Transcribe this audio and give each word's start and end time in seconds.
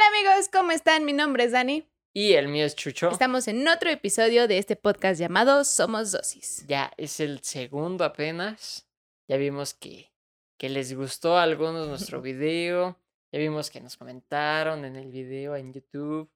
Hola 0.00 0.18
amigos, 0.18 0.48
¿cómo 0.50 0.72
están? 0.72 1.04
Mi 1.04 1.12
nombre 1.12 1.44
es 1.44 1.52
Dani. 1.52 1.86
Y 2.14 2.32
el 2.32 2.48
mío 2.48 2.64
es 2.64 2.74
Chucho. 2.74 3.10
Estamos 3.10 3.46
en 3.48 3.68
otro 3.68 3.90
episodio 3.90 4.48
de 4.48 4.56
este 4.56 4.74
podcast 4.74 5.20
llamado 5.20 5.62
Somos 5.62 6.10
Dosis. 6.10 6.64
Ya 6.66 6.90
es 6.96 7.20
el 7.20 7.40
segundo 7.42 8.04
apenas. 8.04 8.88
Ya 9.28 9.36
vimos 9.36 9.74
que, 9.74 10.10
que 10.56 10.70
les 10.70 10.96
gustó 10.96 11.36
a 11.36 11.42
algunos 11.42 11.86
nuestro 11.86 12.22
video. 12.22 12.98
Ya 13.30 13.40
vimos 13.40 13.68
que 13.68 13.82
nos 13.82 13.98
comentaron 13.98 14.86
en 14.86 14.96
el 14.96 15.10
video 15.10 15.54
en 15.54 15.74
YouTube. 15.74 16.30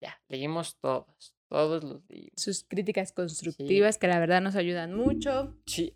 Ya, 0.00 0.20
leímos 0.26 0.76
todos. 0.80 1.36
Todos 1.48 1.84
los 1.84 2.02
leímos. 2.08 2.32
Sus 2.34 2.64
críticas 2.64 3.12
constructivas 3.12 3.98
que 3.98 4.08
la 4.08 4.18
verdad 4.18 4.40
nos 4.40 4.56
ayudan 4.56 4.94
mucho. 4.94 5.56
Sí, 5.66 5.92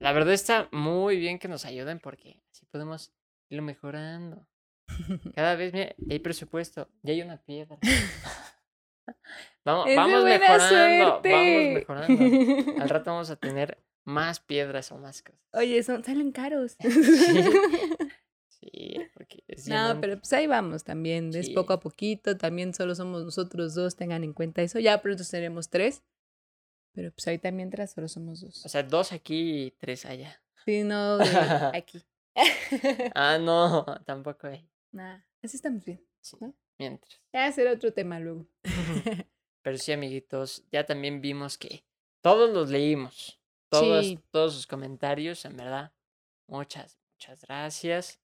la 0.00 0.12
verdad 0.12 0.34
está 0.34 0.68
muy 0.72 1.18
bien 1.20 1.38
que 1.38 1.46
nos 1.46 1.64
ayuden 1.64 2.00
porque 2.00 2.42
así 2.50 2.66
podemos 2.66 3.12
irlo 3.48 3.62
mejorando. 3.62 4.48
Cada 5.34 5.56
vez 5.56 5.72
mira, 5.72 5.94
ya 5.98 6.12
hay 6.14 6.18
presupuesto, 6.18 6.88
ya 7.02 7.12
hay 7.12 7.22
una 7.22 7.38
piedra. 7.42 7.78
vamos 9.64 9.86
vamos 9.96 10.24
mejorando, 10.24 10.68
suerte. 10.68 11.32
vamos 11.32 11.74
mejorando. 11.74 12.82
Al 12.82 12.88
rato 12.88 13.10
vamos 13.10 13.30
a 13.30 13.36
tener 13.36 13.78
más 14.04 14.40
piedras 14.40 14.92
o 14.92 14.98
más 14.98 15.22
cosas. 15.22 15.40
Oye, 15.52 15.82
son, 15.82 16.02
salen 16.04 16.32
caros. 16.32 16.76
Sí, 18.48 18.94
porque 19.14 19.42
es 19.48 19.66
no, 19.66 19.98
pero 20.00 20.18
pues 20.18 20.32
ahí 20.32 20.46
vamos 20.46 20.84
también, 20.84 21.34
es 21.34 21.46
Sí. 21.46 21.52
poco 21.52 21.72
a 21.72 21.80
poquito, 21.80 22.36
también 22.36 22.72
solo 22.74 22.94
somos 22.94 23.24
nosotros 23.24 23.74
dos, 23.74 23.96
tengan 23.96 24.22
en 24.22 24.32
cuenta 24.32 24.62
eso, 24.62 24.78
ya 24.78 25.02
pronto 25.02 25.24
seremos 25.24 25.68
tres, 25.68 26.04
pero 26.92 27.10
pues 27.10 27.26
ahorita 27.26 27.50
mientras 27.50 27.90
solo 27.92 28.06
somos 28.06 28.40
dos. 28.40 28.64
O 28.64 28.68
sea, 28.68 28.84
dos 28.84 29.10
aquí 29.12 29.64
y 29.64 29.70
tres 29.72 30.04
allá. 30.06 30.40
Sí, 30.64 30.84
no, 30.84 31.18
aquí. 31.74 32.04
Ah, 33.16 33.38
no, 33.40 33.84
tampoco 34.06 34.46
hay. 34.46 34.68
Nah, 34.92 35.18
así 35.42 35.56
estamos 35.56 35.84
bien. 35.84 36.04
Sí, 36.20 36.36
¿No? 36.40 36.54
mientras. 36.78 37.20
Ya 37.32 37.50
será 37.52 37.72
otro 37.72 37.92
tema 37.92 38.20
luego. 38.20 38.46
Pero 39.62 39.78
sí, 39.78 39.92
amiguitos, 39.92 40.64
ya 40.70 40.84
también 40.84 41.20
vimos 41.20 41.56
que 41.58 41.84
todos 42.20 42.50
los 42.52 42.70
leímos. 42.70 43.40
Todos, 43.70 44.04
Sí. 44.06 44.18
todos 44.30 44.54
sus 44.54 44.66
comentarios, 44.66 45.44
en 45.46 45.56
verdad. 45.56 45.92
Muchas, 46.46 46.98
muchas 47.14 47.40
gracias. 47.42 48.20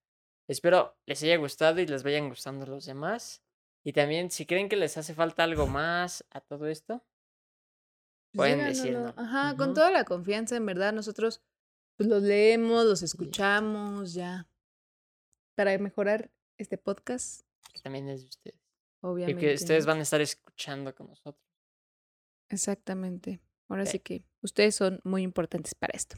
Espero 0.47 0.97
les 1.07 1.23
haya 1.23 1.37
gustado 1.37 1.81
y 1.81 1.87
les 1.87 2.03
vayan 2.03 2.29
gustando 2.29 2.67
los 2.67 2.85
demás. 2.87 3.43
Y 3.85 3.93
también, 3.93 4.31
si 4.31 4.45
creen 4.45 4.69
que 4.69 4.77
les 4.77 4.99
hace 4.99 5.15
falta 5.15 5.45
algo 5.45 5.67
más 5.67 6.25
a 6.31 6.41
todo 6.41 6.67
esto, 6.67 7.03
Pueden 8.35 8.59
díganoslo. 8.59 8.83
decírnoslo. 8.83 9.23
Ajá, 9.23 9.57
con 9.57 9.73
toda 9.75 9.91
la 9.91 10.05
confianza, 10.05 10.57
en 10.57 10.67
verdad, 10.67 10.93
nosotros 10.93 11.43
pues 11.97 12.09
los 12.09 12.23
leemos, 12.23 12.85
los 12.85 13.03
escuchamos, 13.03 14.13
ya. 14.13 14.47
Para 15.57 15.77
mejorar 15.79 16.31
este 16.59 16.79
podcast, 16.79 17.43
que 17.73 17.81
también 17.81 18.09
es 18.09 18.23
de 18.23 18.29
ustedes. 18.29 18.61
Y 18.61 19.07
obviamente. 19.07 19.41
que 19.41 19.55
ustedes 19.55 19.87
van 19.87 19.99
a 19.99 20.03
estar 20.03 20.21
escuchando 20.21 20.95
con 20.95 21.09
nosotros. 21.09 21.45
Exactamente. 22.49 23.41
Ahora 23.69 23.87
sí 23.87 23.99
que 23.99 24.25
ustedes 24.43 24.75
son 24.75 25.01
muy 25.05 25.23
importantes 25.23 25.75
para 25.75 25.93
esto. 25.95 26.17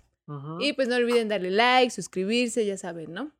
Y 0.60 0.74
pues 0.74 0.86
no 0.86 0.94
olviden 0.94 1.28
darle 1.28 1.50
like, 1.50 1.90
suscribirse, 1.90 2.64
ya 2.64 2.76
saben, 2.76 3.12
¿no? 3.12 3.32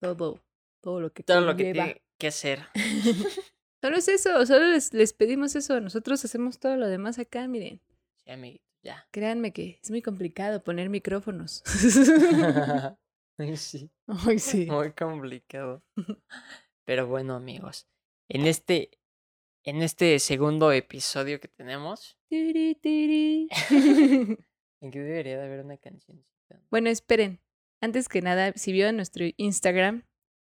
Todo, 0.00 0.44
todo 0.82 1.00
lo 1.00 1.10
que 1.10 1.22
todo 1.22 1.40
lo 1.40 1.56
que 1.56 1.72
tiene 1.72 2.02
que 2.18 2.26
hacer. 2.26 2.60
Solo 3.80 3.98
es 3.98 4.08
eso, 4.08 4.46
solo 4.46 4.68
les, 4.68 4.94
les 4.94 5.12
pedimos 5.12 5.54
eso. 5.56 5.78
Nosotros 5.78 6.24
hacemos 6.24 6.58
todo 6.58 6.78
lo 6.78 6.88
demás 6.88 7.18
acá, 7.18 7.46
miren. 7.46 7.82
Sí, 8.16 8.30
amiguitos, 8.30 8.66
ya. 8.82 9.06
Créanme 9.10 9.52
que 9.52 9.78
es 9.82 9.90
muy 9.90 10.00
complicado 10.00 10.64
poner 10.64 10.88
micrófonos. 10.88 11.62
Ay, 13.38 13.56
sí. 13.56 13.90
Ay, 14.06 14.38
sí. 14.38 14.66
Muy 14.66 14.92
complicado. 14.92 15.82
Pero 16.84 17.06
bueno, 17.06 17.34
amigos, 17.34 17.88
en 18.28 18.46
este, 18.46 18.90
en 19.64 19.82
este 19.82 20.18
segundo 20.18 20.70
episodio 20.72 21.40
que 21.40 21.48
tenemos, 21.48 22.18
Tiri, 22.28 22.74
tiri. 22.74 23.48
en 24.80 24.90
que 24.90 24.98
debería 25.00 25.38
de 25.38 25.44
haber 25.44 25.64
una 25.64 25.76
cancioncita. 25.78 26.60
bueno, 26.70 26.90
esperen. 26.90 27.40
Antes 27.80 28.08
que 28.08 28.20
nada, 28.22 28.52
si 28.54 28.72
vieron 28.72 28.96
nuestro 28.96 29.24
Instagram, 29.36 30.04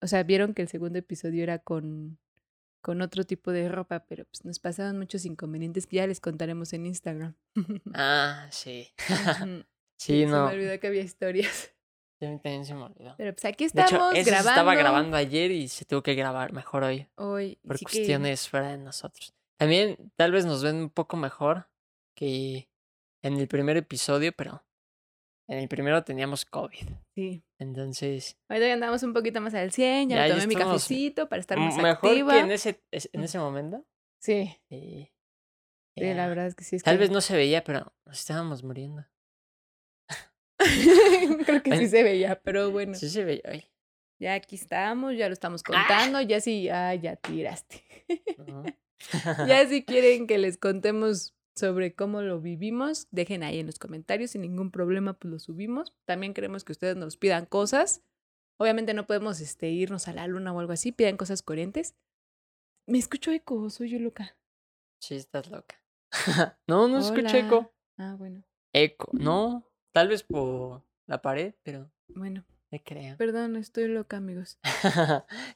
o 0.02 0.08
sea, 0.08 0.24
vieron 0.24 0.54
que 0.54 0.62
el 0.64 0.68
segundo 0.68 0.98
episodio 1.00 1.44
era 1.44 1.60
con, 1.60 2.20
con 2.82 3.02
otro 3.02 3.24
tipo 3.24 3.52
de 3.52 3.68
ropa, 3.70 4.06
pero 4.08 4.26
pues 4.26 4.46
nos 4.46 4.60
pasaban 4.60 4.98
muchos 4.98 5.26
inconvenientes 5.26 5.88
que 5.88 5.98
ya 5.98 6.08
les 6.08 6.20
contaremos 6.20 6.74
en 6.74 6.86
Instagram. 6.88 7.36
Ah, 7.94 8.48
sí. 8.52 8.90
Sí, 9.98 10.22
Se 10.22 10.26
no. 10.26 10.48
me 10.48 10.54
olvidó 10.54 10.80
que 10.80 10.88
había 10.88 11.02
historias. 11.04 11.75
A 12.26 12.32
mí 12.32 12.40
también 12.40 12.66
se 12.66 12.74
me 12.74 12.84
olvidó. 12.84 13.16
Pero 13.18 13.34
pues 13.34 13.46
aquí 13.46 13.64
De 13.66 13.68
estamos 13.68 14.14
hecho, 14.14 14.24
se 14.24 14.30
grabando. 14.30 14.50
estaba 14.52 14.76
grabando 14.76 15.18
ayer 15.18 15.52
y 15.52 15.68
se 15.68 15.86
tuvo 15.86 16.02
que 16.04 16.16
grabar 16.16 16.54
mejor 16.54 16.84
hoy. 16.84 17.08
hoy. 17.16 17.58
Por 17.66 17.78
que- 17.78 17.86
cuestiones 17.86 18.48
fuera 18.50 18.72
de 18.72 18.78
nosotros. 18.78 19.34
También 19.60 20.12
tal 20.18 20.32
vez 20.32 20.46
nos 20.46 20.64
ven 20.64 20.76
un 20.76 20.90
poco 20.90 21.16
mejor 21.18 21.70
que 22.18 22.68
en 23.24 23.38
el 23.38 23.48
primer 23.48 23.78
episodio, 23.78 24.32
pero 24.36 24.64
en 25.48 25.60
el 25.60 25.68
primero 25.68 26.04
teníamos 26.04 26.46
COVID. 26.46 26.88
sí. 27.16 27.42
Entonces, 27.58 28.38
Ahorita 28.50 28.68
ya 28.68 28.74
andamos 28.74 29.02
un 29.04 29.14
poquito 29.14 29.40
más 29.40 29.54
al 29.54 29.72
100, 29.72 30.10
ya, 30.10 30.16
Ya, 30.18 30.24
me 30.36 30.42
tomé 30.42 30.48
mi 30.48 30.56
cafecito 30.56 31.30
para 31.30 31.40
estar 31.40 31.58
más 31.58 31.78
mejor 31.78 32.10
activa. 32.10 32.34
que 32.34 32.40
en 32.40 32.52
ese, 32.52 32.82
es- 32.92 33.10
en 33.14 33.24
ese 33.24 33.40
momento. 33.40 33.86
Sí, 34.22 34.58
Sí, 34.70 35.10
sí, 35.98 36.14
la 36.14 36.28
verdad 36.28 36.48
es 36.48 36.56
que 36.56 36.64
sí. 36.66 36.76
Es 36.76 36.84
Tal 36.84 36.96
que- 36.96 37.00
vez 37.02 37.12
no 37.12 37.22
se 37.22 37.36
veía, 37.36 37.64
pero 37.64 37.94
nos 38.06 38.20
estábamos 38.20 38.64
muriendo. 38.64 39.06
Creo 41.46 41.64
que 41.64 41.78
sí 41.78 41.88
se 41.88 42.04
veía, 42.04 42.40
pero 42.42 42.72
bueno. 42.72 42.94
Sí 42.96 43.10
se 43.10 43.24
veía. 43.24 43.42
ay, 43.46 43.66
Ya 44.20 44.34
aquí 44.36 44.56
estamos, 44.56 45.16
ya 45.18 45.28
lo 45.28 45.34
estamos 45.34 45.62
Ah. 45.68 45.72
contando, 45.88 46.22
ya 46.22 46.40
sí, 46.42 46.70
ah, 46.70 46.94
ya 46.96 47.16
tiraste. 47.16 47.84
no. 48.48 48.64
ya 49.48 49.68
si 49.68 49.84
quieren 49.84 50.26
que 50.28 50.38
les 50.38 50.58
contemos 50.58 51.36
sobre 51.56 51.94
cómo 51.96 52.22
lo 52.22 52.42
vivimos, 52.42 53.08
dejen 53.12 53.44
ahí 53.44 53.60
en 53.60 53.66
los 53.68 53.80
comentarios, 53.80 54.32
sin 54.32 54.42
ningún 54.42 54.72
problema, 54.72 55.14
pues 55.14 55.32
lo 55.32 55.40
subimos. 55.40 55.94
También 56.06 56.34
queremos 56.34 56.64
que 56.64 56.72
ustedes 56.74 56.96
nos 56.98 57.18
pidan 57.18 57.46
cosas. 57.46 58.04
Obviamente 58.58 58.94
no 58.94 59.06
podemos 59.06 59.42
este, 59.42 59.70
irnos 59.70 60.08
a 60.08 60.14
la 60.14 60.28
luna 60.28 60.54
o 60.54 60.60
algo 60.60 60.72
así, 60.74 60.92
pidan 60.92 61.18
cosas 61.18 61.42
coherentes. 61.42 61.96
Me 62.88 62.98
escucho 62.98 63.32
eco, 63.32 63.70
soy 63.70 63.90
yo 63.90 64.00
loca. 64.00 64.38
Sí, 65.00 65.16
estás 65.16 65.50
loca. 65.50 65.82
no, 66.68 66.88
no 66.88 67.00
escucho 67.00 67.36
Hola. 67.38 67.40
eco. 67.40 67.74
Ah, 67.98 68.16
bueno, 68.18 68.44
Eco. 68.74 69.10
No, 69.14 69.66
tal 69.96 70.10
vez 70.10 70.24
por 70.24 70.84
la 71.08 71.22
pared, 71.22 71.54
pero 71.64 71.90
bueno, 72.10 72.44
no 72.70 72.80
creo. 72.84 73.16
perdón, 73.16 73.56
estoy 73.56 73.88
loca, 73.88 74.18
amigos. 74.18 74.60
sí, 74.82 74.90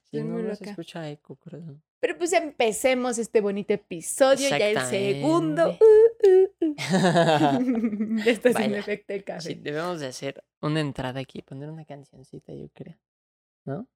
Estoy 0.06 0.24
no, 0.24 0.36
muy 0.36 0.44
loca. 0.44 0.70
escucha 0.70 1.10
eco, 1.10 1.36
corazón. 1.36 1.84
Pero 2.00 2.18
pues 2.18 2.32
empecemos 2.32 3.18
este 3.18 3.42
bonito 3.42 3.74
episodio, 3.74 4.48
ya 4.48 4.70
el 4.70 4.80
segundo. 4.80 5.72
Uh, 5.72 6.26
uh, 6.26 6.68
uh. 6.70 6.76
ya 8.24 8.32
está 8.32 8.54
sin 8.54 8.76
efecto 8.76 9.14
el 9.14 9.26
café. 9.26 9.42
Sí, 9.42 9.56
debemos 9.56 10.00
de 10.00 10.08
hacer 10.08 10.42
una 10.62 10.80
entrada 10.80 11.20
aquí, 11.20 11.42
poner 11.42 11.70
una 11.70 11.84
cancioncita, 11.84 12.54
yo 12.54 12.70
creo. 12.70 12.98
¿No? 13.66 13.90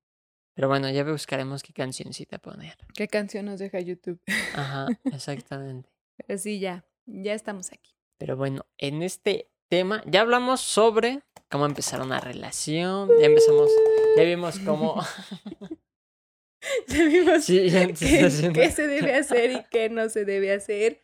Pero 0.55 0.67
bueno, 0.67 0.89
ya 0.89 1.05
buscaremos 1.05 1.63
qué 1.63 1.71
cancioncita 1.71 2.37
poner. 2.37 2.75
¿Qué 2.93 3.07
canción 3.07 3.45
nos 3.45 3.59
deja 3.59 3.79
YouTube? 3.79 4.19
Ajá, 4.55 4.87
exactamente. 5.05 5.89
Pero 6.17 6.37
sí, 6.37 6.59
ya, 6.59 6.85
ya 7.05 7.33
estamos 7.33 7.71
aquí. 7.71 7.95
Pero 8.17 8.35
bueno, 8.35 8.65
en 8.77 9.03
este 9.03 9.52
tema 9.77 10.03
ya 10.05 10.21
hablamos 10.21 10.61
sobre 10.61 11.21
cómo 11.49 11.65
empezar 11.65 12.01
una 12.01 12.19
relación, 12.19 13.09
ya 13.19 13.25
empezamos, 13.25 13.69
ya 14.17 14.23
vimos 14.23 14.59
cómo... 14.59 15.01
Ya 16.87 17.03
vimos 17.05 17.43
Sí, 17.43 17.69
ya 17.69 17.87
qué, 17.93 18.25
haciendo- 18.25 18.59
qué 18.59 18.71
se 18.71 18.87
debe 18.87 19.15
hacer 19.15 19.51
y 19.51 19.63
qué 19.69 19.89
no 19.89 20.07
se 20.09 20.23
debe 20.25 20.53
hacer. 20.53 21.01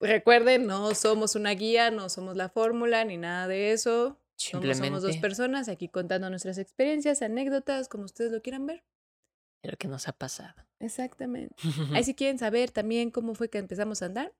Recuerden, 0.00 0.66
no 0.66 0.94
somos 0.94 1.34
una 1.34 1.50
guía, 1.52 1.90
no 1.90 2.08
somos 2.08 2.36
la 2.36 2.48
fórmula 2.48 3.04
ni 3.04 3.16
nada 3.16 3.48
de 3.48 3.72
eso. 3.72 4.18
Somos, 4.38 4.64
somos 4.76 5.02
dos 5.02 5.12
Simplemente 5.12 5.20
personas 5.20 5.68
aquí 5.68 5.88
contando 5.88 6.28
nuestras 6.30 6.58
experiencias, 6.58 7.22
anécdotas, 7.22 7.88
como 7.88 8.04
ustedes 8.04 8.30
lo 8.30 8.42
quieran 8.42 8.66
ver. 8.66 8.84
lo 9.62 9.76
que 9.76 9.88
nos 9.88 10.06
ha 10.06 10.12
pasado. 10.12 10.54
Exactamente. 10.78 11.56
Ahí 11.94 12.04
si 12.04 12.14
quieren 12.14 12.38
saber 12.38 12.70
también 12.70 13.10
cómo 13.10 13.34
fue 13.34 13.48
que 13.48 13.58
empezamos 13.58 14.02
a 14.02 14.06
andar, 14.06 14.32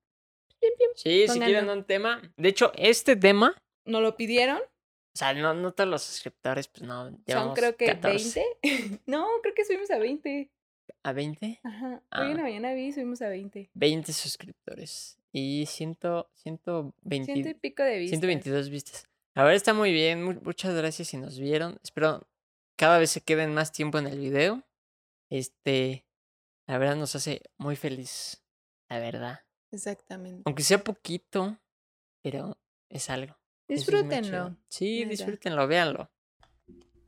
Sí, 0.95 1.29
si 1.29 1.39
quieren 1.41 1.69
un 1.69 1.85
tema. 1.85 2.23
De 2.37 2.49
hecho, 2.49 2.73
este 2.77 3.17
tema, 3.17 3.55
¿no 3.85 4.01
lo 4.01 4.17
pidieron? 4.17 4.59
o 4.59 5.19
sea, 5.19 5.33
no, 5.33 5.55
no 5.55 5.73
todos 5.73 5.89
los 5.89 6.03
suscriptores, 6.03 6.69
pues 6.69 6.83
no, 6.83 7.11
Son 7.27 7.55
creo 7.55 7.75
que 7.77 7.87
14. 7.87 8.45
20. 8.63 9.01
no, 9.07 9.27
creo 9.43 9.55
que 9.55 9.65
subimos 9.65 9.91
a 9.91 9.99
20. 9.99 10.51
¿A 11.03 11.13
20? 11.13 11.61
Ajá. 11.63 12.03
Ah. 12.11 12.23
Hoy 12.23 12.31
en 12.33 12.37
la 12.37 12.43
mañana 12.43 12.75
vi, 12.75 12.93
subimos 12.93 13.23
a 13.23 13.29
20. 13.29 13.71
20 13.75 14.13
suscriptores. 14.13 15.19
Y 15.33 15.67
100, 15.67 15.99
120, 16.35 17.25
Ciento 17.33 17.49
y 17.51 17.55
pico 17.55 17.83
de 17.83 17.99
vistas. 17.99 18.19
122 18.21 18.71
vistas. 18.71 19.05
La 19.35 19.43
verdad 19.43 19.57
está 19.57 19.73
muy 19.75 19.93
bien. 19.93 20.23
mu- 20.23 20.41
Muchas 20.43 20.75
gracias 20.75 21.09
si 21.09 21.17
nos 21.17 21.39
vieron. 21.39 21.79
Espero 21.83 22.27
cada 22.77 22.99
vez 22.99 23.11
se 23.11 23.21
queden 23.23 23.55
más 23.55 23.73
tiempo 23.73 23.99
en 23.99 24.07
el 24.07 24.19
video. 24.19 24.65
Este, 25.31 26.07
la 26.67 26.77
verdad 26.79 26.97
nos 26.97 27.15
hace 27.17 27.43
muy 27.59 27.77
feliz. 27.77 28.43
La 28.89 28.99
verdad. 28.99 29.41
Exactamente. 29.71 30.43
Aunque 30.45 30.63
sea 30.63 30.83
poquito, 30.83 31.59
pero 32.23 32.57
es 32.89 33.11
algo. 33.11 33.37
Eso 33.69 33.81
es. 33.81 33.87
Disfrútenlo. 33.87 34.57
Sí, 34.69 35.01
neta. 35.01 35.11
disfrútenlo, 35.11 35.67
véanlo. 35.67 36.11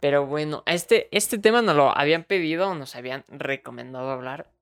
Pero 0.01 0.27
bueno, 0.27 0.63
este, 0.67 1.09
este 1.17 1.39
tema 1.39 1.63
nos 1.63 1.75
lo 1.77 1.97
habían 1.97 2.25
pedido, 2.25 2.75
nos 2.75 2.95
habían 2.95 3.25
recomendado 3.29 4.11
hablar. 4.11 4.53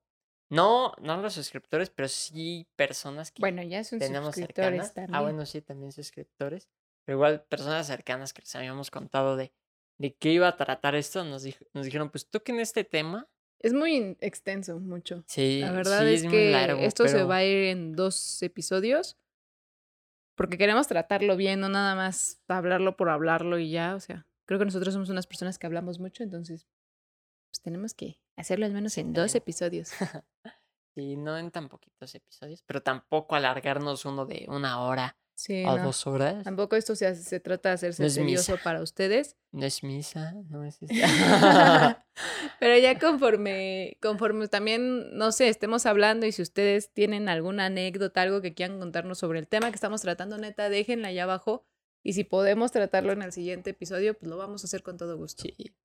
No, 0.49 0.93
no 1.01 1.17
los 1.17 1.33
suscriptores, 1.33 1.89
pero 1.89 2.07
sí 2.07 2.67
personas 2.75 3.31
que 3.31 3.41
Bueno, 3.41 3.61
ya 3.63 3.83
son 3.83 3.99
tenemos 3.99 4.33
suscriptores 4.35 4.69
cercanas. 4.87 4.93
también. 4.93 5.15
Ah, 5.15 5.21
bueno, 5.21 5.45
sí, 5.45 5.61
también 5.61 5.91
suscriptores. 5.91 6.69
Pero 7.03 7.17
igual 7.17 7.43
personas 7.43 7.85
cercanas 7.87 8.33
que 8.33 8.41
les 8.41 8.55
habíamos 8.55 8.89
contado 8.89 9.35
de, 9.35 9.51
de 9.97 10.15
qué 10.15 10.29
iba 10.31 10.47
a 10.47 10.55
tratar 10.57 10.95
esto, 10.95 11.23
nos, 11.25 11.45
dij- 11.45 11.67
nos 11.73 11.85
dijeron, 11.85 12.09
pues 12.09 12.27
toquen 12.29 12.59
este 12.59 12.83
tema. 12.83 13.27
Es 13.59 13.73
muy 13.73 14.17
extenso, 14.21 14.79
mucho. 14.79 15.23
Sí, 15.27 15.61
La 15.61 15.71
verdad 15.71 16.01
sí, 16.01 16.13
es, 16.13 16.23
que 16.23 16.51
largo, 16.51 16.81
esto 16.81 17.07
se 17.07 17.23
va 17.23 17.37
a 17.37 17.43
ir 17.43 17.65
en 17.69 17.95
dos 17.95 18.41
episodios. 18.43 19.17
Porque 20.35 20.57
queremos 20.57 20.87
tratarlo 20.87 21.35
bien, 21.35 21.59
no 21.59 21.69
nada 21.69 21.95
más 21.95 22.39
hablarlo 22.47 22.95
por 22.95 23.09
hablarlo 23.09 23.57
y 23.57 23.71
ya. 23.71 23.95
O 23.95 23.99
sea, 23.99 24.27
creo 24.45 24.59
que 24.59 24.65
nosotros 24.65 24.93
somos 24.93 25.09
unas 25.09 25.25
personas 25.25 25.57
que 25.57 25.65
hablamos 25.65 25.99
mucho, 25.99 26.23
entonces 26.23 26.67
pues 27.49 27.61
tenemos 27.61 27.93
que 27.93 28.19
hacerlo 28.35 28.65
al 28.65 28.73
menos 28.73 28.93
Sí, 28.93 29.01
en 29.01 29.13
dos 29.13 29.35
episodios. 29.35 29.91
Sí, 30.95 31.15
no 31.15 31.37
en 31.37 31.51
tan 31.51 31.69
poquitos 31.69 32.15
episodios, 32.15 32.63
pero 32.63 32.81
tampoco 32.81 33.35
alargarnos 33.35 34.05
uno 34.05 34.25
de 34.25 34.47
una 34.47 34.81
hora 34.81 35.15
Sí, 35.37 35.63
no. 35.63 35.77
dos 35.77 36.07
horas. 36.07 36.43
Tampoco 36.43 36.75
esto 36.75 36.95
se, 36.95 37.05
hace- 37.05 37.21
se 37.21 37.39
trata 37.39 37.69
de 37.69 37.75
hacerse 37.75 38.23
No 38.23 38.57
para 38.63 38.81
ustedes. 38.81 39.37
No 39.51 39.67
es 39.67 39.83
misa, 39.83 40.33
no 40.49 40.63
es. 40.63 40.79
Pero 42.59 42.77
ya 42.79 42.97
conforme, 42.97 43.97
conforme 44.01 44.47
también, 44.47 45.15
no 45.15 45.31
sé, 45.31 45.49
estemos 45.49 45.85
hablando 45.85 46.25
y 46.25 46.31
si 46.31 46.41
ustedes 46.41 46.91
tienen 46.91 47.29
alguna 47.29 47.67
anécdota, 47.67 48.23
algo 48.23 48.41
que 48.41 48.55
quieran 48.55 48.79
contarnos 48.79 49.19
sobre 49.19 49.37
el 49.37 49.47
tema 49.47 49.69
que 49.69 49.75
estamos 49.75 50.01
tratando, 50.01 50.39
neta, 50.39 50.69
déjenla 50.69 51.09
allá 51.09 51.23
abajo. 51.23 51.67
Y 52.03 52.13
si 52.13 52.23
podemos 52.23 52.71
tratarlo 52.71 53.11
en 53.11 53.21
el 53.21 53.31
siguiente 53.31 53.69
episodio, 53.69 54.17
pues 54.17 54.27
lo 54.27 54.37
vamos 54.37 54.63
a 54.63 54.65
hacer 54.65 54.81
con 54.81 54.97
todo 54.97 55.17
gusto. 55.17 55.43
Sí, 55.43 55.75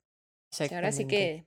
ahora 0.74 0.92
sí 0.92 1.06
que 1.06 1.44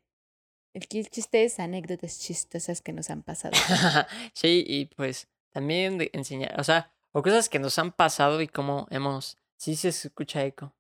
el 0.74 0.88
chiste 0.88 1.44
es 1.44 1.60
anécdotas 1.60 2.20
chistosas 2.20 2.84
que 2.84 2.94
nos 2.94 3.10
han 3.10 3.24
pasado. 3.24 3.54
sí, 4.34 4.64
y 4.68 4.86
pues 4.86 5.28
también 5.52 6.08
enseñar, 6.14 6.60
o 6.60 6.64
sea, 6.64 6.95
o 7.18 7.22
cosas 7.24 7.48
que 7.48 7.60
nos 7.60 7.80
han 7.80 7.92
pasado 7.94 8.42
y 8.42 8.48
cómo 8.48 8.88
hemos. 8.92 9.38
Sí 9.58 9.76
se 9.78 9.88
escucha 9.88 10.44
eco. 10.44 10.74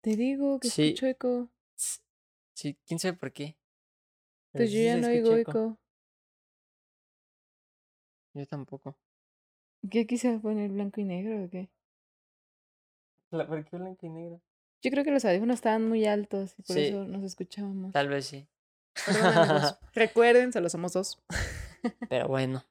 Te 0.00 0.14
digo 0.16 0.60
que 0.60 0.68
Sí. 0.70 0.88
escucho 0.90 1.06
eco. 1.06 1.48
Sí, 2.54 2.76
quién 2.86 3.00
sabe 3.00 3.14
por 3.16 3.32
qué. 3.32 3.56
pero 4.52 4.62
Pues 4.64 4.72
yo 4.72 4.80
ya 4.80 4.96
no 4.96 5.08
oigo 5.08 5.34
eco. 5.36 5.78
Yo 8.34 8.46
tampoco. 8.46 8.96
¿Qué 9.90 10.06
quise 10.06 10.38
poner 10.38 10.70
blanco 10.70 11.00
y 11.00 11.04
negro 11.04 11.44
o 11.44 11.50
qué? 11.50 11.68
La- 13.30 13.46
¿Por 13.46 13.64
qué 13.64 13.76
blanco 13.76 14.06
y 14.06 14.10
negro? 14.10 14.40
Yo 14.82 14.90
creo 14.90 15.04
que 15.04 15.10
los 15.10 15.24
audífonos 15.24 15.54
estaban 15.56 15.88
muy 15.88 16.04
altos 16.06 16.54
y 16.58 16.62
por 16.62 16.76
Sí. 16.76 16.82
eso 16.86 17.04
nos 17.04 17.22
escuchábamos. 17.24 17.92
Tal 17.92 18.08
vez 18.08 18.26
sí. 18.26 18.46
Recuerden, 19.94 20.52
solo 20.52 20.68
somos 20.68 20.92
dos. 20.92 21.18
Pero 22.08 22.28
bueno. 22.28 22.62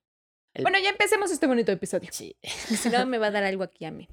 El- 0.53 0.63
Bueno, 0.63 0.77
ya 0.79 0.89
empecemos 0.89 1.31
este 1.31 1.47
bonito 1.47 1.71
episodio. 1.71 2.09
Sí. 2.11 2.35
Si 2.43 2.89
no, 2.89 3.05
me 3.05 3.17
va 3.17 3.27
a 3.27 3.31
dar 3.31 3.43
algo 3.43 3.63
aquí 3.63 3.85
a 3.85 3.91
mí. 3.91 4.07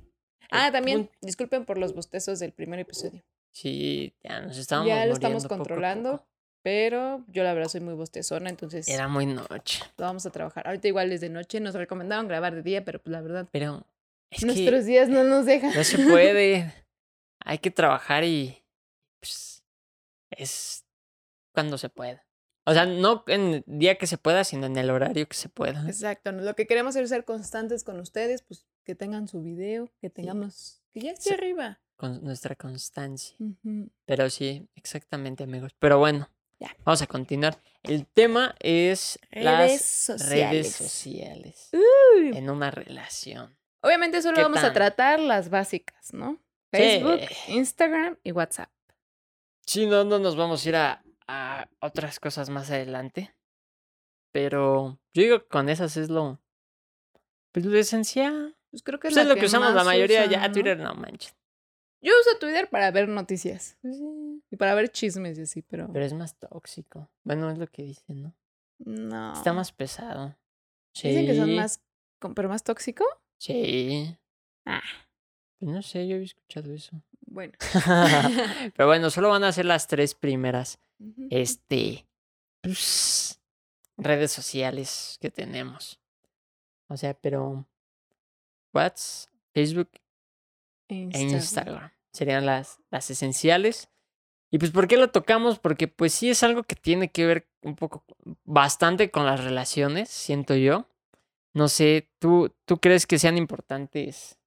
Ah, 0.51 0.71
también, 0.73 1.07
punto- 1.07 1.19
disculpen 1.21 1.65
por 1.65 1.79
los 1.79 1.95
bostezos 1.95 2.39
del 2.39 2.53
primer 2.53 2.79
episodio. 2.81 3.23
Sí, 3.53 4.15
ya 4.23 4.41
nos 4.41 4.57
estábamos 4.57 4.89
ya 4.89 5.05
lo 5.07 5.13
estamos 5.15 5.43
poco 5.45 5.57
controlando, 5.57 6.13
poco. 6.13 6.27
pero 6.63 7.25
yo 7.29 7.43
la 7.43 7.53
verdad 7.55 7.69
soy 7.69 7.81
muy 7.81 7.95
bostezona, 7.95 8.49
entonces 8.51 8.87
Era 8.89 9.09
muy 9.09 9.27
noche. 9.27 9.83
lo 9.97 10.05
vamos 10.05 10.25
a 10.27 10.31
trabajar. 10.31 10.67
Ahorita 10.67 10.87
igual 10.89 11.11
es 11.13 11.21
de 11.21 11.29
noche, 11.29 11.59
nos 11.61 11.75
recomendaban 11.75 12.29
grabar 12.29 12.55
de 12.55 12.63
día, 12.63 12.85
pero 12.85 13.01
pues 13.03 13.11
la 13.13 13.21
verdad, 13.21 13.49
Pero 13.51 13.85
es 14.31 14.45
nuestros 14.45 14.81
que 14.81 14.87
días 14.87 15.09
no 15.09 15.25
nos 15.25 15.45
dejan. 15.45 15.75
no 15.75 15.83
se 15.85 15.99
puede. 15.99 16.73
Hay 17.45 17.59
que 17.59 17.71
trabajar 17.71 18.25
y 18.25 18.63
pues, 19.21 19.63
es 20.31 20.85
cuando 21.53 21.79
se 21.79 21.89
pueda. 21.89 22.25
O 22.69 22.75
sea, 22.75 22.85
no 22.87 23.25
en 23.29 23.55
el 23.55 23.65
día 23.67 23.97
que 23.97 24.07
se 24.07 24.19
pueda, 24.19 24.45
sino 24.45 24.67
en 24.67 24.77
el 24.77 24.91
horario 24.91 25.27
que 25.27 25.37
se 25.37 25.49
pueda. 25.49 25.85
Exacto, 25.87 26.33
lo 26.33 26.55
que 26.55 26.67
queremos 26.67 26.97
es 26.97 27.09
ser 27.09 27.25
constantes 27.25 27.83
con 27.85 27.99
ustedes, 27.99 28.43
pues 28.43 28.67
que 28.85 28.95
tengan 28.95 29.27
su 29.27 29.43
video, 29.43 29.91
que 30.01 30.11
tengamos, 30.11 30.83
que 30.93 31.01
ya 31.01 31.13
esté 31.13 31.31
Sí. 31.31 31.35
arriba. 31.35 31.81
Con 31.97 32.23
nuestra 32.23 32.55
constancia. 32.55 33.37
Pero 34.05 34.31
sí, 34.31 34.69
exactamente, 34.77 35.45
amigos. 35.45 35.73
Pero 35.79 35.99
bueno, 35.99 36.29
Ya. 36.61 36.77
vamos 36.85 37.03
a 37.03 37.07
continuar. 37.07 37.59
El 37.83 38.07
tema 38.07 38.55
es 38.61 39.19
Redes 39.31 39.45
las 39.45 39.83
sociales. 39.83 40.29
redes 40.51 40.73
sociales 40.73 41.71
Uy. 41.73 42.37
en 42.37 42.51
una 42.51 42.71
relación. 42.71 43.57
Obviamente 43.81 44.21
solo 44.23 44.37
¿Qué 44.37 44.43
vamos 44.43 44.63
a 44.63 44.73
tratar 44.73 45.21
las 45.21 45.49
básicas, 45.51 46.13
¿no? 46.13 46.39
Facebook, 46.71 47.21
Instagram 47.49 48.19
y 48.23 48.33
WhatsApp. 48.33 48.69
Sí, 49.65 49.87
no, 49.87 50.05
no 50.05 50.19
nos 50.19 50.37
vamos 50.37 50.65
a 50.65 50.69
ir 50.69 50.77
a, 50.77 51.03
a 51.29 51.69
otras 51.81 52.19
cosas 52.19 52.51
más 52.51 52.71
adelante. 52.71 53.35
Pero 54.33 54.99
yo 55.13 55.23
digo 55.23 55.41
que 55.41 55.49
con 55.49 55.69
esas 55.69 55.97
es 55.97 56.11
lo, 56.11 56.41
pues 57.53 57.65
lo 57.65 57.79
esencial. 57.79 58.57
Pues 58.71 58.83
creo 58.83 58.99
que 58.99 59.09
Pues 59.09 59.17
es, 59.17 59.27
lo 59.27 59.37
que 59.37 59.47
usamos 59.47 59.75
la 59.75 59.85
mayoría. 59.85 60.21
usan, 60.21 60.31
ya 60.31 60.49
¿no? 60.49 60.53
Twitter 60.53 60.79
no 60.79 60.95
manches. 60.95 61.35
Yo 62.01 62.13
uso 62.21 62.39
Twitter 62.39 62.69
para 62.69 62.91
ver 62.91 63.09
noticias. 63.09 63.77
Y 64.51 64.57
para 64.57 64.75
ver 64.75 64.91
chismes 64.91 65.39
y 65.39 65.43
así, 65.43 65.63
pero. 65.63 65.91
Pero 65.93 66.05
es 66.05 66.13
más 66.13 66.39
tóxico. 66.39 67.11
Bueno, 67.25 67.51
es 67.51 67.59
lo 67.59 67.67
que 67.67 67.83
dicen, 67.83 68.23
¿no? 68.23 68.35
No. 68.79 69.33
Está 69.33 69.53
más 69.53 69.73
pesado. 69.73 70.37
Dicen 70.95 71.27
que 71.27 71.35
son 71.37 71.49
Sí, 71.49 71.57
más. 71.57 71.83
¿Pero 72.35 72.49
más 72.49 72.63
tóxico? 72.63 73.05
Sí. 73.39 74.17
Ah. 74.65 74.83
Pues 75.59 75.73
no 75.73 75.83
sé, 75.83 76.07
yo 76.07 76.15
había 76.17 76.27
escuchado 76.27 76.73
eso. 76.73 77.03
Bueno. 77.23 77.53
Pero 78.77 78.87
bueno, 78.87 79.11
solo 79.11 79.31
van 79.31 79.45
a 79.45 79.53
ser 79.53 79.65
las 79.65 79.87
tres 79.89 80.15
primeras. 80.15 80.79
Este. 81.31 82.07
pues, 82.61 83.41
redes 83.97 84.33
sociales 84.33 85.19
que 85.21 85.31
tenemos. 85.31 86.01
O 86.89 86.97
sea, 86.97 87.15
pero. 87.15 87.67
WhatsApp, 88.73 89.33
Facebook 89.55 89.91
e 90.89 90.95
Instagram. 90.95 91.35
Instagram. 91.35 91.91
Serían 92.13 92.47
las, 92.47 92.81
las 92.91 93.11
esenciales. 93.11 93.89
Y 94.51 94.59
pues, 94.59 94.71
¿por 94.71 94.89
qué 94.89 94.97
lo 94.97 95.11
tocamos? 95.11 95.59
Porque 95.59 95.89
pues 95.89 96.15
sí 96.15 96.31
es 96.31 96.43
algo 96.43 96.63
que 96.63 96.75
tiene 96.75 97.11
que 97.11 97.27
ver 97.27 97.49
un 97.63 97.77
poco, 97.77 98.05
bastante 98.45 99.11
con 99.11 99.27
las 99.27 99.43
relaciones, 99.45 100.09
siento 100.09 100.55
yo. 100.55 100.87
No 101.53 101.69
sé, 101.69 102.11
¿tú, 102.19 102.55
¿tú 102.65 102.79
crees 102.79 103.07
que 103.07 103.19
sean 103.19 103.37
importantes 103.37 104.39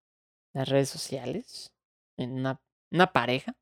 las 0.54 0.70
redes 0.70 0.90
sociales 0.90 1.74
en 2.18 2.32
una, 2.34 2.62
una 2.90 3.12
pareja? 3.12 3.56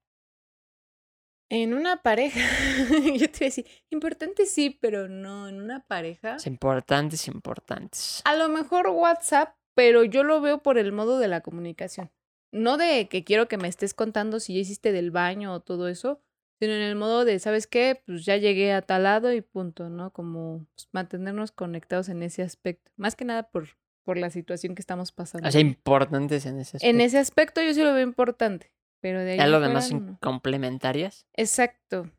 En 1.49 1.73
una 1.73 2.01
pareja. 2.03 2.39
Yo 3.15 3.29
te 3.29 3.37
iba 3.37 3.45
a 3.45 3.49
decir, 3.49 3.65
importante 3.89 4.45
sí, 4.45 4.77
pero 4.79 5.07
no. 5.09 5.47
En 5.47 5.61
una 5.61 5.81
pareja. 5.81 6.35
Es 6.35 6.47
importantes, 6.47 7.27
importantes. 7.27 8.21
A 8.25 8.35
lo 8.35 8.49
mejor 8.49 8.87
WhatsApp, 8.87 9.55
pero 9.75 10.03
yo 10.03 10.23
lo 10.23 10.41
veo 10.41 10.61
por 10.61 10.77
el 10.77 10.91
modo 10.91 11.19
de 11.19 11.27
la 11.27 11.41
comunicación. 11.41 12.11
No 12.51 12.77
de 12.77 13.07
que 13.07 13.23
quiero 13.23 13.47
que 13.47 13.57
me 13.57 13.67
estés 13.67 13.93
contando 13.93 14.39
si 14.39 14.53
ya 14.53 14.59
hiciste 14.59 14.91
del 14.91 15.11
baño 15.11 15.53
o 15.53 15.59
todo 15.59 15.87
eso, 15.87 16.21
sino 16.59 16.73
en 16.73 16.81
el 16.81 16.95
modo 16.95 17.25
de, 17.25 17.39
¿sabes 17.39 17.67
qué? 17.67 18.01
Pues 18.05 18.25
ya 18.25 18.35
llegué 18.37 18.73
a 18.73 18.81
tal 18.81 19.03
lado 19.03 19.31
y 19.31 19.41
punto, 19.41 19.89
¿no? 19.89 20.11
Como 20.11 20.65
pues, 20.75 20.89
mantenernos 20.91 21.51
conectados 21.51 22.09
en 22.09 22.21
ese 22.23 22.43
aspecto. 22.43 22.91
Más 22.97 23.15
que 23.15 23.25
nada 23.25 23.49
por, 23.49 23.69
por 24.03 24.17
la 24.17 24.29
situación 24.29 24.75
que 24.75 24.81
estamos 24.81 25.11
pasando. 25.11 25.47
O 25.47 25.51
sea, 25.51 25.61
importantes 25.61 26.45
en 26.45 26.59
ese 26.59 26.77
aspecto. 26.77 26.87
en 26.87 27.01
ese 27.01 27.17
aspecto 27.17 27.61
yo 27.61 27.73
sí 27.73 27.81
lo 27.81 27.93
veo 27.93 28.03
importante, 28.05 28.71
pero 29.01 29.19
de 29.21 29.31
ahí 29.31 29.37
Ya 29.37 29.47
lo 29.47 29.59
demás 29.59 29.87
son 29.89 30.05
no. 30.05 30.17
complementarias. 30.21 31.25
Exacto. 31.35 32.09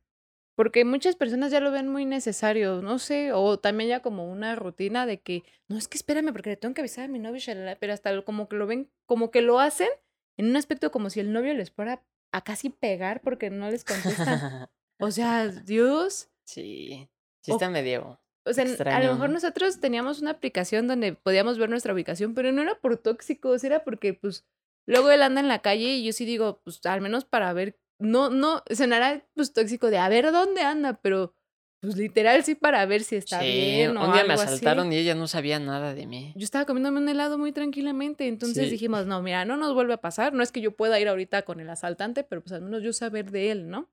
Porque 0.57 0.85
muchas 0.85 1.17
personas 1.17 1.51
ya 1.53 1.61
lo 1.61 1.71
ven 1.71 1.89
muy 1.89 2.05
necesario, 2.05 2.83
no 2.83 2.99
sé, 2.99 3.33
o 3.33 3.59
también 3.59 3.89
ya 3.89 4.01
como 4.01 4.31
una 4.31 4.57
rutina 4.57 5.07
de 5.07 5.19
que, 5.21 5.43
no, 5.69 5.79
es 5.79 5.89
que 5.89 5.97
espérame 5.97 6.33
porque 6.33 6.51
le 6.51 6.57
tengo 6.57 6.75
que 6.75 6.83
avisar 6.83 7.05
a 7.05 7.09
mi 7.09 7.19
novio, 7.19 7.39
shalala", 7.41 7.77
pero 7.77 7.95
hasta 7.95 8.13
lo- 8.13 8.25
como 8.25 8.49
que 8.49 8.57
lo 8.57 8.67
ven, 8.67 8.91
como 9.07 9.31
que 9.31 9.41
lo 9.41 9.59
hacen 9.59 9.89
en 10.37 10.47
un 10.51 10.57
aspecto 10.57 10.91
como 10.91 11.09
si 11.09 11.21
el 11.21 11.33
novio 11.33 11.55
les 11.55 11.71
fuera 11.71 12.03
a 12.33 12.43
casi 12.45 12.69
pegar 12.71 13.23
porque 13.23 13.49
no 13.51 13.71
les 13.71 13.85
contestan. 13.85 14.69
O 14.99 15.11
sea, 15.11 15.49
Dios. 15.67 16.29
sí, 16.45 17.09
sí 17.43 17.53
O- 17.53 17.55
está 17.55 17.71
medio. 17.71 18.21
O 18.45 18.53
sea, 18.53 18.65
a 18.65 18.69
Extraño, 18.69 19.07
lo 19.07 19.13
mejor 19.15 19.29
¿no? 19.29 19.35
nosotros 19.35 19.81
teníamos 19.81 20.21
una 20.21 20.31
aplicación 20.33 20.87
donde 20.89 21.13
podíamos 21.15 21.59
ver 21.59 21.69
nuestra 21.71 21.93
ubicación, 21.95 22.35
pero 22.35 22.53
no 22.53 22.63
era 22.63 22.75
por 22.81 22.97
tóxicos, 22.97 23.65
era 23.65 23.85
porque 23.85 24.15
pues 24.15 24.45
luego 24.91 25.11
él 25.11 25.23
anda 25.23 25.41
en 25.41 25.49
la 25.49 25.61
calle 25.61 25.95
y 25.97 26.05
yo 26.05 26.13
sí 26.13 26.25
digo, 26.25 26.61
pues 26.65 26.81
al 26.85 27.01
menos 27.01 27.25
para 27.25 27.53
ver, 27.53 27.79
no, 27.99 28.31
no, 28.31 28.63
sonará 28.71 29.27
pues 29.35 29.53
tóxico 29.53 29.91
de 29.91 29.99
a 29.99 30.09
ver 30.09 30.31
dónde 30.33 30.63
anda, 30.63 30.95
pero 31.01 31.35
pues 31.81 31.97
literal 31.97 32.45
sí 32.45 32.55
para 32.55 32.85
ver 32.85 33.03
si 33.05 33.17
está 33.17 33.43
sí, 33.43 33.47
bien 33.47 33.97
o 33.97 34.07
un 34.07 34.13
día 34.13 34.25
me 34.25 34.35
así. 34.35 34.43
asaltaron 34.45 34.93
y 34.93 34.97
ella 34.97 35.15
no 35.15 35.27
sabía 35.27 35.59
nada 35.59 35.95
de 35.95 36.07
mí. 36.07 36.33
Yo 36.37 36.45
estaba 36.45 36.67
comiéndome 36.67 36.99
un 36.99 37.09
helado 37.09 37.39
muy 37.39 37.53
tranquilamente, 37.53 38.27
entonces 38.29 38.65
Sí. 38.67 38.71
dijimos, 38.73 39.07
no, 39.07 39.23
mira, 39.23 39.45
no 39.47 39.57
nos 39.57 39.73
vuelve 39.73 39.95
a 39.95 40.01
pasar, 40.01 40.33
no 40.35 40.43
es 40.43 40.53
que 40.53 40.61
yo 40.61 40.77
pueda 40.77 41.01
ir 41.01 41.09
ahorita 41.09 41.43
con 41.43 41.59
el 41.61 41.71
asaltante, 41.71 42.23
pero 42.23 42.43
pues 42.43 42.53
al 42.53 42.61
menos 42.63 42.83
yo 42.83 42.93
saber 42.93 43.31
de 43.31 43.51
él, 43.51 43.69
¿no? 43.71 43.91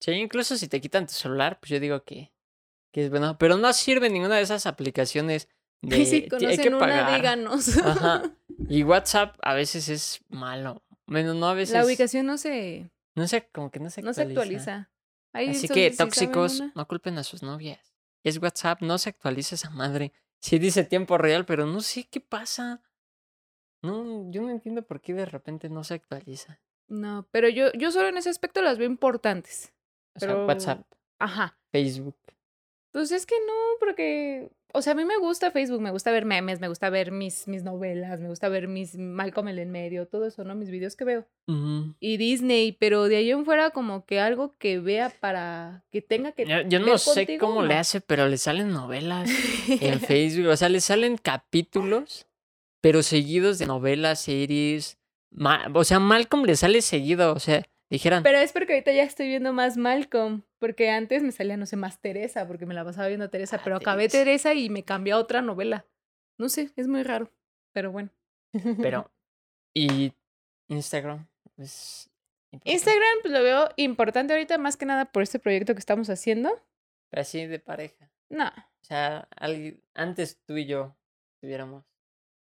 Sí, 0.00 0.10
incluso 0.12 0.56
si 0.58 0.68
te 0.68 0.80
quitan 0.82 1.06
tu 1.06 1.14
celular, 1.14 1.58
pues 1.60 1.70
yo 1.70 1.80
digo 1.80 2.04
que, 2.04 2.32
que 2.92 3.04
es 3.04 3.10
bueno. 3.10 3.38
Pero 3.38 3.56
no 3.56 3.72
sirve 3.72 4.10
ninguna 4.10 4.36
de 4.36 4.42
esas 4.42 4.66
aplicaciones 4.66 5.48
de 5.80 5.98
Y 5.98 6.04
si 6.06 6.20
"Ti- 6.22 6.44
hay 6.46 6.56
que 6.58 6.70
conocen 6.70 6.74
una, 6.74 6.78
pagar". 6.86 7.16
díganos. 7.16 7.76
Ajá. 7.78 8.36
Y 8.68 8.82
WhatsApp 8.84 9.36
a 9.42 9.54
veces 9.54 9.88
es 9.88 10.20
malo. 10.28 10.82
Bueno, 11.06 11.34
no 11.34 11.48
a 11.48 11.54
veces. 11.54 11.74
La 11.74 11.84
ubicación 11.84 12.26
no 12.26 12.38
se, 12.38 12.90
No 13.14 13.26
sé, 13.28 13.48
como 13.52 13.70
que 13.70 13.80
no 13.80 13.90
se 13.90 14.02
no 14.02 14.12
se 14.14 14.22
actualiza. 14.22 14.76
actualiza. 14.76 14.90
Ahí 15.32 15.50
Así 15.50 15.68
que 15.68 15.90
si 15.90 15.96
tóxicos, 15.96 16.62
no 16.74 16.86
culpen 16.86 17.18
a 17.18 17.24
sus 17.24 17.42
novias. 17.42 17.94
Es 18.22 18.40
WhatsApp, 18.40 18.80
no 18.80 18.98
se 18.98 19.10
actualiza 19.10 19.56
esa 19.56 19.70
madre. 19.70 20.12
Sí 20.40 20.58
dice 20.58 20.84
tiempo 20.84 21.18
real, 21.18 21.44
pero 21.44 21.66
no 21.66 21.80
sé 21.80 22.04
qué 22.04 22.20
pasa. 22.20 22.82
No, 23.82 24.30
yo 24.30 24.42
no 24.42 24.50
entiendo 24.50 24.82
por 24.82 25.00
qué 25.00 25.12
de 25.12 25.26
repente 25.26 25.68
no 25.68 25.84
se 25.84 25.94
actualiza. 25.94 26.60
No, 26.86 27.26
pero 27.30 27.48
yo, 27.48 27.72
yo 27.72 27.90
solo 27.90 28.08
en 28.08 28.16
ese 28.16 28.30
aspecto 28.30 28.62
las 28.62 28.78
veo 28.78 28.86
importantes. 28.86 29.72
O 30.14 30.20
sea, 30.20 30.36
WhatsApp, 30.36 30.86
Ajá. 31.18 31.58
Facebook. 31.72 32.16
Pues 32.92 33.10
es 33.10 33.26
que 33.26 33.34
no, 33.46 33.52
porque, 33.80 34.50
o 34.74 34.82
sea, 34.82 34.92
a 34.92 34.96
mí 34.96 35.04
me 35.04 35.16
gusta 35.18 35.50
Facebook, 35.52 35.80
me 35.80 35.90
gusta 35.92 36.10
ver 36.10 36.24
memes, 36.24 36.60
me 36.60 36.68
gusta 36.68 36.90
ver 36.90 37.12
mis, 37.12 37.46
mis 37.48 37.62
novelas, 37.62 38.20
me 38.20 38.28
gusta 38.28 38.48
ver 38.48 38.66
mis 38.68 38.96
Malcolm 38.98 39.48
el 39.48 39.58
en 39.60 39.70
medio, 39.70 40.06
todo 40.06 40.26
eso, 40.26 40.42
¿no? 40.44 40.54
Mis 40.54 40.68
videos 40.70 40.96
que 40.96 41.04
veo. 41.04 41.26
Y 42.00 42.16
Disney, 42.16 42.72
pero 42.72 43.04
de 43.04 43.16
ahí 43.16 43.30
en 43.30 43.44
fuera 43.44 43.70
como 43.70 44.04
que 44.04 44.18
algo 44.20 44.56
que 44.58 44.80
vea 44.80 45.10
para 45.20 45.84
que 45.90 46.02
tenga 46.02 46.32
que... 46.32 46.44
Yo, 46.46 46.62
yo 46.68 46.80
no 46.80 46.98
sé 46.98 47.20
contigo, 47.26 47.46
cómo 47.46 47.62
le 47.62 47.74
hace, 47.74 48.00
pero 48.00 48.26
le 48.28 48.36
salen 48.36 48.70
novelas 48.72 49.30
en 49.68 50.00
Facebook. 50.00 50.48
O 50.48 50.56
sea, 50.56 50.68
le 50.68 50.80
salen 50.80 51.16
capítulos, 51.18 52.26
pero 52.80 53.02
seguidos 53.02 53.58
de 53.58 53.66
novelas, 53.66 54.20
series. 54.20 54.98
Ma- 55.30 55.70
o 55.72 55.84
sea, 55.84 55.98
Malcolm 56.00 56.44
le 56.44 56.56
sale 56.56 56.82
seguido. 56.82 57.32
O 57.32 57.38
sea, 57.38 57.62
dijeran. 57.94 58.22
Pero 58.22 58.38
es 58.38 58.52
porque 58.52 58.74
ahorita 58.74 58.92
ya 58.92 59.02
estoy 59.02 59.28
viendo 59.28 59.52
más 59.52 59.76
Malcolm, 59.76 60.42
porque 60.58 60.90
antes 60.90 61.22
me 61.22 61.32
salía, 61.32 61.56
no 61.56 61.66
sé, 61.66 61.76
más 61.76 62.00
Teresa, 62.00 62.46
porque 62.46 62.66
me 62.66 62.74
la 62.74 62.84
pasaba 62.84 63.08
viendo 63.08 63.24
a 63.26 63.28
Teresa, 63.30 63.56
Ah, 63.56 63.60
pero 63.64 63.76
acabé 63.76 64.08
Teresa. 64.08 64.18
Teresa 64.50 64.54
y 64.54 64.70
me 64.70 64.84
cambió 64.84 65.16
a 65.16 65.18
otra 65.18 65.42
novela. 65.42 65.86
No 66.38 66.48
sé, 66.48 66.70
es 66.76 66.86
muy 66.88 67.02
raro, 67.02 67.30
pero 67.72 67.90
bueno. 67.92 68.10
Pero. 68.80 69.10
Y 69.76 70.12
Instagram. 70.68 71.26
Es. 71.56 72.08
Instagram 72.62 73.18
pues, 73.22 73.32
lo 73.32 73.42
veo 73.42 73.68
importante 73.76 74.32
ahorita 74.32 74.56
más 74.58 74.76
que 74.76 74.86
nada 74.86 75.06
por 75.06 75.24
este 75.24 75.40
proyecto 75.40 75.74
que 75.74 75.80
estamos 75.80 76.08
haciendo. 76.10 76.50
Pero 77.10 77.20
así 77.22 77.44
de 77.46 77.58
pareja. 77.58 78.08
No, 78.28 78.46
O 78.46 78.84
sea, 78.84 79.26
alguien- 79.34 79.82
antes 79.94 80.38
tú 80.46 80.56
y 80.56 80.66
yo 80.66 80.94
tuviéramos. 81.40 81.84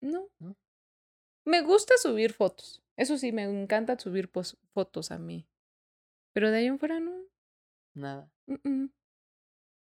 no. 0.01 0.29
¿No? 0.41 0.57
Me 1.45 1.61
gusta 1.63 1.97
subir 1.97 2.33
fotos. 2.33 2.82
Eso 2.97 3.17
sí, 3.19 3.33
me 3.33 3.43
encanta 3.45 3.99
subir 3.99 4.31
pos- 4.31 4.59
fotos 4.73 5.11
a 5.11 5.19
mí. 5.19 5.49
Pero 6.35 6.51
de 6.51 6.59
ahí 6.59 6.67
en 6.67 6.79
fuera 6.79 7.01
no. 7.01 7.13
Nada. 7.95 8.31
Mm, 8.47 8.55
mm. 8.69 8.91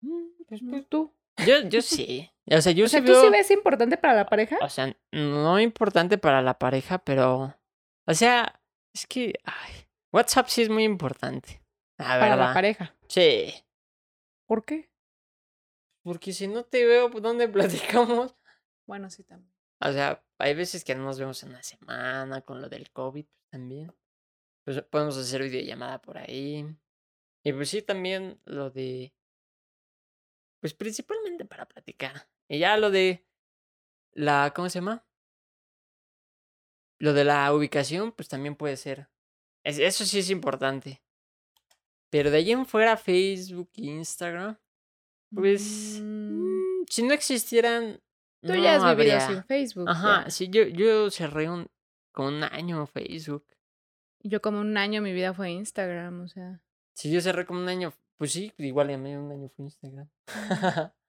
Mm, 0.02 0.28
Pues, 0.48 0.60
pues, 0.68 0.86
tú. 0.88 1.12
yo, 1.46 1.60
yo 1.68 1.80
sí. 1.82 2.30
O 2.50 2.60
sea, 2.60 2.72
yo 2.72 2.84
o 2.84 2.88
sea, 2.88 3.02
¿tú 3.04 3.14
sí 3.14 3.28
ves 3.30 3.50
importante 3.50 3.96
para 3.96 4.14
la 4.14 4.26
pareja? 4.26 4.58
O 4.60 4.68
sea, 4.68 4.94
no 5.12 5.58
importante 5.60 6.18
para 6.18 6.42
la 6.42 6.58
pareja, 6.58 6.98
pero. 6.98 7.54
O 8.06 8.14
sea, 8.14 8.60
es 8.92 9.06
que. 9.06 9.32
Ay, 9.44 9.86
WhatsApp 10.12 10.48
sí 10.48 10.62
es 10.62 10.68
muy 10.68 10.84
importante. 10.84 11.62
La 11.96 12.18
para 12.18 12.36
la 12.36 12.52
pareja. 12.54 12.94
Sí. 13.08 13.54
¿Por 14.46 14.64
qué? 14.64 14.90
Porque 16.02 16.32
si 16.34 16.48
no 16.48 16.64
te 16.64 16.84
veo, 16.84 17.10
pues, 17.10 17.22
¿dónde 17.22 17.48
platicamos? 18.28 18.34
Bueno, 18.86 19.08
sí 19.08 19.24
también. 19.24 19.53
O 19.84 19.92
sea, 19.92 20.24
hay 20.38 20.54
veces 20.54 20.82
que 20.84 20.94
no 20.94 21.04
nos 21.04 21.18
vemos 21.18 21.42
en 21.42 21.50
una 21.50 21.62
semana 21.62 22.40
con 22.40 22.60
lo 22.62 22.68
del 22.68 22.90
COVID 22.90 23.24
pues, 23.24 23.48
también. 23.50 23.94
Pues 24.64 24.80
podemos 24.82 25.16
hacer 25.16 25.42
videollamada 25.42 26.00
por 26.00 26.16
ahí. 26.18 26.66
Y 27.44 27.52
pues 27.52 27.68
sí, 27.68 27.82
también 27.82 28.40
lo 28.46 28.70
de. 28.70 29.14
Pues 30.60 30.72
principalmente 30.72 31.44
para 31.44 31.66
platicar. 31.68 32.26
Y 32.48 32.58
ya 32.60 32.76
lo 32.78 32.90
de. 32.90 33.26
La. 34.12 34.52
¿Cómo 34.56 34.70
se 34.70 34.78
llama? 34.78 35.06
Lo 36.98 37.12
de 37.12 37.24
la 37.24 37.52
ubicación, 37.52 38.12
pues 38.12 38.28
también 38.28 38.56
puede 38.56 38.76
ser. 38.78 39.08
Es- 39.64 39.78
eso 39.78 40.06
sí 40.06 40.18
es 40.20 40.30
importante. 40.30 41.02
Pero 42.10 42.30
de 42.30 42.38
ahí 42.38 42.52
en 42.52 42.64
fuera, 42.64 42.96
Facebook 42.96 43.70
e 43.76 43.82
Instagram. 43.82 44.58
Pues. 45.34 45.98
Mm, 46.00 46.80
mm, 46.80 46.86
si 46.88 47.02
no 47.02 47.12
existieran. 47.12 48.00
Tú 48.44 48.54
no 48.54 48.62
ya 48.62 48.76
has 48.76 48.96
vivido 48.96 49.20
sin 49.20 49.44
Facebook. 49.44 49.88
Ajá, 49.88 50.24
ya. 50.24 50.30
sí, 50.30 50.48
yo, 50.48 50.64
yo 50.64 51.10
cerré 51.10 51.48
un, 51.48 51.68
con 52.12 52.34
un 52.34 52.44
año 52.44 52.86
Facebook. 52.86 53.46
Yo 54.20 54.40
como 54.40 54.60
un 54.60 54.76
año 54.76 55.02
mi 55.02 55.12
vida 55.12 55.32
fue 55.32 55.50
Instagram, 55.50 56.22
o 56.22 56.28
sea. 56.28 56.60
Si 56.94 57.10
yo 57.10 57.20
cerré 57.20 57.46
como 57.46 57.60
un 57.60 57.68
año, 57.68 57.92
pues 58.16 58.32
sí, 58.32 58.52
igual 58.58 58.90
a 58.90 58.98
mí 58.98 59.14
un 59.14 59.30
año 59.32 59.48
fue 59.48 59.64
Instagram. 59.64 60.08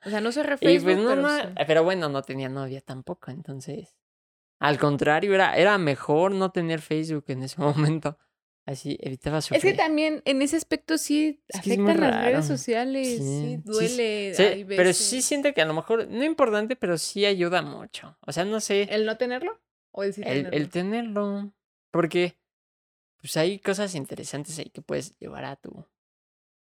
O 0.06 0.10
sea, 0.10 0.22
no 0.22 0.32
cerré 0.32 0.56
y 0.62 0.65
Facebook, 0.65 0.94
pues 0.94 1.04
no, 1.04 1.10
pero 1.10 1.22
no, 1.22 1.38
sí. 1.38 1.48
pero 1.68 1.84
bueno, 1.84 2.10
no 2.10 2.22
tenía 2.22 2.50
novia 2.50 2.82
tampoco, 2.82 3.32
entonces. 3.32 3.98
Al 4.60 4.80
contrario, 4.80 5.34
era, 5.36 5.58
era 5.58 5.77
mejor 5.77 6.32
no 6.32 6.51
tener 6.51 6.82
Facebook 6.82 7.25
en 7.27 7.44
ese 7.44 7.60
momento. 7.62 8.18
Así 8.66 8.98
evitaba 9.00 9.38
Es 9.38 9.46
sufrir. 9.46 9.62
que 9.62 9.74
también 9.78 10.24
en 10.26 10.42
ese 10.42 10.58
aspecto 10.58 10.98
sí 10.98 11.40
Es 11.48 11.56
es 11.56 11.60
afectan 11.62 12.00
las 12.02 12.26
redes 12.26 12.46
sociales, 12.48 13.18
sí, 13.20 13.58
duele. 13.64 14.34
Sí, 14.34 14.66
pero 14.68 14.92
sí 14.92 15.22
siento 15.22 15.54
que 15.54 15.62
a 15.62 15.66
lo 15.66 15.74
mejor, 15.76 16.08
no 16.10 16.24
importante, 16.24 16.76
pero 16.76 16.98
sí 16.98 17.26
ayuda 17.26 17.62
mucho. 17.62 18.18
O 18.22 18.32
sea, 18.32 18.44
no 18.44 18.60
sé. 18.60 18.84
¿El 18.92 19.06
no 19.06 19.18
tenerlo? 19.18 19.62
¿O 19.92 20.04
el 20.04 20.14
sí 20.14 20.22
el, 20.22 20.28
tenerlo? 20.28 20.58
el 20.58 20.70
tenerlo. 20.70 21.52
Porque 21.92 22.38
pues 23.22 23.38
hay 23.38 23.60
cosas 23.60 23.94
interesantes 23.96 24.58
ahí 24.58 24.70
que 24.72 24.82
puedes 24.82 25.18
llevar 25.20 25.46
a 25.46 25.56
tu. 25.58 25.86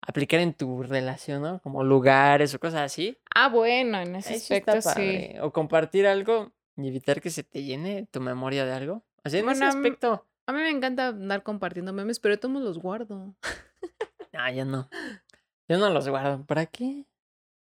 aplicar 0.01 0.41
en 0.41 0.55
tu 0.55 0.83
relación, 0.83 1.43
¿no? 1.43 1.61
Como 1.63 1.83
lugares 1.85 2.53
o 2.55 2.59
cosas 2.61 2.81
así. 2.83 3.17
Ah, 3.35 3.49
bueno, 3.49 4.01
en 4.01 4.17
ese 4.17 4.35
está 4.35 4.73
aspecto 4.73 5.01
sí. 5.01 5.31
O 5.41 5.53
compartir 5.53 6.07
algo 6.07 6.53
y 6.77 6.89
evitar 6.89 7.21
que 7.21 7.31
se 7.31 7.43
te 7.45 7.63
llene 7.63 8.07
tu 8.11 8.21
memoria 8.21 8.65
de 8.65 8.73
algo. 8.73 9.05
O 9.25 9.29
sea, 9.31 9.41
en 9.41 9.47
Bueno, 9.47 9.67
ese 9.67 9.77
mí- 9.79 9.87
aspecto. 9.87 10.27
A 10.47 10.53
mí 10.53 10.61
me 10.61 10.71
encanta 10.71 11.09
andar 11.09 11.43
compartiendo 11.43 11.93
memes, 11.93 12.21
pero 12.21 12.37
modos 12.49 12.65
los 12.65 12.79
guardo. 12.79 13.35
No, 14.33 14.53
yo 14.55 14.65
no. 14.65 14.89
Yo 15.69 15.79
no 15.79 15.91
los 15.91 16.09
guardo. 16.09 16.45
¿Para 16.47 16.67
qué? 16.67 17.05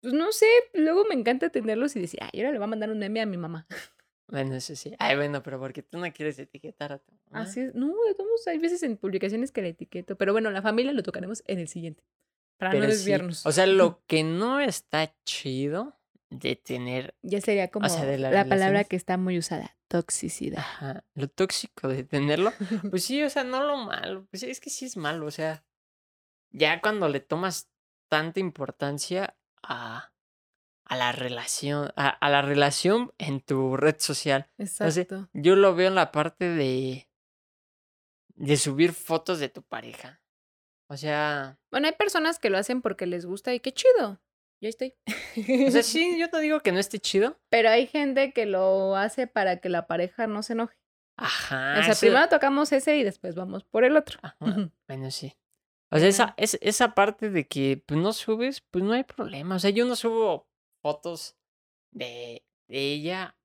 Pues 0.02 0.14
no 0.14 0.32
sé, 0.32 0.46
luego 0.74 1.04
me 1.06 1.16
encanta 1.16 1.50
tenerlos 1.50 1.96
y 1.96 2.02
decir, 2.02 2.20
ay, 2.22 2.40
ahora 2.40 2.52
le 2.52 2.60
voy 2.60 2.66
a 2.66 2.68
mandar 2.68 2.92
un 2.92 3.00
meme 3.00 3.22
a 3.22 3.26
mi 3.26 3.38
mamá. 3.38 3.66
Bueno, 4.28 4.56
eso 4.56 4.76
sí. 4.76 4.94
Ay, 5.00 5.16
bueno, 5.16 5.42
pero 5.42 5.60
porque 5.60 5.82
tú 5.82 5.98
no 5.98 6.12
quieres 6.12 6.38
etiquetar 6.40 6.94
a 6.94 7.00
tu 7.00 7.12
mamá. 7.30 7.46
Así 7.46 7.62
es. 7.62 7.76
No, 7.76 7.94
todos 8.18 8.48
hay 8.48 8.58
veces 8.60 8.84
en 8.84 8.98
publicaciones 8.98 9.52
que 9.52 9.62
la 9.62 9.70
etiqueto. 9.70 10.16
Pero 10.16 10.32
bueno, 10.34 10.52
la 10.52 10.62
familia 10.62 10.94
lo 10.94 11.04
tocaremos 11.04 11.44
en 11.48 11.60
el 11.60 11.68
siguiente. 11.68 12.04
Para 12.58 12.72
Pero 12.72 12.84
no 12.86 12.92
sí, 12.92 12.98
desviarnos. 12.98 13.46
O 13.46 13.52
sea, 13.52 13.66
lo 13.68 14.02
que 14.08 14.24
no 14.24 14.60
está 14.60 15.14
chido 15.26 15.96
de 16.30 16.56
tener 16.56 17.16
Ya 17.22 17.42
sería 17.42 17.70
como 17.70 17.88
sea, 17.90 18.18
la 18.18 18.46
palabra 18.46 18.84
que 18.84 18.96
está 18.96 19.18
muy 19.18 19.38
usada, 19.38 19.76
toxicidad. 19.98 20.60
Ajá, 20.60 21.04
lo 21.14 21.28
tóxico 21.28 21.88
de 21.88 22.04
tenerlo, 22.04 22.52
pues 22.92 23.04
sí, 23.06 23.24
o 23.24 23.30
sea, 23.30 23.44
no 23.44 23.64
lo 23.64 23.78
malo, 23.78 24.28
pues 24.32 24.44
es 24.44 24.60
que 24.60 24.70
sí 24.70 24.86
es 24.86 24.98
malo, 24.98 25.26
o 25.26 25.32
sea, 25.32 25.64
ya 26.52 26.82
cuando 26.82 27.08
le 27.10 27.20
tomas 27.20 27.70
tanta 28.10 28.40
importancia 28.40 29.36
a, 29.64 30.12
a 30.86 30.96
la 30.98 31.12
relación, 31.12 31.92
a, 31.96 32.10
a 32.10 32.30
la 32.30 32.42
relación 32.42 33.14
en 33.18 33.42
tu 33.42 33.78
red 33.78 33.96
social. 34.00 34.50
Exacto. 34.58 35.30
Yo 35.34 35.56
lo 35.56 35.76
veo 35.76 35.88
en 35.88 35.96
la 35.96 36.12
parte 36.12 36.50
de, 36.50 37.10
de 38.36 38.58
subir 38.58 38.94
fotos 38.94 39.40
de 39.40 39.50
tu 39.50 39.64
pareja. 39.64 40.22
O 40.88 40.98
sea, 40.98 41.58
Bueno, 41.72 41.88
hay 41.88 41.94
personas 41.94 42.38
que 42.38 42.50
lo 42.52 42.58
hacen 42.58 42.82
porque 42.82 43.08
les 43.08 43.26
gusta 43.26 43.54
y 43.54 43.60
qué 43.60 43.74
chido. 43.74 44.22
Ya 44.62 44.70
estoy. 44.70 44.94
o 45.68 45.72
sea, 45.72 45.84
sí, 45.84 46.18
yo 46.20 46.28
no 46.32 46.40
digo 46.40 46.60
que 46.62 46.72
no 46.72 46.80
esté 46.80 47.00
chido. 47.00 47.40
Pero 47.50 47.70
hay 47.70 47.88
gente 47.88 48.32
que 48.34 48.46
lo 48.46 48.96
hace 48.96 49.28
para 49.28 49.58
que 49.58 49.70
la 49.70 49.88
pareja 49.88 50.28
no 50.28 50.44
se 50.44 50.54
enoje. 50.54 50.78
Ajá. 51.18 51.80
o 51.80 51.84
sea, 51.84 51.92
eso- 51.94 52.00
primero 52.02 52.28
tocamos 52.30 52.72
ese 52.72 52.98
y 52.98 53.04
después 53.04 53.36
vamos 53.36 53.64
por 53.64 53.84
el 53.86 53.96
otro. 53.98 54.20
ajá, 54.22 54.70
Bueno, 54.88 55.12
sí. 55.12 55.34
O 55.92 55.98
sea, 56.00 56.08
esa, 56.10 56.34
es, 56.38 56.58
esa 56.62 56.94
parte 56.96 57.30
de 57.30 57.48
que 57.48 57.82
pues, 57.86 58.00
no 58.00 58.12
subes, 58.12 58.62
pues 58.72 58.84
no 58.84 58.94
hay 58.94 59.04
problema. 59.04 59.56
O 59.56 59.60
sea, 59.60 59.70
yo 59.70 59.86
no 59.86 59.96
subo 59.96 60.50
fotos 60.82 61.38
de, 61.92 62.44
de 62.68 62.80
ella 62.94 63.38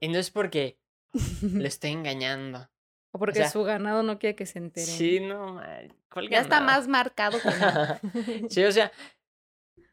y 0.00 0.08
no 0.08 0.18
es 0.18 0.30
porque 0.30 0.78
le 1.12 1.68
estoy 1.68 1.92
engañando. 1.92 2.68
o 3.12 3.18
porque 3.18 3.38
sea, 3.38 3.48
su 3.48 3.62
ganado 3.62 4.02
no 4.02 4.18
quiere 4.18 4.34
que 4.36 4.44
se 4.44 4.58
entere. 4.58 4.86
Sí, 4.86 5.20
no, 5.20 5.54
ma, 5.54 5.78
¿cuál 6.12 6.28
Ya 6.28 6.40
está 6.40 6.60
más 6.60 6.88
marcado 6.88 7.38
que 7.40 7.48
no. 7.48 8.48
Sí, 8.50 8.62
o 8.64 8.72
sea, 8.72 8.92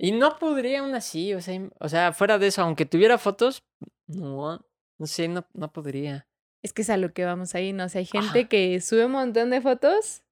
y 0.03 0.11
no 0.13 0.37
podría 0.39 0.79
aún 0.79 0.95
así, 0.95 1.33
o 1.35 1.41
sea, 1.41 1.61
o 1.79 1.87
sea, 1.87 2.11
fuera 2.13 2.39
de 2.39 2.47
eso, 2.47 2.61
aunque 2.63 2.85
tuviera 2.87 3.17
fotos, 3.19 3.63
no, 4.07 4.59
no 4.97 5.05
sé, 5.07 5.27
no, 5.27 5.45
no 5.53 5.71
podría. 5.71 6.27
Es 6.63 6.73
que 6.73 6.81
es 6.81 6.89
a 6.89 6.97
lo 6.97 7.13
que 7.13 7.23
vamos 7.25 7.53
ahí, 7.55 7.71
¿no? 7.73 7.85
O 7.85 7.89
sea, 7.89 7.99
hay 7.99 8.05
gente 8.05 8.39
Ajá. 8.39 8.49
que 8.49 8.81
sube 8.81 9.05
un 9.05 9.11
montón 9.13 9.49
de 9.51 9.61
fotos 9.61 10.23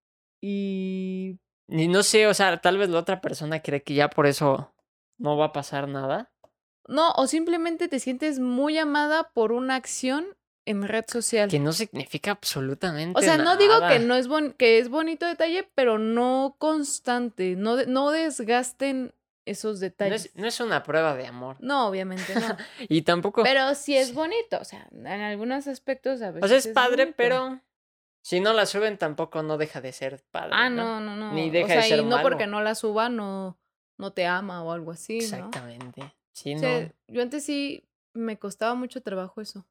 y 0.42 1.38
Ni 1.68 1.88
no 1.88 2.02
sé, 2.04 2.28
o 2.28 2.34
sea, 2.34 2.60
tal 2.62 2.78
vez 2.78 2.90
la 2.90 3.00
otra 3.00 3.22
persona 3.22 3.62
cree 3.62 3.84
que 3.84 3.94
ya 3.94 4.10
por 4.10 4.26
eso 4.26 4.74
no 5.18 5.38
va 5.38 5.46
a 5.46 5.54
pasar 5.54 5.88
nada. 5.88 6.32
No, 6.88 7.12
o 7.12 7.28
simplemente 7.28 7.88
te 7.88 8.00
sientes 8.00 8.40
muy 8.40 8.78
amada 8.80 9.30
por 9.34 9.52
una 9.52 9.76
acción 9.76 10.26
en 10.66 10.82
red 10.88 11.06
social. 11.08 11.50
Que 11.50 11.60
no 11.60 11.74
significa 11.74 12.32
absolutamente 12.32 13.20
O 13.20 13.22
sea, 13.22 13.38
no 13.38 13.58
digo 13.58 13.76
que 13.76 13.80
nada. 13.82 14.00
no 14.00 14.16
es 14.16 14.28
bon- 14.28 14.54
que 14.54 14.80
es 14.80 14.90
bonito 14.90 15.26
detalle, 15.28 15.70
pero 15.76 16.00
no 16.00 16.56
constante. 16.58 17.56
No, 17.56 17.76
de- 17.76 17.86
no 17.88 18.10
desgasten 18.12 19.14
esos 19.50 19.76
No 19.76 19.82
detalles. 19.82 20.26
es, 20.26 20.36
no 20.36 20.48
es 20.48 20.60
una 20.60 20.84
prueba 20.84 21.16
de 21.16 21.28
amor. 21.28 21.58
No, 21.60 21.88
obviamente 21.88 22.34
no. 22.36 22.58
Y 22.90 23.02
tampoco. 23.04 23.44
Pero 23.44 23.74
sí 23.76 23.96
es 23.98 24.14
bonito. 24.14 24.58
O 24.60 24.64
sea, 24.66 24.88
en 24.92 25.08
algunos 25.08 25.68
aspectos 25.68 26.22
a 26.22 26.32
veces. 26.32 26.44
o 26.46 26.48
sea, 26.48 26.58
es 26.58 26.68
padre, 26.68 27.04
bonito. 27.06 27.18
pero. 27.18 27.62
Si 28.22 28.42
no 28.42 28.52
la 28.54 28.66
suben, 28.66 28.98
tampoco 28.98 29.44
no 29.44 29.58
deja 29.58 29.80
de 29.82 29.94
ser 29.94 30.22
padre. 30.30 30.50
Ah, 30.54 30.70
¿no? 30.70 31.00
no, 31.00 31.16
no, 31.16 31.16
no. 31.16 31.34
Ni 31.34 31.50
o 31.50 31.52
deja 31.52 31.68
sea, 31.68 31.78
de 31.78 31.84
ser 31.84 32.00
y 32.00 32.06
no 32.06 32.22
porque 32.22 32.48
no 32.48 32.62
la 32.62 32.76
suba, 32.76 33.08
no, 33.10 33.58
no 33.98 34.12
te 34.12 34.26
ama 34.28 34.62
o 34.64 34.72
algo 34.74 34.92
así, 34.92 35.20
¿no? 35.20 35.24
Exactamente. 35.24 36.14
Sí, 36.34 36.54
O 36.56 36.60
no. 36.60 36.92
yo 37.08 37.22
antes 37.22 37.46
sí 37.46 37.88
me 38.14 38.38
costaba 38.38 38.76
mucho 38.76 39.02
trabajo 39.02 39.40
eso. 39.42 39.66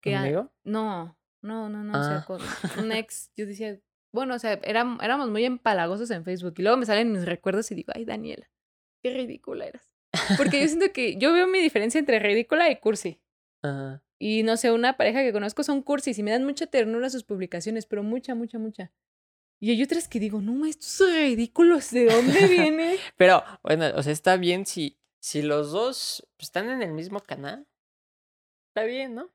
Que. 0.00 0.12
No, 0.12 1.16
no, 1.42 1.68
no, 1.68 1.68
no. 1.68 2.00
O 2.00 2.04
sea, 2.04 2.18
Ah. 2.18 2.24
con 2.26 2.40
un 2.78 2.92
ex, 2.92 3.32
yo 3.36 3.44
decía, 3.46 3.76
bueno, 4.12 4.34
o 4.36 4.38
sea, 4.38 4.60
eram- 4.62 5.02
éramos 5.02 5.28
muy 5.28 5.44
empalagosos 5.44 6.10
en 6.12 6.24
Facebook. 6.24 6.54
Y 6.58 6.62
luego 6.62 6.76
me 6.78 6.86
salen 6.86 7.12
mis 7.12 7.24
recuerdos 7.26 7.70
y 7.72 7.74
digo, 7.74 7.92
ay, 7.94 8.04
Daniela, 8.04 8.48
qué 9.02 9.10
ridícula 9.10 9.66
eras. 9.66 9.92
Porque 10.36 10.60
yo 10.60 10.68
siento 10.68 10.92
que 10.92 11.16
yo 11.16 11.32
veo 11.32 11.46
mi 11.46 11.60
diferencia 11.60 11.98
entre 11.98 12.18
ridícula 12.18 12.70
y 12.70 12.76
cursi. 12.76 13.20
Ajá. 13.62 14.02
Y 14.18 14.42
no 14.42 14.56
sé, 14.56 14.72
una 14.72 14.96
pareja 14.96 15.22
que 15.22 15.32
conozco 15.32 15.62
son 15.62 15.82
cursis 15.82 16.18
y 16.18 16.22
me 16.22 16.32
dan 16.32 16.44
mucha 16.44 16.66
ternura 16.66 17.08
sus 17.08 17.22
publicaciones, 17.22 17.86
pero 17.86 18.02
mucha, 18.02 18.34
mucha, 18.34 18.58
mucha. 18.58 18.92
Y 19.60 19.70
hay 19.70 19.82
otras 19.82 20.08
que 20.08 20.20
digo, 20.20 20.40
no, 20.40 20.66
estos 20.66 21.12
ridículos, 21.12 21.90
¿de 21.90 22.06
dónde 22.06 22.46
viene? 22.48 22.96
Pero, 23.16 23.44
bueno, 23.62 23.86
o 23.94 24.02
sea, 24.02 24.12
está 24.12 24.36
bien 24.36 24.66
si, 24.66 24.98
si 25.20 25.42
los 25.42 25.70
dos 25.70 26.26
pues, 26.36 26.48
están 26.48 26.68
en 26.68 26.82
el 26.82 26.92
mismo 26.92 27.20
canal. 27.20 27.66
Está 28.68 28.84
bien, 28.84 29.14
¿no? 29.14 29.30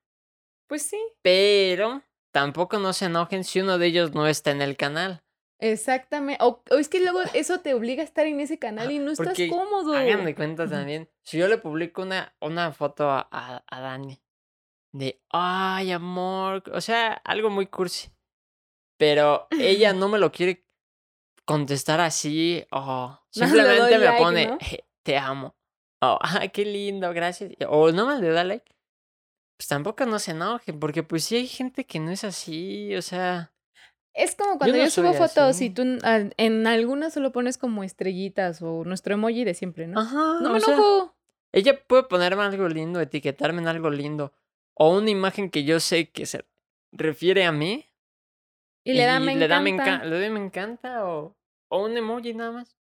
pues 0.68 0.84
sí. 0.84 1.00
Pero 1.22 2.04
tampoco 2.32 2.80
no 2.80 2.94
se 2.94 3.06
enojen 3.06 3.44
si 3.44 3.60
uno 3.60 3.78
de 3.78 3.88
ellos 3.88 4.14
no 4.14 4.28
está 4.28 4.52
en 4.52 4.62
el 4.62 4.76
canal. 4.76 5.23
Exactamente. 5.64 6.44
O, 6.44 6.62
o 6.72 6.76
es 6.76 6.90
que 6.90 7.00
luego 7.00 7.22
eso 7.34 7.62
te 7.62 7.74
obliga 7.74 8.02
a 8.02 8.06
estar 8.06 8.26
en 8.28 8.42
ese 8.42 8.60
canal 8.60 8.92
y 8.92 9.00
no 9.00 9.12
estás 9.12 9.28
Porque 9.28 9.48
cómodo. 9.48 9.96
Hagan 9.96 10.26
de 10.26 10.36
cuenta 10.36 10.68
también. 10.68 11.10
Si 11.24 11.38
yo 11.38 11.48
le 11.48 11.58
publico 11.58 12.02
una, 12.02 12.36
una 12.42 12.74
foto 12.74 13.10
a, 13.10 13.28
a, 13.32 13.64
a 13.66 13.80
Dani 13.80 14.22
de, 14.94 15.22
ay, 15.30 15.92
amor, 15.92 16.64
o 16.72 16.82
sea, 16.82 17.14
algo 17.14 17.50
muy 17.50 17.68
cursi. 17.68 18.10
Pero 18.98 19.48
ella 19.52 19.94
no 19.94 20.10
me 20.10 20.20
lo 20.20 20.34
quiere 20.34 20.66
contestar 21.46 22.02
así 22.02 22.66
o 22.72 23.18
le 23.36 23.48
simplemente 23.48 23.98
me 23.98 24.06
like, 24.06 24.18
pone, 24.22 24.48
¿no? 24.48 24.58
"Je, 24.60 24.86
te 25.04 25.18
amo. 25.18 25.56
O, 26.02 26.20
ay, 26.22 26.50
qué 26.50 26.66
lindo, 26.66 27.12
gracias. 27.14 27.54
O 27.70 27.92
no 27.94 28.06
me 28.06 28.20
le 28.20 28.30
da 28.30 28.44
like. 28.44 28.76
Pues 29.58 29.68
tampoco 29.70 30.06
no 30.06 30.20
se 30.20 30.32
enojen, 30.32 30.78
porque 30.78 31.04
pues 31.04 31.24
sí 31.24 31.38
hay 31.38 31.48
gente 31.48 31.86
que 31.86 32.00
no 32.00 32.12
es 32.12 32.26
así, 32.26 32.94
o 32.98 33.02
sea, 33.02 33.53
Es 34.14 34.36
como 34.36 34.58
cuando 34.58 34.78
yo, 34.78 34.84
no 34.84 34.90
subo 34.90 35.14
fotos 35.14 35.60
y 35.62 35.70
tú 35.72 35.82
en- 35.82 36.06
al- 36.06 36.34
en 36.38 36.68
algunas 36.68 37.14
solo 37.14 37.32
pones 37.32 37.58
como 37.58 37.84
estrellitas 37.84 38.62
o 38.62 38.84
nuestro 38.86 39.16
emoji 39.16 39.44
de 39.44 39.54
siempre, 39.56 39.88
¿no? 39.88 40.00
ajá, 40.00 40.40
no 40.42 40.50
me 40.52 40.58
o 40.58 40.60
sea, 40.60 40.74
enojo. 40.76 41.16
Ella 41.52 41.80
puede 41.88 42.04
ponerme 42.04 42.44
algo 42.44 42.68
lindo, 42.68 43.00
etiquetarme 43.02 43.62
en 43.62 43.68
algo 43.68 43.90
lindo. 43.90 44.34
O 44.76 44.96
una 44.98 45.10
imagen 45.10 45.50
que 45.50 45.64
yo 45.64 45.80
sé 45.80 46.10
que 46.10 46.26
se 46.26 46.46
refiere 46.92 47.46
a 47.46 47.52
mí. 47.52 47.90
Y, 48.84 48.94
le 48.94 49.06
da 49.06 49.20
me 49.20 49.36
le 49.36 49.46
encanta. 49.46 49.56
da 49.56 49.62
me, 49.62 49.70
enca- 49.72 50.04
le 50.04 50.20
da 50.20 50.30
me 50.30 50.40
encanta. 50.40 51.06
O, 51.08 51.36
o 51.70 51.84
un 51.86 51.96
emoji 51.98 52.34
nada 52.34 52.52
más. 52.52 52.76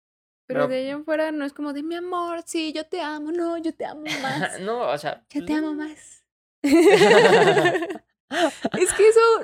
Pero 0.46 0.62
pero- 0.62 0.68
de 0.68 0.76
ahí 0.78 0.90
en 0.90 1.06
fuera 1.06 1.32
no 1.32 1.46
es 1.46 1.54
como 1.54 1.72
de 1.74 1.84
mi 1.84 1.96
amor, 1.96 2.42
sí, 2.46 2.74
yo 2.74 2.86
te 2.86 3.00
amo, 3.00 3.32
no, 3.32 3.58
yo 3.60 3.74
te 3.74 3.86
amo 3.86 4.04
más. 4.22 4.60
no, 4.60 4.82
o 4.90 4.98
sea. 4.98 5.24
Yo 5.30 5.46
te 5.46 5.54
amo 5.54 5.74
más. 5.74 6.24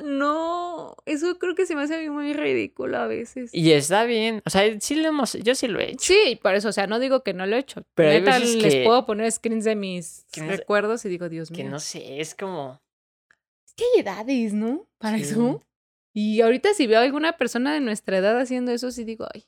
no, 0.03 0.95
eso 1.05 1.37
creo 1.39 1.55
que 1.55 1.65
se 1.65 1.75
me 1.75 1.83
hace 1.83 1.95
a 1.95 1.99
mí 1.99 2.09
muy 2.09 2.33
ridículo 2.33 2.97
a 2.97 3.07
veces. 3.07 3.53
Y 3.53 3.71
está 3.71 4.03
bien. 4.05 4.41
O 4.45 4.49
sea, 4.49 4.63
sí 4.79 4.95
lo 4.95 5.07
hemos. 5.09 5.33
Yo 5.33 5.55
sí 5.55 5.67
lo 5.67 5.79
he 5.79 5.91
hecho. 5.91 6.13
Sí, 6.13 6.39
por 6.41 6.55
eso, 6.55 6.69
o 6.69 6.71
sea, 6.71 6.87
no 6.87 6.99
digo 6.99 7.23
que 7.23 7.33
no 7.33 7.45
lo 7.45 7.55
he 7.55 7.59
hecho. 7.59 7.83
Pero 7.95 8.11
hay 8.11 8.21
veces 8.21 8.55
les 8.55 8.73
que- 8.75 8.83
puedo 8.83 9.05
poner 9.05 9.31
screens 9.31 9.63
de 9.65 9.75
mis 9.75 10.25
que 10.31 10.41
no 10.41 10.47
sé- 10.51 10.57
recuerdos 10.57 11.05
y 11.05 11.09
digo, 11.09 11.29
Dios 11.29 11.51
mío. 11.51 11.57
Que 11.57 11.63
no 11.65 11.79
sé, 11.79 12.19
es 12.19 12.35
como. 12.35 12.81
Es 13.67 13.73
que 13.73 13.83
hay 13.95 14.01
edades, 14.01 14.53
¿no? 14.53 14.87
Para 14.97 15.17
Sí. 15.17 15.23
eso. 15.23 15.63
Y 16.13 16.41
ahorita 16.41 16.73
si 16.73 16.87
veo 16.87 16.99
a 16.99 17.03
alguna 17.03 17.37
persona 17.37 17.73
de 17.73 17.79
nuestra 17.81 18.17
edad 18.17 18.37
haciendo 18.39 18.71
eso, 18.71 18.91
sí 18.91 19.03
digo, 19.03 19.27
ay. 19.33 19.45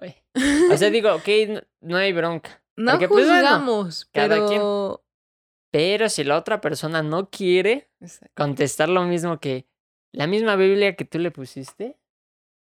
ay. 0.00 0.14
O 0.72 0.76
sea, 0.76 0.90
digo, 0.90 1.14
ok, 1.14 1.28
no, 1.48 1.60
no 1.80 1.96
hay 1.96 2.12
bronca. 2.12 2.62
No 2.76 2.92
Porque, 2.92 3.08
pues, 3.08 3.26
bueno, 3.26 3.40
juzgamos, 3.42 4.04
cada 4.12 4.36
quien. 4.46 4.60
pero... 4.60 5.04
Pero 5.72 6.08
si 6.08 6.24
la 6.24 6.36
otra 6.36 6.60
persona 6.60 7.00
no 7.04 7.30
quiere 7.30 7.88
Exacto. 8.00 8.32
contestar 8.34 8.88
lo 8.88 9.04
mismo 9.04 9.38
que 9.38 9.66
la 10.12 10.26
misma 10.26 10.56
Biblia 10.56 10.96
que 10.96 11.04
tú 11.04 11.18
le 11.18 11.30
pusiste. 11.30 11.96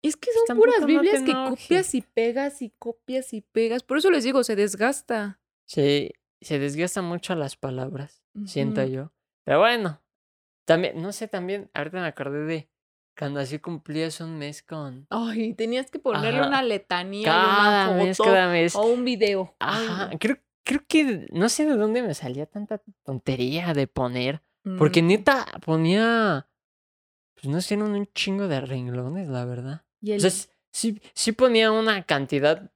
Es 0.04 0.15
que 0.17 0.30
Pues 0.34 0.45
son 0.47 0.58
puras 0.58 0.82
no 0.82 0.88
Biblias 0.88 1.21
que 1.21 1.32
copias 1.34 1.93
y 1.95 2.01
pegas 2.01 2.62
y 2.62 2.71
copias 2.80 3.34
y 3.34 3.41
pegas. 3.41 3.84
Por 3.84 3.97
eso 3.97 4.10
les 4.10 4.23
digo, 4.23 4.43
se 4.43 4.56
desgasta. 4.56 5.39
Se, 5.67 6.13
se 6.41 6.58
desgastan 6.60 7.06
mucho 7.06 7.36
las 7.36 7.56
palabras, 7.56 8.23
siento 8.45 8.84
yo. 8.84 9.12
Pero 9.43 9.60
bueno, 9.60 10.01
también, 10.65 11.01
no 11.01 11.12
sé, 11.12 11.27
también, 11.27 11.69
ahorita 11.73 12.01
me 12.01 12.08
acordé 12.08 12.45
de 12.45 12.69
cuando 13.17 13.39
así 13.39 13.60
cumplías 13.60 14.21
un 14.21 14.38
mes 14.39 14.63
con... 14.63 15.06
Ay, 15.12 15.54
tenías 15.54 15.91
que 15.91 15.99
ponerle 15.99 16.39
Ajá. 16.39 16.47
una 16.47 16.63
letanía 16.63 17.25
Cada 17.25 17.89
una 17.91 18.04
mes, 18.04 18.17
cada 18.17 18.51
mes. 18.51 18.75
o 18.75 18.84
un 18.88 19.04
video. 19.06 19.54
Ay, 19.60 19.86
Ajá, 19.88 20.10
no. 20.12 20.17
creo, 20.19 20.38
creo 20.63 20.82
que 20.88 21.27
no 21.32 21.47
sé 21.49 21.65
de 21.65 21.75
dónde 21.75 22.01
me 22.01 22.13
salía 22.15 22.45
tanta 22.47 22.82
tontería 23.04 23.73
de 23.73 23.86
poner. 23.88 24.41
Porque 24.77 25.01
Mm, 25.04 25.08
neta 25.08 25.45
ponía... 25.63 26.47
Pues 27.41 27.49
no 27.71 27.75
eran 27.75 27.91
un 27.93 28.08
chingo 28.13 28.47
de 28.47 28.62
renglones, 28.62 29.27
la 29.27 29.45
verdad. 29.45 29.86
y 30.01 30.13
O 30.15 30.19
sea, 30.19 30.30
sí, 30.71 31.01
sí 31.13 31.32
ponía 31.32 31.71
una 31.71 32.04
cantidad 32.06 32.71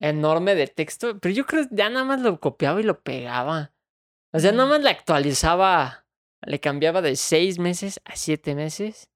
enorme 0.00 0.54
de 0.54 0.66
texto, 0.66 1.18
pero 1.20 1.34
yo 1.34 1.46
creo 1.46 1.68
que 1.68 1.74
ya 1.74 1.88
nada 1.90 2.04
más 2.04 2.20
lo 2.20 2.40
copiaba 2.40 2.80
y 2.80 2.84
lo 2.84 3.02
pegaba. 3.02 3.74
O 4.32 4.38
sea, 4.40 4.52
nada 4.52 4.66
Mm. 4.66 4.70
más 4.70 4.82
le 4.82 4.90
actualizaba, 4.90 6.06
le 6.42 6.60
cambiaba 6.60 7.02
de 7.02 7.16
seis 7.16 7.58
meses 7.58 8.00
a 8.04 8.16
siete 8.16 8.54
meses 8.54 9.10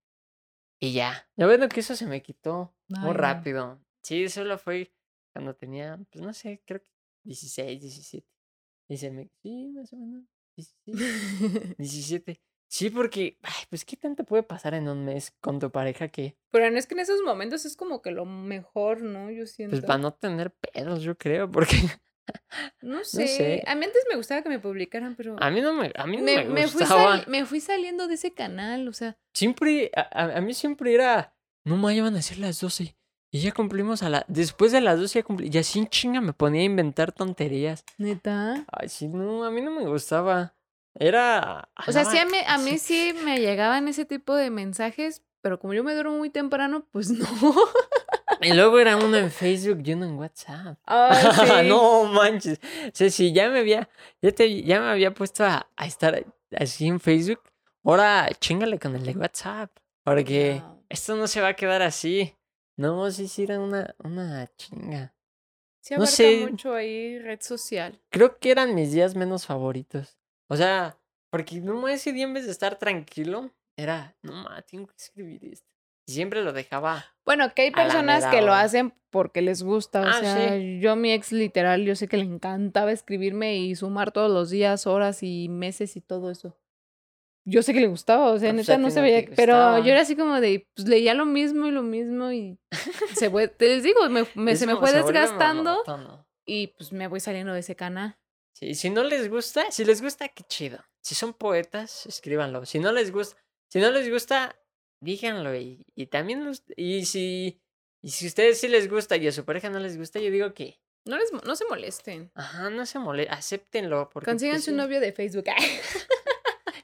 y 0.81 0.93
ya. 0.93 1.29
Lo 1.37 1.47
bueno 1.47 1.69
que 1.69 1.81
eso 1.81 1.95
se 1.97 2.07
me 2.07 2.23
quitó 2.23 2.75
Ay, 2.95 3.01
muy 3.05 3.13
rápido. 3.15 3.81
Sí, 4.03 4.29
solo 4.29 4.57
fue 4.59 4.93
cuando 5.33 5.55
tenía, 5.55 5.99
pues 6.11 6.25
no 6.25 6.33
sé, 6.33 6.63
creo 6.67 6.81
que 6.81 6.89
16, 7.25 7.81
17. 7.81 8.27
Y 8.89 8.97
se 8.97 9.11
me, 9.11 9.31
sí, 9.43 9.69
más 9.75 9.93
o 9.93 9.97
menos, 9.97 10.25
16, 10.57 11.77
17. 11.79 12.41
Sí, 12.71 12.89
porque, 12.89 13.37
ay, 13.43 13.65
pues, 13.69 13.85
¿qué 13.85 13.97
tanto 13.97 14.23
puede 14.25 14.45
pasar 14.45 14.75
en 14.75 14.89
un 14.89 15.05
mes 15.05 15.33
con 15.41 15.59
tu 15.59 15.71
pareja 15.73 16.07
que, 16.07 16.37
Pero 16.53 16.71
no 16.71 16.79
es 16.79 16.87
que 16.87 16.95
en 16.95 17.01
esos 17.01 17.21
momentos 17.23 17.65
es 17.67 17.77
como 17.77 18.01
que 18.01 18.13
lo 18.13 18.25
mejor, 18.25 19.03
¿no? 19.03 19.29
Yo 19.33 19.45
siento. 19.47 19.73
pues, 19.77 19.85
para 19.85 19.99
no 19.99 20.13
tener 20.15 20.53
pedos, 20.53 21.03
yo 21.03 21.19
creo, 21.19 21.51
porque 21.51 21.77
No 22.81 23.03
sé. 23.03 23.27
sé. 23.27 23.63
A 23.67 23.75
mí 23.75 23.85
antes 23.85 24.05
me 24.09 24.15
gustaba 24.17 24.43
que 24.43 24.49
me 24.49 24.61
publicaran, 24.61 25.17
pero 25.17 25.35
a 25.41 25.51
mí 25.51 25.61
no 25.61 25.73
me, 25.75 25.93
a 25.97 26.07
mí 26.07 26.19
no 26.19 26.23
me, 26.23 26.45
me, 26.45 26.49
me 26.49 26.69
fui 26.69 26.83
gustaba. 26.83 27.25
me 27.27 27.45
fui 27.45 27.61
saliendo 27.61 28.07
de 28.07 28.15
ese 28.15 28.33
canal, 28.35 28.87
o 28.87 28.93
sea, 28.93 29.19
Siempre, 29.35 29.91
a, 29.97 30.37
a- 30.37 30.41
mí 30.41 30.55
siempre 30.55 30.95
era, 30.95 31.35
no 31.65 31.77
me 31.77 31.93
iban 31.95 32.15
a 32.15 32.23
ser 32.23 32.39
las 32.39 32.61
12. 32.61 32.97
Y 33.33 33.41
ya 33.41 33.53
cumplimos 33.53 34.03
a 34.05 34.11
la, 34.11 34.25
después 34.29 34.71
de 34.73 34.81
las 34.81 34.99
12 34.99 35.21
ya 35.21 35.23
cumplí, 35.25 35.51
y 35.53 35.59
así 35.59 35.79
en 35.81 35.89
chinga 35.89 36.21
me 36.21 36.33
ponía 36.33 36.63
a 36.63 36.65
inventar 36.65 37.11
tonterías. 37.13 37.85
neta. 37.99 38.65
Ay, 38.71 38.89
sí, 38.89 39.09
no, 39.09 39.45
a 39.45 39.51
mí 39.51 39.61
no 39.61 39.71
me 39.73 39.87
gustaba. 39.87 40.55
Era... 40.95 41.69
O 41.87 41.93
sea, 41.93 42.05
sí 42.05 42.19
a 42.19 42.27
mí, 42.27 42.37
a 42.47 42.59
mí 42.59 42.79
sí 42.79 43.15
me 43.25 43.39
llegaban 43.41 43.89
ese 43.89 44.05
tipo 44.05 44.35
de 44.35 44.51
mensajes, 44.51 45.23
pero 45.41 45.59
como 45.61 45.73
yo 45.75 45.85
me 45.85 45.95
duermo 45.95 46.17
muy 46.19 46.31
temprano, 46.31 46.87
pues 46.93 47.11
no. 47.11 47.27
Y 48.43 48.55
luego 48.55 48.79
era 48.79 48.97
uno 48.97 49.17
en 49.17 49.31
Facebook 49.31 49.83
y 49.85 49.93
uno 49.93 50.07
en 50.07 50.15
WhatsApp. 50.19 50.79
Ay, 50.85 51.23
sí. 51.63 51.69
no 51.69 52.05
manches. 52.05 52.59
O 52.87 52.91
sea, 52.95 53.11
si 53.11 53.33
ya 53.33 53.49
me 53.51 53.59
había, 53.61 53.89
ya, 54.23 54.33
te, 54.33 54.63
ya 54.63 54.81
me 54.81 54.89
había 54.89 55.13
puesto 55.13 55.45
a, 55.45 55.69
a 55.77 55.87
estar 55.87 56.25
así 56.57 56.87
en 56.87 57.01
Facebook, 57.01 57.43
ahora 57.85 58.29
chingale 58.41 58.79
con 58.79 58.97
el 58.97 59.05
de 59.05 59.13
WhatsApp. 59.13 59.71
Porque 60.05 60.61
Wow. 60.65 60.85
esto 60.89 61.17
no 61.17 61.27
se 61.27 61.41
va 61.43 61.49
a 61.49 61.55
quedar 61.55 61.83
así. 61.83 62.35
No, 62.77 63.11
sí, 63.11 63.29
sí, 63.29 63.43
era 63.43 63.61
una, 63.61 63.95
una 64.03 64.47
chinga. 64.57 65.15
Sí 65.83 65.95
no 65.95 65.99
abarca 66.01 66.17
sé. 66.17 66.47
mucho 66.51 66.75
ahí 66.75 67.19
red 67.19 67.41
social. 67.43 68.01
Creo 68.11 68.39
que 68.39 68.51
eran 68.51 68.75
mis 68.75 68.93
días 68.93 69.15
menos 69.15 69.45
favoritos. 69.47 70.19
O 70.51 70.57
sea, 70.57 70.99
porque 71.31 71.61
no 71.61 71.87
ese 71.89 72.13
día 72.13 72.25
en 72.25 72.35
vez 72.35 72.45
de 72.47 72.51
estar 72.53 72.79
tranquilo, 72.79 73.51
era, 73.77 74.17
no 74.23 74.33
ma, 74.33 74.61
tengo 74.63 74.87
que 74.89 74.97
escribir 74.97 75.45
esto. 75.45 75.69
Y 76.09 76.13
siempre 76.13 76.43
lo 76.43 76.53
dejaba. 76.53 77.05
Bueno, 77.25 77.55
que 77.55 77.63
hay 77.63 77.71
personas 77.71 78.27
que 78.27 78.43
lo 78.43 78.53
hacen 78.53 78.93
porque 79.11 79.43
les 79.43 79.63
gusta. 79.63 80.01
O 80.01 80.05
Ah, 80.07 80.13
sea, 80.21 80.57
yo 80.59 80.97
mi 80.97 81.13
ex 81.13 81.31
literal, 81.31 81.85
yo 81.85 81.95
sé 81.95 82.09
que 82.09 82.17
le 82.17 82.25
encantaba 82.25 82.91
escribirme 82.91 83.57
y 83.59 83.77
sumar 83.77 84.11
todos 84.11 84.31
los 84.31 84.51
días, 84.51 84.87
horas 84.89 85.23
y 85.23 85.49
meses 85.49 85.95
y 85.97 86.01
todo 86.01 86.31
eso. 86.31 86.57
Yo 87.47 87.63
sé 87.63 87.73
que 87.73 87.81
le 87.81 87.87
gustaba, 87.87 88.33
o 88.33 88.39
sea, 88.39 88.53
pues, 88.53 88.69
neta 88.69 88.79
no 88.79 88.91
se 88.91 89.01
veía, 89.01 89.25
pero 89.35 89.79
yo 89.79 89.93
era 89.93 90.03
así 90.03 90.15
como 90.15 90.41
de, 90.41 90.69
pues 90.75 90.87
leía 90.87 91.15
lo 91.15 91.25
mismo 91.25 91.67
y 91.67 91.71
lo 91.71 91.83
mismo 91.83 92.31
y 92.33 92.59
se 93.15 93.31
fue, 93.31 93.49
te 93.49 93.67
les 93.69 93.83
digo, 93.83 94.09
me, 94.11 94.27
me- 94.35 94.57
se 94.57 94.67
me 94.67 94.77
fue 94.77 94.91
se 94.91 94.97
desgastando 95.03 95.83
y 96.45 96.69
pues 96.69 96.93
me 96.93 97.09
voy 97.09 97.19
saliendo 97.21 97.53
de 97.55 97.61
ese 97.61 97.77
canal. 97.77 98.19
Sí, 98.53 98.75
si 98.75 98.91
no 98.91 99.05
les 99.05 99.29
gusta, 99.31 99.71
si 99.71 99.85
les 99.85 100.03
gusta, 100.03 100.29
qué 100.29 100.43
chido. 100.45 100.85
Si 101.03 101.15
son 101.15 101.33
poetas, 101.33 102.05
escríbanlo. 102.07 102.67
Si 102.67 102.79
no 102.79 102.93
les 102.93 103.11
gusta, 103.11 103.37
si 103.71 103.79
no 103.81 103.91
les 103.91 104.11
gusta, 104.11 104.55
díganlo. 105.01 105.55
Y, 105.57 105.87
y 105.95 106.07
también, 106.07 106.45
los- 106.45 106.65
y 106.77 107.07
si, 107.07 107.61
y 108.03 108.11
si 108.11 108.27
a 108.27 108.29
ustedes 108.29 108.61
sí 108.61 108.69
les 108.69 108.89
gusta 108.91 109.17
y 109.17 109.27
a 109.29 109.33
su 109.33 109.45
pareja 109.45 109.71
no 109.71 109.79
les 109.81 109.97
gusta, 109.97 110.19
yo 110.21 110.31
digo 110.31 110.53
que, 110.53 110.79
No, 111.07 111.17
les, 111.17 111.33
no 111.33 111.57
se 111.57 111.65
molesten. 111.67 112.31
ajá, 112.35 112.69
no 112.69 112.85
se 112.85 112.99
molesten, 112.99 113.35
acéptenlo. 113.35 114.11
Porque 114.11 114.27
pues, 114.27 114.33
Consíganse 114.33 114.71
un 114.71 114.77
sí, 114.77 114.83
novio 114.83 115.01
de 115.01 115.13
Facebook. 115.13 115.45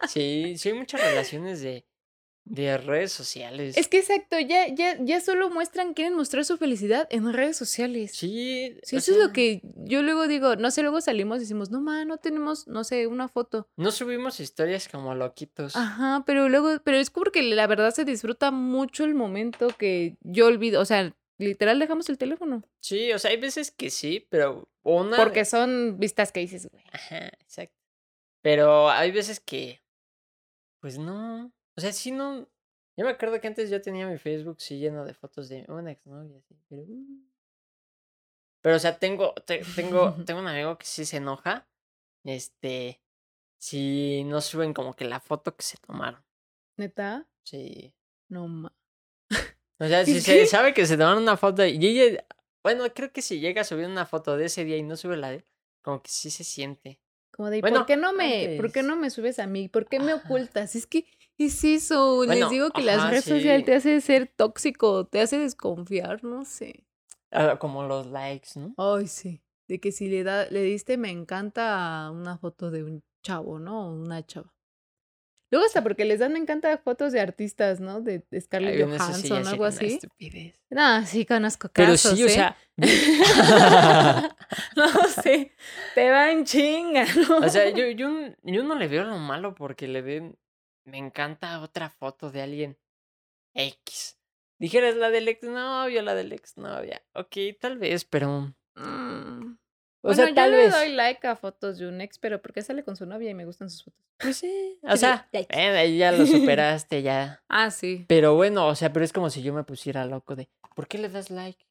Sí, 0.09 0.57
sí 0.59 0.68
hay 0.70 0.74
muchas 0.74 1.00
relaciones 1.00 1.61
de, 1.61 1.85
de 2.46 2.78
redes 2.78 3.12
sociales. 3.12 3.76
Es 3.76 3.88
que 3.88 3.98
exacto, 3.98 4.38
ya, 4.38 4.68
ya, 4.68 4.96
ya 5.00 5.20
solo 5.20 5.50
muestran, 5.50 5.94
quieren 5.94 6.14
mostrar 6.14 6.44
su 6.44 6.56
felicidad 6.56 7.09
en 7.11 7.32
redes 7.32 7.56
sociales. 7.56 8.12
Sí, 8.12 8.76
Sí, 8.82 8.96
eso 8.96 9.12
es 9.12 9.18
lo 9.18 9.32
que 9.32 9.61
yo 9.76 10.02
luego 10.02 10.28
digo, 10.28 10.54
no 10.56 10.70
sé, 10.70 10.82
luego 10.82 11.00
salimos 11.00 11.38
y 11.38 11.40
decimos, 11.40 11.70
no, 11.70 11.80
ma, 11.80 12.04
no 12.04 12.18
tenemos, 12.18 12.68
no 12.68 12.85
sé, 12.85 13.09
una 13.09 13.28
foto. 13.28 13.68
No 13.76 13.90
subimos 13.90 14.38
historias 14.38 14.88
como 14.88 15.14
loquitos. 15.14 15.74
Ajá, 15.74 16.22
pero 16.24 16.48
luego, 16.48 16.80
pero 16.85 16.98
es 16.98 17.11
porque 17.11 17.42
la 17.42 17.66
verdad 17.66 17.92
se 17.92 18.04
disfruta 18.04 18.52
mucho 18.52 19.04
el 19.04 19.14
momento 19.14 19.68
que 19.68 20.16
yo 20.20 20.46
olvido, 20.46 20.80
o 20.80 20.85
sea, 20.85 21.14
literal 21.38 21.80
dejamos 21.80 22.09
el 22.09 22.16
teléfono. 22.16 22.62
Sí, 22.80 23.12
o 23.12 23.18
sea, 23.18 23.32
hay 23.32 23.38
veces 23.38 23.72
que 23.72 23.90
sí, 23.90 24.24
pero 24.30 24.68
una... 24.85 25.16
Porque 25.16 25.44
son 25.44 25.98
vistas 25.98 26.30
que 26.30 26.40
dices, 26.40 26.68
güey. 26.70 26.85
Ajá, 26.92 27.26
exacto. 27.40 27.74
Pero 28.40 28.88
hay 28.88 29.11
veces 29.11 29.40
que, 29.40 29.82
pues 30.80 30.96
no. 30.96 31.52
O 31.76 31.80
sea, 31.80 31.92
sí 31.92 32.10
no. 32.10 32.48
Yo 32.96 33.04
me 33.04 33.10
acuerdo 33.10 33.40
que 33.40 33.46
antes 33.46 33.68
yo 33.70 33.80
tenía 33.82 34.06
mi 34.06 34.16
Facebook 34.18 34.60
sí 34.60 34.78
lleno 34.78 35.04
de 35.04 35.12
fotos 35.14 35.48
de 35.48 35.64
una 35.68 35.92
exnovia, 35.92 36.38
así, 36.38 36.56
pero. 36.68 36.82
mm. 36.86 37.26
Pero, 38.62 38.76
o 38.76 38.78
sea, 38.78 38.98
tengo, 38.98 39.34
te- 39.46 39.62
tengo, 39.76 40.14
tengo 40.26 40.40
un 40.40 40.48
amigo 40.48 40.76
que 40.78 40.86
sí 40.86 41.04
se 41.04 41.18
enoja. 41.18 41.68
Este. 42.24 43.00
Si 43.58 44.24
no 44.24 44.40
suben 44.40 44.74
como 44.74 44.94
que 44.94 45.04
la 45.04 45.20
foto 45.20 45.56
que 45.56 45.62
se 45.62 45.76
tomaron. 45.78 46.22
¿Neta? 46.76 47.26
Sí. 47.44 47.94
No, 48.28 48.48
ma. 48.48 48.72
O 49.78 49.86
sea, 49.86 50.04
si 50.04 50.16
¿Es 50.18 50.24
se 50.24 50.46
sabe 50.46 50.74
que 50.74 50.86
se 50.86 50.96
tomaron 50.96 51.22
una 51.22 51.36
foto 51.36 51.64
y 51.64 51.84
ella. 51.86 52.24
Bueno, 52.62 52.84
creo 52.92 53.12
que 53.12 53.22
si 53.22 53.38
llega 53.38 53.60
a 53.60 53.64
subir 53.64 53.86
una 53.86 54.06
foto 54.06 54.36
de 54.36 54.46
ese 54.46 54.64
día 54.64 54.76
y 54.76 54.82
no 54.82 54.96
sube 54.96 55.16
la 55.16 55.30
de 55.30 55.44
como 55.82 56.02
que 56.02 56.10
sí 56.10 56.30
se 56.30 56.42
siente. 56.42 57.00
Como 57.30 57.48
de, 57.50 57.60
Bueno, 57.60 57.78
¿por 57.80 57.86
qué 57.86 57.96
no 57.96 58.12
me, 58.12 58.56
¿por 58.56 58.72
qué 58.72 58.80
antes. 58.80 58.84
no 58.84 58.96
me 58.96 59.10
subes 59.10 59.38
a 59.38 59.46
mí? 59.46 59.68
¿Por 59.68 59.86
qué 59.88 60.00
me 60.00 60.12
Ajá. 60.12 60.22
ocultas? 60.24 60.74
Es 60.74 60.86
que 60.86 61.06
es 61.38 61.62
eso, 61.64 62.20
les 62.25 62.27
Bueno, 62.27 62.49
digo 62.49 62.70
que 62.70 62.83
las 62.83 62.99
ajá, 62.99 63.11
redes 63.11 63.25
sociales 63.25 63.61
sí. 63.61 63.64
te 63.64 63.75
hace 63.75 64.01
ser 64.01 64.27
tóxico, 64.35 65.07
te 65.07 65.20
hace 65.20 65.38
desconfiar, 65.38 66.25
no 66.25 66.44
sé. 66.44 66.85
Ah, 67.31 67.57
Como 67.59 67.83
los 67.85 68.07
likes, 68.07 68.51
¿no? 68.59 68.75
Ay, 68.77 69.07
sí. 69.07 69.42
De 69.68 69.81
que 69.81 69.92
si 69.92 70.09
le 70.09 70.22
da, 70.25 70.46
le 70.51 70.62
diste 70.62 70.96
me 70.96 71.11
encanta 71.11 72.09
una 72.12 72.38
foto 72.38 72.70
de 72.70 72.85
un 72.85 73.03
chavo, 73.25 73.59
¿no? 73.59 73.88
O 73.88 73.92
una 73.94 74.25
chava. 74.25 74.53
Luego 75.51 75.66
hasta 75.66 75.83
porque 75.83 76.05
les 76.05 76.18
dan 76.20 76.33
me 76.33 76.38
encanta 76.40 76.77
fotos 76.79 77.12
de 77.12 77.20
artistas, 77.20 77.81
¿no? 77.81 78.01
De, 78.01 78.25
Scarlett 78.40 78.77
sí 78.77 78.83
Johansson, 78.83 79.14
sería 79.14 79.46
algo 79.46 79.64
así. 79.64 79.87
estupidez. 79.87 80.55
No, 80.70 81.05
sí, 81.07 81.25
conozco 81.25 81.68
Pero 81.75 81.92
casos, 81.92 81.96
sí, 81.96 82.25
o 82.25 82.27
¿eh? 82.27 82.29
sea, 82.29 82.57
no 84.77 84.88
sé, 85.22 85.53
te 85.94 86.11
van 86.11 86.44
chinga, 86.44 87.05
¿no? 87.29 87.38
o 87.38 87.49
sea, 87.49 87.70
yo, 87.70 87.88
yo, 87.90 88.09
yo 88.42 88.62
no 88.64 88.75
le 88.75 88.88
veo 88.88 89.05
lo 89.05 89.18
malo 89.18 89.55
porque 89.55 89.87
le 89.88 90.03
den, 90.03 90.37
me 90.87 90.99
encanta 90.99 91.61
otra 91.61 91.90
foto 91.90 92.31
de 92.31 92.42
alguien 92.42 92.79
X. 93.55 94.18
Dijeras 94.59 94.96
la 94.96 95.11
del 95.11 95.29
exnovio, 95.29 96.01
la 96.03 96.14
del 96.14 96.33
exnovia. 96.33 97.03
Ok, 97.14 97.37
tal 97.61 97.79
vez, 97.79 98.05
pero, 98.05 98.55
Mm. 98.75 99.53
o 99.53 99.57
bueno, 100.03 100.14
sea, 100.16 100.35
tal 100.35 100.51
yo 100.53 100.57
le 100.59 100.68
doy 100.70 100.92
like 100.92 101.27
a 101.27 101.37
fotos 101.37 101.79
de 101.79 101.88
un 101.88 102.01
ex, 102.01 102.18
pero 102.18 102.40
porque 102.42 102.62
sale 102.62 102.85
con 102.85 102.94
su 102.96 103.07
novia 103.07 103.31
y 103.31 103.35
me 103.35 103.44
gustan 103.44 103.68
sus 103.70 103.85
fotos. 103.85 104.01
Pues 104.18 104.37
sí, 104.38 104.79
o 104.83 104.96
sea, 104.96 105.29
ahí 105.51 105.99
ya 105.99 106.12
lo 106.12 106.25
superaste, 106.27 107.03
ya. 107.03 107.42
Ah, 107.49 107.70
sí. 107.70 108.05
Pero 108.09 108.35
bueno, 108.35 108.66
o 108.66 108.75
sea, 108.75 108.92
pero 108.92 109.05
es 109.05 109.12
como 109.12 109.29
si 109.31 109.42
yo 109.42 109.53
me 109.53 109.64
pusiera 109.64 110.05
loco 110.07 110.37
de, 110.37 110.49
¿por 110.75 110.88
qué 110.88 110.99
le 110.99 111.09
das 111.09 111.31
like? 111.31 111.66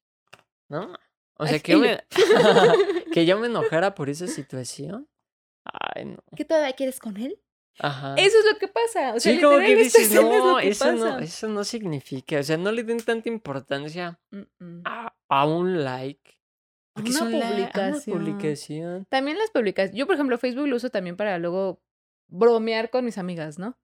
¿No? 0.68 0.94
O 1.38 1.46
sea, 1.46 1.54
Ay, 1.56 1.60
que 1.62 1.72
yo. 1.72 1.78
me, 1.80 2.04
que 3.12 3.26
yo 3.26 3.38
me 3.38 3.46
enojara 3.48 3.94
por 3.94 4.08
esa 4.10 4.26
situación. 4.26 5.08
Ay, 5.64 6.04
no. 6.06 6.18
¿Qué 6.36 6.44
todavía 6.44 6.72
quieres 6.74 6.98
con 7.00 7.16
él? 7.16 7.40
Ajá. 7.78 8.14
Eso 8.16 8.38
es 8.38 8.44
lo 8.52 8.58
que 8.58 8.68
pasa. 8.68 9.14
O 9.14 9.20
sea, 9.20 9.34
sí, 9.34 9.40
como 9.40 9.58
que 9.58 9.76
dices, 9.76 10.12
es 10.12 10.14
no, 10.14 10.56
que 10.58 10.68
eso 10.68 10.92
no, 10.92 11.18
eso 11.18 11.48
no 11.48 11.64
significa, 11.64 12.40
o 12.40 12.42
sea, 12.42 12.56
no 12.56 12.72
le 12.72 12.84
den 12.84 12.98
tanta 12.98 13.28
importancia 13.28 14.18
a, 14.84 15.14
a 15.28 15.46
un 15.46 15.84
like. 15.84 16.36
Porque 16.94 17.10
es 17.10 17.20
una 17.20 17.30
publicación. 17.30 18.18
publicación. 18.18 19.06
También 19.10 19.36
las 19.36 19.50
publicaciones. 19.50 19.98
Yo, 19.98 20.06
por 20.06 20.14
ejemplo, 20.14 20.38
Facebook 20.38 20.66
lo 20.66 20.76
uso 20.76 20.88
también 20.88 21.16
para 21.16 21.38
luego 21.38 21.82
bromear 22.28 22.88
con 22.88 23.04
mis 23.04 23.18
amigas, 23.18 23.58
¿no? 23.58 23.78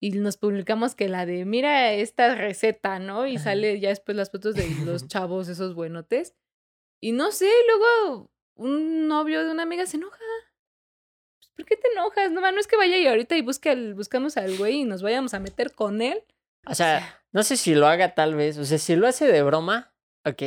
Y 0.00 0.12
nos 0.12 0.38
publicamos 0.38 0.94
que 0.94 1.08
la 1.08 1.26
de, 1.26 1.44
mira 1.44 1.92
esta 1.92 2.34
receta, 2.34 2.98
¿no? 2.98 3.26
Y 3.26 3.36
Ajá. 3.36 3.44
sale 3.44 3.78
ya 3.80 3.90
después 3.90 4.16
las 4.16 4.30
fotos 4.30 4.54
de 4.54 4.66
los 4.86 5.06
chavos, 5.08 5.48
esos 5.48 5.74
buenotes. 5.74 6.34
Y 7.02 7.12
no 7.12 7.32
sé, 7.32 7.50
luego 7.68 8.30
un 8.56 9.08
novio 9.08 9.44
de 9.44 9.50
una 9.50 9.64
amiga 9.64 9.84
se 9.84 9.98
enoja. 9.98 10.23
¿Por 11.56 11.64
qué 11.66 11.76
te 11.76 11.88
enojas? 11.92 12.30
No, 12.32 12.40
no 12.40 12.60
es 12.60 12.66
que 12.66 12.76
vaya 12.76 12.96
y 12.98 13.06
ahorita 13.06 13.36
y 13.36 13.42
busque 13.42 13.70
al- 13.70 13.94
buscamos 13.94 14.36
al 14.36 14.56
güey 14.56 14.80
y 14.80 14.84
nos 14.84 15.02
vayamos 15.02 15.34
a 15.34 15.40
meter 15.40 15.72
con 15.72 16.02
él. 16.02 16.22
O 16.66 16.74
sea, 16.74 17.20
no 17.32 17.42
sé 17.42 17.56
si 17.56 17.74
lo 17.74 17.86
haga 17.86 18.14
tal 18.14 18.34
vez, 18.34 18.58
o 18.58 18.64
sea, 18.64 18.78
si 18.78 18.96
lo 18.96 19.06
hace 19.06 19.26
de 19.26 19.42
broma, 19.42 19.92
ok. 20.24 20.42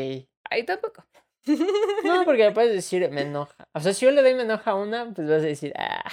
Ahí 0.50 0.64
tampoco. 0.66 1.06
No, 2.04 2.26
porque 2.26 2.44
le 2.44 2.52
puedes 2.52 2.74
decir, 2.74 3.10
me 3.10 3.22
enoja. 3.30 3.68
O 3.74 3.80
sea, 3.80 3.94
si 3.94 4.06
yo 4.06 4.12
le 4.12 4.22
doy 4.22 4.34
me 4.34 4.44
enoja 4.44 4.72
a 4.72 4.76
una, 4.76 5.14
pues 5.14 5.28
vas 5.30 5.42
a 5.44 5.46
decir, 5.46 5.74
ah. 5.78 6.04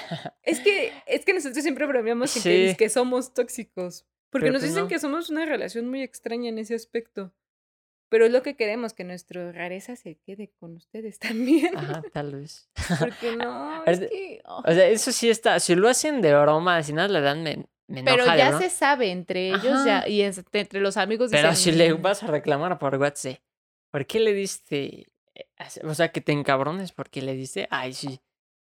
Es 0.42 0.60
que, 0.60 0.92
es 1.06 1.24
que 1.24 1.34
nosotros 1.34 1.62
siempre 1.62 1.86
bromeamos 1.86 2.32
que, 2.34 2.40
Sí. 2.40 2.64
es 2.66 2.76
que 2.76 2.88
somos 2.88 3.34
tóxicos. 3.34 4.06
Porque 4.30 4.46
Pero 4.46 4.52
nos 4.54 4.62
pues 4.62 4.70
dicen 4.72 4.84
no. 4.84 4.88
que 4.88 4.98
somos 4.98 5.30
una 5.30 5.44
relación 5.46 5.88
muy 5.88 6.02
extraña 6.02 6.48
en 6.48 6.58
ese 6.58 6.74
aspecto. 6.74 7.32
Pero 8.14 8.26
es 8.26 8.30
lo 8.32 8.42
que 8.44 8.54
queremos, 8.54 8.94
que 8.94 9.02
nuestra 9.02 9.50
rareza 9.50 9.96
se 9.96 10.14
quede 10.18 10.52
con 10.60 10.76
ustedes 10.76 11.18
también. 11.72 11.76
Ajá, 11.76 12.04
tal 12.12 12.36
vez. 12.36 12.70
Porque 13.00 13.32
no, 13.32 13.84
es 13.86 13.98
que. 13.98 14.40
oh. 14.44 14.62
O 14.64 14.72
sea, 14.72 14.86
eso 14.86 15.10
sí 15.10 15.28
está, 15.28 15.58
si 15.58 15.74
lo 15.74 15.88
hacen 15.88 16.20
de 16.20 16.32
broma, 16.32 16.80
si 16.84 16.92
nada 16.92 17.08
le 17.08 17.20
dan, 17.20 17.42
me, 17.42 17.66
me 17.88 18.00
enoja 18.00 18.16
Pero 18.16 18.30
de 18.30 18.38
ya 18.38 18.48
broma. 18.50 18.62
se 18.62 18.70
sabe 18.70 19.10
entre 19.10 19.50
ellos 19.50 19.84
ya, 19.84 20.06
y 20.06 20.22
es- 20.22 20.44
entre 20.52 20.78
los 20.80 20.96
amigos. 20.96 21.32
Pero 21.32 21.48
dicen, 21.50 21.72
si 21.72 21.76
le 21.76 21.92
"Mm, 21.92 22.02
vas 22.02 22.22
a 22.22 22.28
reclamar 22.28 22.78
por 22.78 22.94
WhatsApp, 22.94 23.38
¿por 23.90 24.06
qué 24.06 24.20
le 24.20 24.32
diste? 24.32 25.08
eh, 25.34 25.48
O 25.82 25.94
sea, 25.94 26.12
que 26.12 26.20
te 26.20 26.30
encabrones 26.30 26.92
porque 26.92 27.20
le 27.20 27.34
diste, 27.34 27.66
ay, 27.72 27.94
sí, 27.94 28.20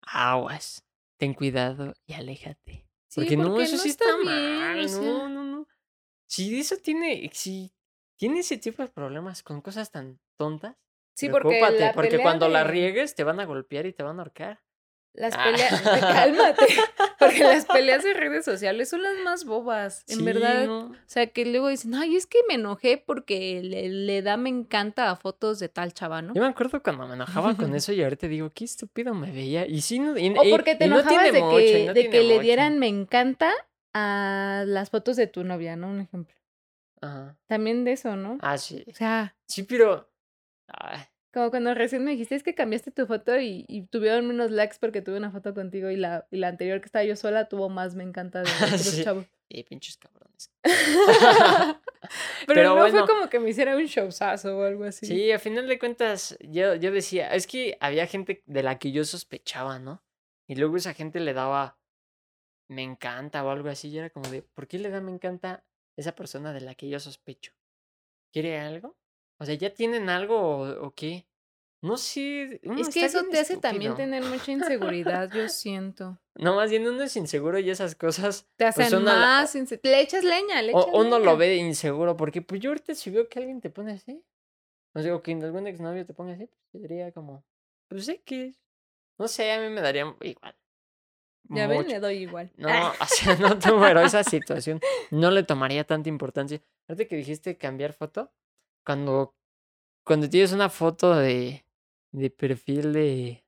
aguas, 0.01 0.85
ten 1.17 1.33
cuidado 1.33 1.93
y 2.05 2.13
aléjate. 2.13 2.87
Sí, 3.09 3.19
porque 3.19 3.35
no, 3.37 3.43
porque 3.49 3.63
eso 3.63 3.75
no 3.75 3.83
sí 3.83 3.89
está 3.89 4.05
está, 4.05 4.17
bien, 4.17 4.25
mal, 4.33 4.79
o 4.85 4.87
sea. 4.87 5.01
no, 5.01 5.29
no, 5.29 5.43
no. 5.43 5.67
Si 6.27 6.57
eso 6.59 6.77
tiene, 6.77 7.29
si 7.33 7.71
tiene 8.23 8.39
ese 8.39 8.57
tipo 8.57 8.81
de 8.83 8.89
problemas 8.89 9.43
con 9.43 9.61
cosas 9.61 9.91
tan 9.91 10.19
tontas, 10.37 10.75
Sí, 11.15 11.29
porque. 11.29 11.59
la 11.79 11.91
porque 11.93 12.19
cuando 12.19 12.47
la 12.49 12.63
de- 12.63 12.71
riegues 12.71 13.15
te 13.15 13.23
van 13.23 13.39
a 13.39 13.45
golpear 13.45 13.85
y 13.85 13.93
te 13.93 14.01
van 14.03 14.17
a 14.19 14.23
ahorcar. 14.23 14.61
Las 15.15 15.33
Ah. 15.37 15.43
peleas. 15.43 15.81
Cálmate. 16.25 16.65
Porque 17.19 17.43
las 17.43 17.65
peleas 17.65 18.03
de 18.03 18.13
redes 18.15 18.43
sociales 18.45 18.89
son 18.89 19.03
las 19.03 19.13
más 19.23 19.45
bobas. 19.45 20.03
En 20.07 20.17
Sí, 20.19 20.23
verdad. 20.23 20.65
no. 20.65 20.79
O 20.87 20.95
sea, 21.05 21.27
que 21.27 21.45
luego 21.45 21.67
dicen, 21.67 21.93
ay, 21.93 22.15
es 22.15 22.25
que 22.25 22.39
me 22.47 22.55
enojé 22.55 22.97
porque 22.97 23.61
le, 23.61 23.89
le 23.89 24.21
da 24.23 24.37
me 24.37 24.49
encanta 24.49 25.11
a 25.11 25.15
fotos 25.15 25.59
de 25.59 25.69
tal 25.69 25.93
chavano. 25.93 26.33
Yo 26.33 26.41
me 26.41 26.47
acuerdo 26.47 26.81
cuando 26.81 27.05
me 27.07 27.13
enojaba 27.13 27.55
con 27.55 27.75
eso 27.75 27.91
y 27.93 28.01
ahorita 28.01 28.27
digo, 28.27 28.49
qué 28.55 28.65
estúpido 28.65 29.13
me 29.13 29.31
veía. 29.31 29.67
Y 29.67 29.81
sí, 29.81 29.99
no, 29.99 30.17
y, 30.17 30.29
O 30.35 30.43
porque 30.49 30.73
te 30.75 30.85
y 30.85 30.89
no 30.89 30.95
enojabas 30.99 31.23
tiene 31.23 31.37
de 31.37 31.43
mucho, 31.43 31.57
que, 31.57 31.85
no 31.85 31.93
de 31.93 32.01
tiene 32.01 32.09
que 32.09 32.23
le 32.23 32.39
dieran 32.39 32.79
me 32.79 32.87
encanta 32.87 33.51
a 33.93 34.63
las 34.65 34.89
fotos 34.89 35.15
de 35.15 35.27
tu 35.27 35.43
novia, 35.43 35.75
¿no? 35.75 35.89
Un 35.89 35.99
ejemplo. 36.01 36.35
Ajá. 37.03 37.37
También 37.47 37.83
de 37.85 37.91
eso, 37.93 38.15
¿no? 38.15 38.37
Ah, 38.41 38.57
sí. 38.57 38.83
O 38.87 38.93
sea, 38.93 39.35
Sí, 39.47 39.63
pero. 39.63 40.09
ay, 40.67 40.99
como 41.33 41.49
cuando 41.49 41.73
recién 41.73 42.03
me 42.03 42.11
dijiste, 42.11 42.35
es 42.35 42.43
que 42.43 42.53
cambiaste 42.53 42.91
tu 42.91 43.07
foto 43.07 43.39
y, 43.39 43.65
y 43.67 43.87
tuvieron 43.87 44.27
menos 44.27 44.51
likes 44.51 44.77
porque 44.79 45.01
tuve 45.01 45.17
una 45.17 45.31
foto 45.31 45.55
contigo 45.55 45.89
y 45.89 45.95
la, 45.97 46.27
y 46.29 46.37
la 46.37 46.47
anterior 46.49 46.79
que 46.79 46.85
estaba 46.85 47.03
yo 47.05 47.15
sola 47.15 47.49
tuvo 47.49 47.69
más 47.69 47.95
me 47.95 48.03
encanta 48.03 48.41
de 48.43 48.45
Sí. 48.77 49.03
chavos. 49.03 49.25
eh, 49.49 49.63
pinches 49.63 49.97
cabrones. 49.97 50.51
Pero, 50.63 51.79
Pero 52.47 52.69
no 52.75 52.75
bueno. 52.81 52.99
fue 52.99 53.07
como 53.15 53.29
que 53.29 53.39
me 53.39 53.49
hiciera 53.49 53.75
un 53.75 53.85
showzazo 53.85 54.57
o 54.59 54.63
algo 54.63 54.83
así. 54.83 55.05
Sí, 55.07 55.31
a 55.31 55.39
final 55.39 55.67
de 55.67 55.79
cuentas, 55.79 56.37
yo, 56.41 56.75
yo 56.75 56.91
decía, 56.91 57.33
es 57.33 57.47
que 57.47 57.77
había 57.79 58.05
gente 58.07 58.43
de 58.45 58.61
la 58.63 58.77
que 58.77 58.91
yo 58.91 59.03
sospechaba, 59.05 59.79
¿no? 59.79 60.03
Y 60.47 60.55
luego 60.55 60.77
esa 60.77 60.93
gente 60.93 61.19
le 61.19 61.33
daba 61.33 61.79
me 62.69 62.83
encanta 62.83 63.43
o 63.43 63.49
algo 63.49 63.69
así. 63.69 63.87
Y 63.89 63.97
era 63.97 64.09
como 64.09 64.29
de, 64.29 64.41
¿por 64.43 64.67
qué 64.67 64.77
le 64.79 64.89
da 64.89 64.99
me 65.01 65.11
encanta 65.11 65.63
esa 65.95 66.15
persona 66.15 66.53
de 66.53 66.61
la 66.61 66.75
que 66.75 66.89
yo 66.89 66.99
sospecho? 66.99 67.53
¿Quiere 68.31 68.59
algo? 68.59 68.95
O 69.39 69.45
sea, 69.45 69.55
¿ya 69.55 69.73
tienen 69.73 70.09
algo 70.09 70.39
o, 70.39 70.87
o 70.87 70.91
qué? 70.95 71.27
No 71.81 71.97
sé. 71.97 72.61
Es 72.63 72.89
que 72.89 73.05
eso 73.05 73.23
te 73.29 73.39
hace 73.39 73.57
también 73.57 73.95
tener 73.95 74.23
mucha 74.23 74.51
inseguridad, 74.51 75.31
yo 75.31 75.47
siento. 75.49 76.17
No, 76.35 76.55
más 76.55 76.69
bien 76.71 76.87
uno 76.87 77.03
es 77.03 77.15
inseguro 77.15 77.59
y 77.59 77.69
esas 77.69 77.95
cosas. 77.95 78.47
Te 78.55 78.65
hacen 78.65 78.89
Pues 78.89 79.01
la- 79.03 79.03
más 79.03 79.55
inse- 79.55 79.79
Le 79.83 80.01
echas 80.01 80.23
leña, 80.23 80.61
le 80.61 80.73
O, 80.73 80.99
uno 81.01 81.19
lo 81.19 81.37
ve 81.37 81.57
inseguro, 81.57 82.15
porque 82.17 82.41
pues 82.41 82.61
yo 82.61 82.69
ahorita 82.71 82.95
si 82.95 83.11
veo 83.11 83.27
que 83.29 83.39
alguien 83.39 83.61
te 83.61 83.69
pone 83.69 83.91
así, 83.93 84.23
o 84.93 85.01
sea, 85.01 85.15
o 85.15 85.21
que 85.21 85.33
algún 85.33 85.67
exnovio 85.67 86.05
te 86.05 86.13
ponga 86.13 86.33
así, 86.33 86.49
pues 86.71 86.81
diría 86.83 87.11
como, 87.11 87.43
pues 87.87 88.05
sé 88.05 88.21
que, 88.21 88.53
no 89.19 89.27
sé, 89.27 89.51
a 89.51 89.59
mí 89.61 89.69
me 89.69 89.81
daría 89.81 90.15
igual. 90.21 90.55
Ya 91.49 91.67
ven, 91.67 91.87
le 91.87 91.99
doy 91.99 92.17
igual. 92.17 92.51
No, 92.57 92.69
o 92.99 93.05
sea, 93.05 93.35
no, 93.37 93.57
tú, 93.59 93.77
pero 93.79 94.01
esa 94.01 94.23
situación 94.23 94.79
no 95.11 95.29
le 95.31 95.43
tomaría 95.43 95.83
tanta 95.83 96.09
importancia. 96.09 96.61
Ahorita 96.87 97.07
que 97.07 97.15
dijiste 97.15 97.57
cambiar 97.57 97.93
foto, 97.93 98.31
cuando, 98.85 99.35
cuando 100.03 100.29
tienes 100.29 100.51
una 100.53 100.69
foto 100.69 101.15
de, 101.15 101.65
de 102.11 102.29
perfil 102.29 102.93
de, 102.93 103.45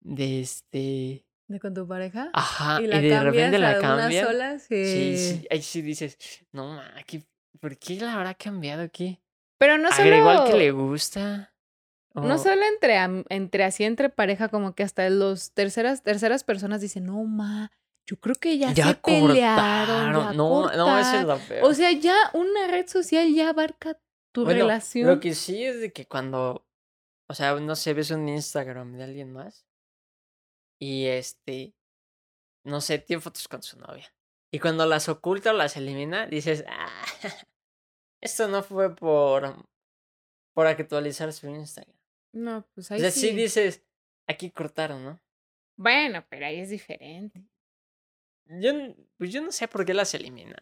de 0.00 0.40
este, 0.40 1.26
¿De 1.48 1.60
con 1.60 1.74
tu 1.74 1.86
pareja? 1.86 2.30
Ajá, 2.32 2.80
y 2.80 2.84
y, 2.84 2.86
la 2.86 3.00
de 3.00 3.08
cambias 3.10 3.34
repente 3.34 3.58
la 3.58 4.10
sola, 4.26 4.58
sí. 4.58 4.84
Sí, 4.84 5.16
sí, 5.18 5.46
ahí 5.50 5.62
sí 5.62 5.82
dices, 5.82 6.18
no, 6.52 6.74
ma, 6.76 6.94
¿qué- 7.06 7.24
¿por 7.60 7.76
qué 7.78 7.96
la 7.96 8.14
habrá 8.14 8.34
cambiado 8.34 8.82
aquí? 8.82 9.20
Pero 9.58 9.78
no 9.78 9.90
solo, 9.92 10.02
¿Agregó 10.02 10.28
al 10.30 10.44
que 10.44 10.54
le 10.54 10.70
gusta? 10.72 11.51
No 12.14 12.38
solo 12.38 12.62
entre, 12.64 12.96
entre 13.28 13.64
así, 13.64 13.84
entre 13.84 14.08
pareja, 14.08 14.48
como 14.48 14.74
que 14.74 14.82
hasta 14.82 15.08
los 15.10 15.52
terceras, 15.52 16.02
terceras 16.02 16.44
personas 16.44 16.80
dicen, 16.80 17.06
no, 17.06 17.22
ma, 17.24 17.70
yo 18.06 18.18
creo 18.18 18.34
que 18.34 18.58
ya, 18.58 18.74
se 18.74 18.94
pelearon, 18.96 19.36
ya 19.36 19.56
cortaron. 19.56 20.36
No, 20.36 20.70
no, 20.76 20.98
eso 20.98 21.16
es 21.16 21.24
cortaron". 21.24 21.28
lo 21.28 21.38
peor. 21.38 21.64
O 21.64 21.74
sea, 21.74 21.92
ya 21.92 22.16
una 22.34 22.66
red 22.66 22.86
social 22.88 23.32
ya 23.32 23.50
abarca 23.50 23.98
tu 24.32 24.44
Bueno, 24.44 24.60
relación. 24.60 25.08
Lo 25.08 25.20
que 25.20 25.34
sí 25.34 25.64
es 25.64 25.80
de 25.80 25.92
que 25.92 26.06
cuando, 26.06 26.66
o 27.28 27.34
sea, 27.34 27.54
no 27.54 27.76
sé, 27.76 27.94
ves 27.94 28.10
un 28.10 28.28
Instagram 28.28 28.96
de 28.96 29.04
alguien 29.04 29.32
más 29.32 29.66
y 30.80 31.06
este, 31.06 31.74
no 32.64 32.80
sé, 32.80 32.98
tiene 32.98 33.22
fotos 33.22 33.46
con 33.46 33.62
su 33.62 33.78
novia. 33.78 34.12
Y 34.52 34.58
cuando 34.58 34.84
las 34.84 35.08
oculta 35.08 35.50
o 35.50 35.54
las 35.54 35.76
elimina, 35.76 36.26
dices, 36.26 36.64
ah, 36.68 37.02
esto 38.20 38.48
no 38.48 38.62
fue 38.62 38.94
por, 38.94 39.64
por 40.54 40.66
actualizar 40.66 41.32
su 41.32 41.48
Instagram. 41.48 42.01
No, 42.32 42.66
pues 42.74 42.90
O 42.90 42.94
ahí 42.94 43.00
sea, 43.00 43.10
sí. 43.10 43.20
sí 43.20 43.30
dices, 43.36 43.82
aquí 44.26 44.50
cortaron, 44.50 45.04
¿no? 45.04 45.20
Bueno, 45.76 46.24
pero 46.28 46.46
ahí 46.46 46.60
es 46.60 46.70
diferente. 46.70 47.42
Yo, 48.46 48.70
n- 48.70 48.96
pues 49.18 49.32
yo 49.32 49.40
no 49.42 49.52
sé 49.52 49.68
por 49.68 49.84
qué 49.84 49.94
las 49.94 50.14
eliminan. 50.14 50.56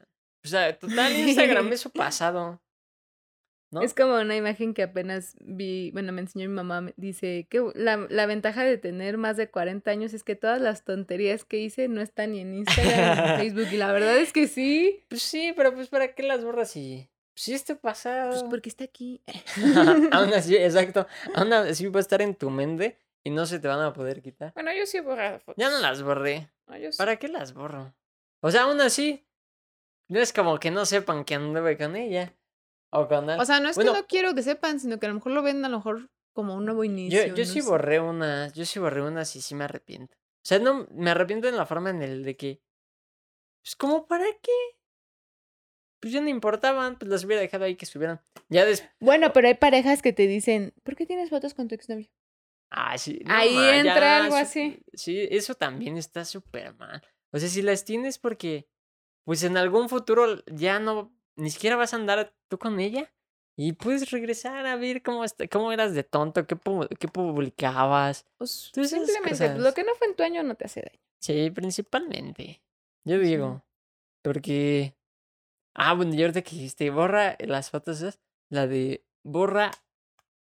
O 0.44 0.48
sea, 0.48 0.78
total, 0.78 1.12
Instagram 1.16 1.68
es 1.72 1.80
su 1.80 1.90
pasado. 1.90 2.62
¿No? 3.72 3.82
Es 3.82 3.94
como 3.94 4.16
una 4.18 4.34
imagen 4.34 4.74
que 4.74 4.82
apenas 4.82 5.36
vi, 5.40 5.92
bueno, 5.92 6.12
me 6.12 6.22
enseñó 6.22 6.48
mi 6.48 6.54
mamá, 6.56 6.92
dice 6.96 7.46
que 7.48 7.62
la, 7.76 7.98
la 8.10 8.26
ventaja 8.26 8.64
de 8.64 8.78
tener 8.78 9.16
más 9.16 9.36
de 9.36 9.48
40 9.48 9.88
años 9.92 10.12
es 10.12 10.24
que 10.24 10.34
todas 10.34 10.60
las 10.60 10.84
tonterías 10.84 11.44
que 11.44 11.58
hice 11.58 11.86
no 11.86 12.00
están 12.00 12.32
ni 12.32 12.40
en 12.40 12.52
Instagram 12.54 13.16
ni 13.16 13.30
en 13.30 13.38
Facebook. 13.54 13.68
Y 13.72 13.76
la 13.76 13.92
verdad 13.92 14.18
es 14.18 14.32
que 14.32 14.48
sí, 14.48 15.04
Pues 15.08 15.22
sí, 15.22 15.52
pero 15.56 15.72
pues 15.72 15.88
¿para 15.88 16.16
qué 16.16 16.24
las 16.24 16.42
borras 16.42 16.72
si, 16.72 17.08
si 17.40 17.54
es 17.54 17.64
tu 17.64 17.78
pasado? 17.78 18.30
pues 18.30 18.42
porque 18.44 18.68
está 18.68 18.84
aquí. 18.84 19.22
aún 20.12 20.32
así, 20.34 20.56
exacto. 20.56 21.06
Aún 21.34 21.52
así 21.54 21.86
va 21.88 21.98
a 21.98 22.02
estar 22.02 22.20
en 22.20 22.34
tu 22.34 22.50
mente 22.50 22.98
y 23.24 23.30
no 23.30 23.46
se 23.46 23.58
te 23.58 23.66
van 23.66 23.80
a 23.80 23.94
poder 23.94 24.20
quitar. 24.20 24.52
Bueno, 24.52 24.70
yo 24.74 24.84
sí 24.84 24.98
he 24.98 25.00
borrado 25.00 25.40
fotos. 25.40 25.54
Ya 25.56 25.70
no 25.70 25.78
las 25.78 26.02
borré. 26.02 26.50
No, 26.66 26.76
yo 26.76 26.92
sí. 26.92 26.98
¿Para 26.98 27.16
qué 27.16 27.28
las 27.28 27.54
borro? 27.54 27.94
O 28.40 28.50
sea, 28.50 28.64
aún 28.64 28.80
así, 28.82 29.26
no 30.08 30.20
es 30.20 30.34
como 30.34 30.58
que 30.58 30.70
no 30.70 30.84
sepan 30.84 31.24
que 31.24 31.34
anduve 31.34 31.78
con 31.78 31.96
ella. 31.96 32.34
O 32.90 33.08
con 33.08 33.30
él. 33.30 33.40
O 33.40 33.44
sea, 33.46 33.58
no 33.60 33.70
es 33.70 33.76
Bueno, 33.76 33.94
que 33.94 34.00
no 34.00 34.06
quiero 34.06 34.34
que 34.34 34.42
sepan, 34.42 34.78
sino 34.78 34.98
que 34.98 35.06
a 35.06 35.08
lo 35.08 35.14
mejor 35.14 35.32
lo 35.32 35.42
ven 35.42 35.64
a 35.64 35.70
lo 35.70 35.78
mejor 35.78 36.10
como 36.34 36.54
un 36.54 36.66
nuevo 36.66 36.84
yo, 36.84 36.90
inicio. 36.90 37.26
yo 37.28 37.44
no 37.44 37.50
sí 37.50 37.62
sé. 37.62 37.68
borré 37.68 38.00
unas, 38.00 38.52
yo 38.52 38.66
sí 38.66 38.78
borré 38.78 39.00
unas 39.02 39.34
y 39.36 39.40
sí 39.40 39.54
me 39.54 39.64
arrepiento. 39.64 40.14
O 40.14 40.46
sea, 40.46 40.58
no, 40.58 40.86
me 40.90 41.10
arrepiento 41.10 41.48
en 41.48 41.56
la 41.56 41.64
forma 41.64 41.88
en 41.90 42.02
el 42.02 42.22
de 42.22 42.36
que, 42.36 42.60
pues 43.62 43.76
como 43.76 44.06
para 44.06 44.26
qué. 44.42 44.79
Pues 46.00 46.12
ya 46.14 46.20
no 46.20 46.28
importaban, 46.28 46.98
pues 46.98 47.10
las 47.10 47.24
hubiera 47.24 47.42
dejado 47.42 47.64
ahí 47.64 47.76
que 47.76 47.84
estuvieran. 47.84 48.20
Ya 48.48 48.64
después. 48.64 48.90
Bueno, 49.00 49.32
pero 49.32 49.48
hay 49.48 49.54
parejas 49.54 50.00
que 50.02 50.12
te 50.12 50.26
dicen, 50.26 50.72
¿por 50.82 50.96
qué 50.96 51.04
tienes 51.06 51.28
fotos 51.30 51.52
con 51.54 51.68
tu 51.68 51.74
exnovio? 51.74 52.08
Ah, 52.70 52.96
sí. 52.98 53.20
no, 53.24 53.34
Ahí 53.34 53.54
ma, 53.54 53.76
entra 53.76 54.00
ya, 54.00 54.24
algo 54.24 54.36
así. 54.36 54.80
Sí, 54.94 55.26
eso 55.30 55.54
también 55.54 55.98
está 55.98 56.24
súper 56.24 56.74
mal. 56.74 57.02
O 57.32 57.38
sea, 57.38 57.48
si 57.48 57.62
las 57.62 57.84
tienes 57.84 58.18
porque, 58.18 58.66
pues 59.24 59.42
en 59.42 59.56
algún 59.56 59.88
futuro 59.88 60.42
ya 60.46 60.78
no, 60.78 61.12
ni 61.36 61.50
siquiera 61.50 61.76
vas 61.76 61.92
a 61.92 61.96
andar 61.96 62.32
tú 62.48 62.58
con 62.58 62.80
ella 62.80 63.12
y 63.56 63.72
puedes 63.72 64.10
regresar 64.10 64.64
a 64.66 64.76
ver 64.76 65.02
cómo, 65.02 65.24
está, 65.24 65.46
cómo 65.48 65.70
eras 65.72 65.94
de 65.94 66.02
tonto, 66.04 66.46
qué, 66.46 66.56
pu- 66.56 66.88
qué 66.98 67.08
publicabas. 67.08 68.24
Pues 68.38 68.70
simplemente, 68.72 69.58
lo 69.58 69.74
que 69.74 69.84
no 69.84 69.94
fue 69.96 70.06
en 70.06 70.14
tu 70.16 70.22
año 70.22 70.42
no 70.44 70.54
te 70.54 70.64
hace 70.64 70.80
daño. 70.80 71.00
Sí, 71.20 71.50
principalmente. 71.50 72.62
Yo 73.04 73.16
Sí. 73.18 73.24
digo, 73.26 73.62
porque... 74.22 74.94
Ah, 75.74 75.94
bueno, 75.94 76.14
y 76.14 76.20
ahorita 76.20 76.42
que 76.42 76.50
dijiste, 76.56 76.90
borra 76.90 77.36
las 77.40 77.70
fotos, 77.70 77.98
esas, 77.98 78.20
la 78.48 78.66
de 78.66 79.04
borra 79.22 79.70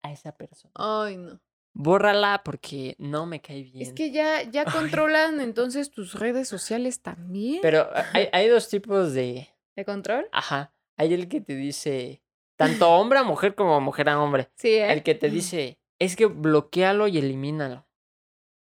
a 0.03 0.11
esa 0.11 0.31
persona. 0.35 0.71
Ay, 0.75 1.17
no. 1.17 1.39
Bórrala 1.73 2.41
porque 2.43 2.95
no 2.97 3.25
me 3.27 3.39
cae 3.41 3.61
bien. 3.63 3.81
Es 3.81 3.93
que 3.93 4.11
ya, 4.11 4.41
ya 4.43 4.65
controlan 5.05 5.39
entonces 5.41 5.91
tus 5.91 6.15
redes 6.15 6.47
sociales 6.47 7.01
también. 7.01 7.59
Pero 7.61 7.81
a- 7.81 8.05
hay, 8.13 8.29
hay 8.31 8.47
dos 8.47 8.67
tipos 8.69 9.13
de... 9.13 9.49
¿De 9.75 9.85
control? 9.85 10.27
Ajá. 10.31 10.73
Hay 10.97 11.13
el 11.13 11.27
que 11.27 11.39
te 11.39 11.55
dice, 11.55 12.23
tanto 12.55 12.89
hombre 12.89 13.19
a 13.19 13.23
mujer 13.23 13.53
como 13.53 13.79
mujer 13.79 14.09
a 14.09 14.19
hombre. 14.19 14.49
Sí, 14.55 14.69
¿eh? 14.69 14.91
El 14.91 15.03
que 15.03 15.13
te 15.13 15.29
dice, 15.29 15.77
es 15.99 16.15
que 16.15 16.25
bloquealo 16.25 17.07
y 17.07 17.19
elimínalo. 17.19 17.85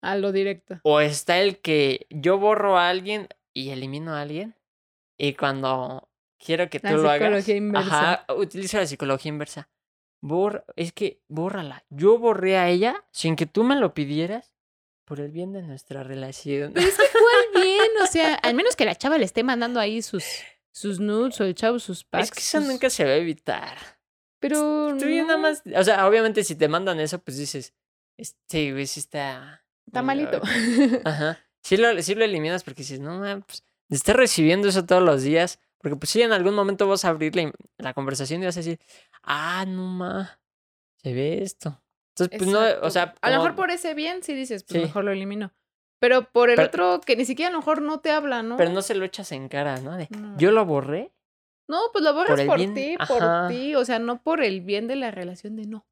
A 0.02 0.18
lo 0.18 0.34
directo. 0.34 0.80
O 0.84 1.00
está 1.00 1.40
el 1.40 1.60
que 1.62 2.08
yo 2.10 2.38
borro 2.40 2.78
a 2.78 2.90
alguien 2.90 3.30
y 3.54 3.70
elimino 3.70 4.14
a 4.16 4.22
alguien. 4.22 4.56
Y 5.18 5.34
cuando 5.36 6.07
quiero 6.44 6.70
que 6.70 6.80
La 6.82 6.92
tú 6.92 6.98
lo 6.98 7.10
hagas. 7.10 7.20
psicología 7.22 7.56
inversa. 7.56 8.14
Ajá, 8.14 8.34
utilizo 8.34 8.78
la 8.78 8.86
psicología 8.88 9.30
inversa. 9.30 9.70
Borra, 10.22 10.64
es 10.76 10.94
que 10.94 11.22
bórrala. 11.28 11.86
Yo 11.90 12.18
borré 12.18 12.58
a 12.58 12.70
ella 12.70 13.06
sin 13.12 13.36
que 13.36 13.46
tú 13.46 13.64
me 13.64 13.76
lo 13.76 13.94
pidieras 13.94 14.54
por 15.06 15.20
el 15.20 15.32
bien 15.32 15.54
de 15.54 15.62
nuestra 15.62 16.04
relación. 16.04 16.74
Pero 16.74 16.88
es 16.88 16.98
que 16.98 17.04
cuál 17.12 17.64
bien, 17.64 17.88
o 18.04 18.08
sea, 18.08 18.34
al 18.36 18.54
menos 18.56 18.76
que 18.76 18.86
la 18.86 18.96
chava 18.96 19.18
le 19.18 19.26
esté 19.26 19.44
mandando 19.44 19.80
ahí 19.80 20.02
sus, 20.02 20.24
sus 20.72 21.00
nudes 21.00 21.40
o 21.40 21.44
el 21.46 21.56
chavo 21.56 21.80
sus 21.80 22.04
packs. 22.04 22.26
es 22.26 22.32
que 22.32 22.40
eso 22.40 22.60
sus- 22.60 22.68
nunca 22.68 22.90
se 22.90 23.06
va 23.06 23.12
a 23.12 23.16
evitar. 23.16 23.78
Pero 24.40 24.96
Tú 25.00 25.06
ya 25.08 25.22
nada 25.24 25.36
no, 25.38 25.40
más, 25.40 25.64
o 25.76 25.84
sea, 25.84 26.08
obviamente 26.08 26.44
si 26.44 26.56
te 26.56 26.68
mandan 26.68 27.00
eso, 27.00 27.20
pues 27.20 27.38
dices, 27.38 27.74
este 28.18 28.72
güey 28.72 28.86
sí 28.86 29.00
está... 29.00 29.64
está 29.86 30.02
malito. 30.02 30.34
loco". 30.34 30.48
Ajá. 31.06 31.40
Sí 31.64 31.78
lo, 31.78 32.02
sí 32.02 32.16
lo 32.16 32.24
eliminas 32.24 32.64
porque 32.64 32.82
dices, 32.84 33.00
no, 33.00 33.20
man, 33.20 33.44
pues, 33.44 33.64
estás 33.90 34.16
recibiendo 34.16 34.68
eso 34.68 34.86
todos 34.86 35.02
los 35.04 35.24
días. 35.24 35.60
Porque 35.80 35.96
pues 35.96 36.10
sí, 36.10 36.22
en 36.22 36.32
algún 36.34 36.56
momento 36.56 36.88
vas 36.88 37.06
a 37.06 37.10
abrir 37.10 37.36
la, 37.36 37.52
la 37.78 37.94
conversación 37.94 38.42
y 38.42 38.46
vas 38.46 38.58
a 38.58 38.62
decir, 38.62 38.80
ah, 39.24 39.66
no, 39.68 39.86
ma, 39.88 40.40
se 40.98 41.14
ve 41.14 41.44
esto. 41.44 41.82
Entonces, 42.16 42.38
pues 42.40 42.50
no, 42.50 42.62
o 42.86 42.90
sea... 42.90 43.14
A 43.22 43.30
lo 43.30 43.38
mejor 43.38 43.56
por 43.56 43.70
ese 43.70 43.94
bien 43.94 44.24
sí 44.24 44.34
dices, 44.34 44.64
pues 44.64 44.80
Sí. 44.82 44.86
mejor 44.88 45.04
lo 45.06 45.12
elimino. 45.12 45.54
Pero 46.00 46.30
por 46.32 46.50
el 46.50 46.56
Pero- 46.56 46.68
otro, 46.94 47.02
que 47.06 47.16
ni 47.16 47.26
siquiera 47.26 47.50
a 47.50 47.52
lo 47.52 47.60
mejor 47.60 47.82
no 47.82 48.00
te 48.00 48.12
habla, 48.12 48.42
¿no? 48.44 48.58
Pero 48.58 48.72
no 48.72 48.82
se 48.82 48.96
lo 48.96 49.06
echas 49.06 49.32
en 49.32 49.50
cara, 49.50 49.80
¿no? 49.82 49.96
De, 49.98 50.08
No. 50.10 50.36
yo 50.38 50.52
lo 50.52 50.66
borré. 50.66 51.12
No, 51.68 51.80
pues 51.92 52.04
lo 52.04 52.14
borras 52.14 52.42
por, 52.44 52.58
ti, 52.58 52.96
por 53.08 53.48
ti, 53.50 53.76
o 53.76 53.84
sea, 53.84 54.00
no 54.00 54.22
por 54.24 54.42
el 54.44 54.62
bien 54.62 54.88
de 54.88 54.96
la 54.96 55.12
relación 55.12 55.56
de 55.58 55.66
no. 55.66 55.86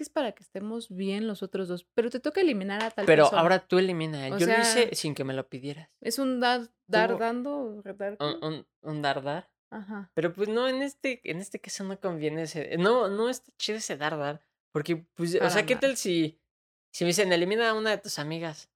Que 0.00 0.04
es 0.04 0.08
para 0.08 0.32
que 0.32 0.42
estemos 0.42 0.88
bien 0.88 1.26
los 1.26 1.42
otros 1.42 1.68
dos, 1.68 1.86
pero 1.92 2.08
te 2.08 2.20
toca 2.20 2.40
eliminar 2.40 2.82
a 2.82 2.90
tal 2.90 3.04
Pero 3.04 3.24
persona. 3.24 3.42
ahora 3.42 3.58
tú 3.58 3.78
elimina. 3.78 4.28
O 4.34 4.38
Yo 4.38 4.46
lo 4.46 4.52
hice 4.54 4.64
sea- 4.86 4.94
sin 4.94 5.14
que 5.14 5.24
me 5.24 5.34
lo 5.34 5.46
pidieras. 5.46 5.90
es 6.00 6.18
un 6.18 6.40
dar, 6.40 6.70
dar 6.86 7.18
dando, 7.18 7.82
dar 7.84 8.16
Un, 8.18 8.42
un, 8.42 8.66
un 8.80 9.02
dar 9.02 9.22
dar. 9.22 9.50
Ajá. 9.70 10.10
Pero 10.14 10.32
pues 10.32 10.48
no, 10.48 10.66
en 10.68 10.80
este, 10.80 11.20
en 11.30 11.36
este 11.36 11.60
caso 11.60 11.84
no 11.84 12.00
conviene 12.00 12.44
ese. 12.44 12.78
No, 12.78 13.08
no 13.08 13.28
está 13.28 13.52
chido 13.58 13.76
ese 13.76 13.98
dar 13.98 14.16
dar. 14.16 14.40
Porque, 14.72 14.96
pues, 14.96 15.34
o 15.34 15.38
Para 15.40 15.50
sea, 15.50 15.66
¿qué 15.66 15.76
tal 15.76 15.98
si, 15.98 16.40
si 16.94 17.04
me 17.04 17.08
dicen 17.08 17.30
elimina 17.30 17.68
a 17.68 17.74
una 17.74 17.90
de 17.90 17.98
tus 17.98 18.18
amigas? 18.18 18.70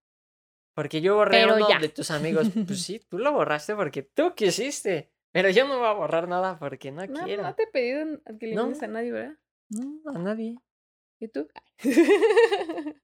Porque 0.75 1.01
yo 1.01 1.15
borré 1.15 1.39
Pero 1.41 1.53
a 1.53 1.57
uno 1.57 1.69
ya. 1.69 1.79
de 1.79 1.89
tus 1.89 2.11
amigos. 2.11 2.49
Pues 2.67 2.83
sí, 2.85 2.99
tú 3.09 3.17
lo 3.17 3.31
borraste 3.31 3.75
porque 3.75 4.03
tú 4.03 4.35
quisiste. 4.35 5.11
Pero 5.33 5.49
yo 5.49 5.67
no 5.67 5.79
voy 5.79 5.87
a 5.87 5.93
borrar 5.93 6.27
nada 6.27 6.59
porque 6.59 6.91
no, 6.91 7.03
No, 7.07 7.23
quiero. 7.25 7.41
no 7.41 7.55
te 7.55 7.63
he 7.63 7.67
pedido 7.67 8.21
que 8.39 8.45
elimines 8.45 8.77
No. 8.79 8.85
a 8.85 8.87
nadie, 8.89 9.11
¿verdad? 9.11 9.37
No, 9.69 9.99
a 10.13 10.19
nadie. 10.19 10.55
¿Y 11.19 11.27
tú? 11.27 11.47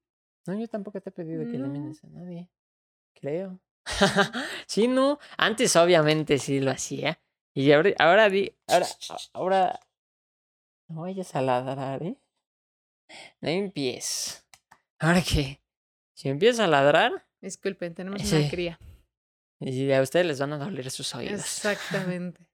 No, 0.47 0.59
yo 0.59 0.67
tampoco 0.67 0.99
te 0.99 1.09
he 1.09 1.13
pedido 1.13 1.43
que 1.45 1.57
No. 1.59 1.65
elimines 1.65 2.03
a 2.03 2.07
nadie. 2.07 2.49
Creo. 3.13 3.59
sí, 4.67 4.87
no. 4.87 5.19
Antes, 5.37 5.75
obviamente, 5.75 6.39
sí 6.39 6.59
lo 6.59 6.71
hacía. 6.71 7.21
Y 7.53 7.71
ahora, 7.71 7.91
ahora. 7.99 8.27
Ahora, 8.67 8.87
ahora. 9.33 9.79
No 10.87 11.01
vayas 11.01 11.35
a 11.35 11.41
ladrar, 11.43 12.01
¿eh? 12.01 12.17
No 13.39 13.49
empieces. 13.49 14.43
Ahora 14.97 15.21
que. 15.21 15.61
Si 16.15 16.27
empiezas 16.27 16.61
a 16.61 16.67
ladrar, 16.67 17.27
Disculpen, 17.39 17.93
tenemos 17.93 18.21
Sí. 18.23 18.35
una 18.35 18.49
cría. 18.49 18.79
y 19.59 19.91
a 19.91 20.01
ustedes 20.01 20.25
les 20.25 20.39
van 20.39 20.53
a 20.53 20.57
doler 20.57 20.89
sus 20.89 21.13
oídos. 21.13 21.33
Exactamente. 21.41 22.47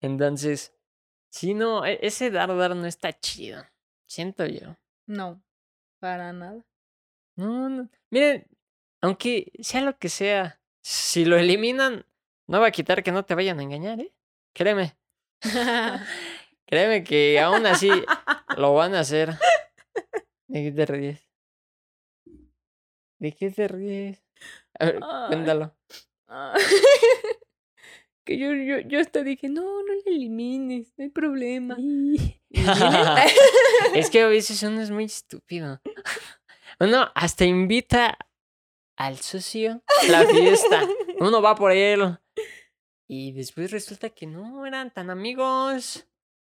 Entonces, 0.00 0.72
sí, 1.30 1.54
no. 1.54 1.86
e- 1.86 2.00
Ese 2.02 2.30
dar 2.32 2.56
dar 2.56 2.74
no 2.74 2.86
está 2.86 3.12
chido. 3.18 3.64
Siento 4.06 4.44
yo. 4.46 4.76
No, 5.08 5.42
para 6.00 6.32
nada. 6.34 6.64
No, 7.34 7.68
no. 7.70 7.88
Miren, 8.10 8.46
aunque 9.00 9.50
sea 9.60 9.80
lo 9.80 9.98
que 9.98 10.10
sea, 10.10 10.60
si 10.82 11.24
lo 11.24 11.38
eliminan, 11.38 12.04
no 12.46 12.60
va 12.60 12.68
a 12.68 12.72
quitar 12.72 13.02
que 13.02 13.10
no 13.10 13.24
te 13.24 13.34
vayan 13.34 13.58
a 13.58 13.62
engañar, 13.62 14.00
¿eh? 14.00 14.12
Créeme. 14.52 14.96
Créeme 16.66 17.02
que 17.04 17.40
aún 17.40 17.64
así 17.66 17.90
lo 18.58 18.74
van 18.74 18.94
a 18.94 19.00
hacer. 19.00 19.30
¿De 20.46 20.64
qué 20.64 20.72
te 20.72 20.86
ríes? 20.86 21.30
¿De 23.18 23.32
qué 23.32 23.50
te 23.50 23.66
ríes? 23.66 24.22
A 24.78 24.84
ver, 24.84 25.00
cuéntalo. 25.28 25.74
Que 28.28 28.36
yo, 28.36 28.52
yo, 28.52 28.80
yo 28.80 29.00
hasta 29.00 29.22
dije, 29.22 29.48
no, 29.48 29.62
no 29.62 29.94
le 30.04 30.14
elimines, 30.14 30.92
no 30.98 31.04
hay 31.04 31.08
problema. 31.08 31.78
Es 33.94 34.10
que 34.10 34.20
a 34.20 34.26
veces 34.26 34.62
uno 34.62 34.82
es 34.82 34.90
muy 34.90 35.04
estúpido. 35.04 35.80
Uno 36.78 37.10
hasta 37.14 37.46
invita 37.46 38.18
al 38.96 39.16
socio 39.16 39.82
a 40.02 40.10
la 40.10 40.26
fiesta. 40.26 40.86
Uno 41.18 41.40
va 41.40 41.54
por 41.54 41.72
él. 41.72 42.18
Y 43.08 43.32
después 43.32 43.70
resulta 43.70 44.10
que 44.10 44.26
no 44.26 44.66
eran 44.66 44.92
tan 44.92 45.08
amigos. 45.08 46.06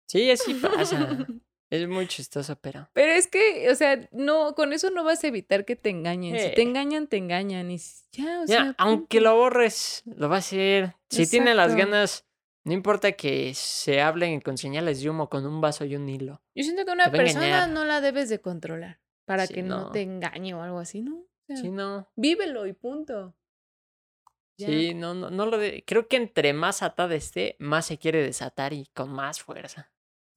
Sí, 0.07 0.29
así 0.29 0.55
pasa. 0.55 1.25
Es 1.71 1.87
muy 1.87 2.05
chistoso, 2.05 2.55
pero. 2.61 2.89
Pero 2.93 3.13
es 3.13 3.25
que, 3.27 3.69
o 3.71 3.75
sea, 3.75 4.07
no, 4.11 4.53
con 4.55 4.73
eso 4.73 4.89
no 4.91 5.03
vas 5.03 5.23
a 5.23 5.27
evitar 5.27 5.65
que 5.65 5.75
te 5.75 5.89
engañen. 5.89 6.37
Si 6.37 6.53
te 6.53 6.61
Eh. 6.61 6.65
engañan, 6.65 7.07
te 7.07 7.17
engañan. 7.17 7.71
Y 7.71 7.79
ya, 8.11 8.41
o 8.41 8.45
sea. 8.47 8.75
aunque 8.77 9.17
punto. 9.19 9.29
lo 9.31 9.35
borres, 9.37 10.03
lo 10.05 10.29
va 10.29 10.35
a 10.35 10.39
hacer. 10.39 10.95
Si 11.09 11.25
tiene 11.27 11.55
las 11.55 11.75
ganas, 11.75 12.27
no 12.65 12.73
importa 12.73 13.13
que 13.13 13.53
se 13.55 14.01
hablen 14.01 14.41
con 14.41 14.57
señales 14.57 15.01
de 15.01 15.09
humo, 15.09 15.29
con 15.29 15.45
un 15.45 15.61
vaso 15.61 15.85
y 15.85 15.95
un 15.95 16.07
hilo. 16.09 16.41
Yo 16.53 16.63
siento 16.63 16.85
que 16.85 16.91
una 16.91 17.09
persona 17.09 17.47
engañar. 17.47 17.69
no 17.69 17.85
la 17.85 18.01
debes 18.01 18.27
de 18.29 18.39
controlar 18.41 18.99
para 19.25 19.47
Sí, 19.47 19.53
que 19.55 19.63
no. 19.63 19.79
no. 19.85 19.91
te 19.91 20.01
engañe 20.01 20.53
o 20.53 20.61
algo 20.61 20.77
así, 20.79 21.01
¿no? 21.01 21.15
O 21.19 21.25
sea, 21.47 21.55
Sí, 21.55 21.69
no. 21.69 22.07
Vívelo 22.17 22.67
y 22.67 22.73
punto. 22.73 23.33
Ya. 24.57 24.67
Sí, 24.67 24.93
no, 24.93 25.13
no, 25.13 25.31
no 25.31 25.45
lo 25.45 25.57
de... 25.57 25.83
Creo 25.87 26.07
que 26.09 26.17
entre 26.17 26.51
más 26.53 26.83
atada 26.83 27.15
esté, 27.15 27.55
más 27.59 27.85
se 27.85 27.97
quiere 27.97 28.21
desatar 28.21 28.73
y 28.73 28.87
con 28.93 29.09
más 29.09 29.41
fuerza. 29.41 29.89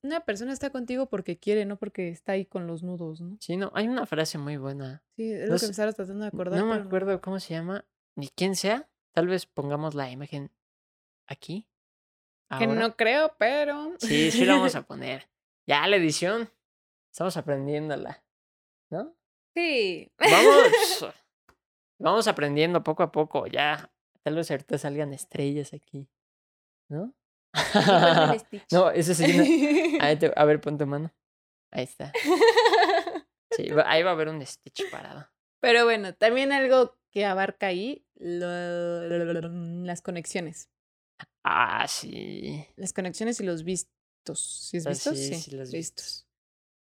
Una 0.04 0.20
persona 0.20 0.52
está 0.52 0.68
contigo 0.68 1.06
porque 1.06 1.38
quiere, 1.38 1.64
no 1.64 1.78
porque 1.78 2.10
está 2.10 2.32
ahí 2.32 2.44
con 2.44 2.66
los 2.66 2.82
nudos, 2.82 3.22
¿no? 3.22 3.38
Sí, 3.40 3.56
no, 3.56 3.72
hay 3.74 3.88
una 3.88 4.04
frase 4.04 4.36
muy 4.36 4.58
buena. 4.58 5.02
Sí, 5.16 5.32
es 5.32 5.48
No 5.48 5.54
lo 5.54 5.58
que 5.58 5.64
me 5.64 5.70
estaba 5.70 5.92
tratando 5.94 6.20
de 6.24 6.28
acordar. 6.28 6.60
no 6.60 6.66
me 6.66 6.74
acuerdo 6.74 7.20
cómo 7.22 7.40
se 7.40 7.54
llama, 7.54 7.86
ni 8.14 8.28
quién 8.28 8.54
sea. 8.54 8.86
Tal 9.12 9.28
vez 9.28 9.46
pongamos 9.46 9.94
la 9.94 10.10
imagen 10.10 10.50
aquí. 11.26 11.66
Que 12.58 12.66
no 12.66 12.96
creo, 12.96 13.34
pero. 13.38 13.94
Sí, 13.98 14.30
sí 14.30 14.44
la 14.44 14.56
vamos 14.56 14.74
a 14.74 14.82
poner. 14.86 15.26
Ya, 15.66 15.86
la 15.88 15.96
edición. 15.96 16.50
Estamos 17.10 17.36
aprendiéndola. 17.38 18.22
¿No? 18.90 19.16
Sí. 19.54 20.12
Vamos. 20.18 21.14
vamos 21.98 22.28
aprendiendo 22.28 22.82
poco 22.84 23.02
a 23.02 23.10
poco. 23.10 23.46
Ya. 23.46 23.90
Tal 24.22 24.36
vez 24.36 24.50
ahorita 24.50 24.76
salgan 24.76 25.14
estrellas 25.14 25.72
aquí. 25.72 26.08
¿No? 26.90 27.14
No, 28.72 28.90
eso 28.90 29.14
sí. 29.14 29.26
no. 29.98 30.04
Ahí 30.04 30.16
te- 30.18 30.32
A 30.36 30.44
ver, 30.44 30.60
pon 30.60 30.76
tu 30.78 30.86
mano. 30.86 31.12
Ahí 31.72 31.84
está. 31.84 32.12
Sí, 33.56 33.68
ahí 33.86 34.02
va 34.02 34.10
a 34.10 34.14
haber 34.14 34.28
un 34.30 34.44
Stitch 34.44 34.90
parado. 34.90 35.28
Pero 35.60 35.84
bueno, 35.84 36.12
también 36.12 36.50
algo 36.50 36.98
que 37.12 37.24
abarca 37.24 37.68
ahí, 37.68 38.04
lo- 38.16 39.84
las 39.86 40.02
conexiones. 40.02 40.70
Ah, 41.44 41.86
sí. 41.86 42.66
Las 42.74 42.92
conexiones 42.92 43.38
y 43.38 43.44
los 43.44 43.62
vistos. 43.62 44.40
¿Sí 44.68 44.78
es 44.78 44.86
Ah, 44.86 44.90
vistos? 44.90 45.16
sí, 45.16 45.34
Sí, 45.34 45.40
sí, 45.40 45.50
los 45.56 45.70
vistos. 45.70 46.26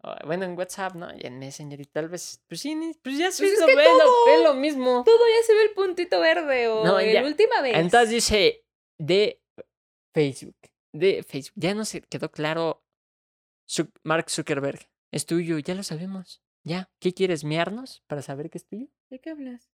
Ah, 0.03 0.19
Bueno, 0.25 0.45
en 0.47 0.57
WhatsApp, 0.57 0.95
¿no? 0.95 1.09
Y 1.15 1.27
en 1.27 1.39
Messenger 1.39 1.79
y 1.79 1.85
tal 1.85 2.09
vez. 2.09 2.43
Pues 2.49 2.63
sí, 2.63 2.75
pues 3.03 3.19
ya 3.19 3.27
Pues 3.27 3.37
sí, 3.37 3.45
es 3.45 3.61
lo 3.61 3.67
que 3.67 3.77
ve, 3.77 3.85
lo- 3.85 3.99
todo- 3.99 4.43
lo 4.45 4.55
mismo. 4.55 5.03
Todo 5.05 5.19
ya 5.29 5.47
se 5.47 5.53
ve 5.55 5.63
el 5.65 5.71
puntito 5.75 6.21
verde 6.21 6.69
o 6.69 6.85
No, 6.87 6.99
el 6.99 7.13
ya. 7.13 7.23
última 7.23 7.61
vez. 7.61 7.77
Entonces 7.77 8.09
dice 8.09 8.65
de 8.99 9.42
Facebook. 10.13 10.57
De 10.93 11.23
Facebook. 11.23 11.55
Ya 11.61 11.75
no 11.75 11.85
se 11.85 12.03
quedó 12.03 12.31
claro. 12.31 12.85
Mark 14.03 14.31
Zuckerberg. 14.31 14.89
Es 15.11 15.27
tuyo, 15.27 15.59
ya 15.59 15.75
lo 15.75 15.83
sabemos. 15.83 16.43
Ya. 16.65 16.91
¿Qué 17.01 17.13
quieres? 17.15 17.45
¿Mearnos 17.45 18.03
para 18.07 18.23
saber 18.23 18.51
que 18.51 18.59
es 18.59 18.67
tuyo? 18.67 18.89
¿De 19.11 19.19
qué 19.21 19.31
hablas? 19.31 19.71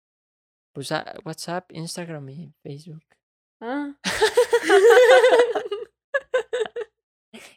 Pues 0.73 0.93
ah, 0.93 1.15
WhatsApp, 1.25 1.73
Instagram 1.73 2.29
y 2.29 2.55
Facebook. 2.63 3.05
Ah. 3.61 3.97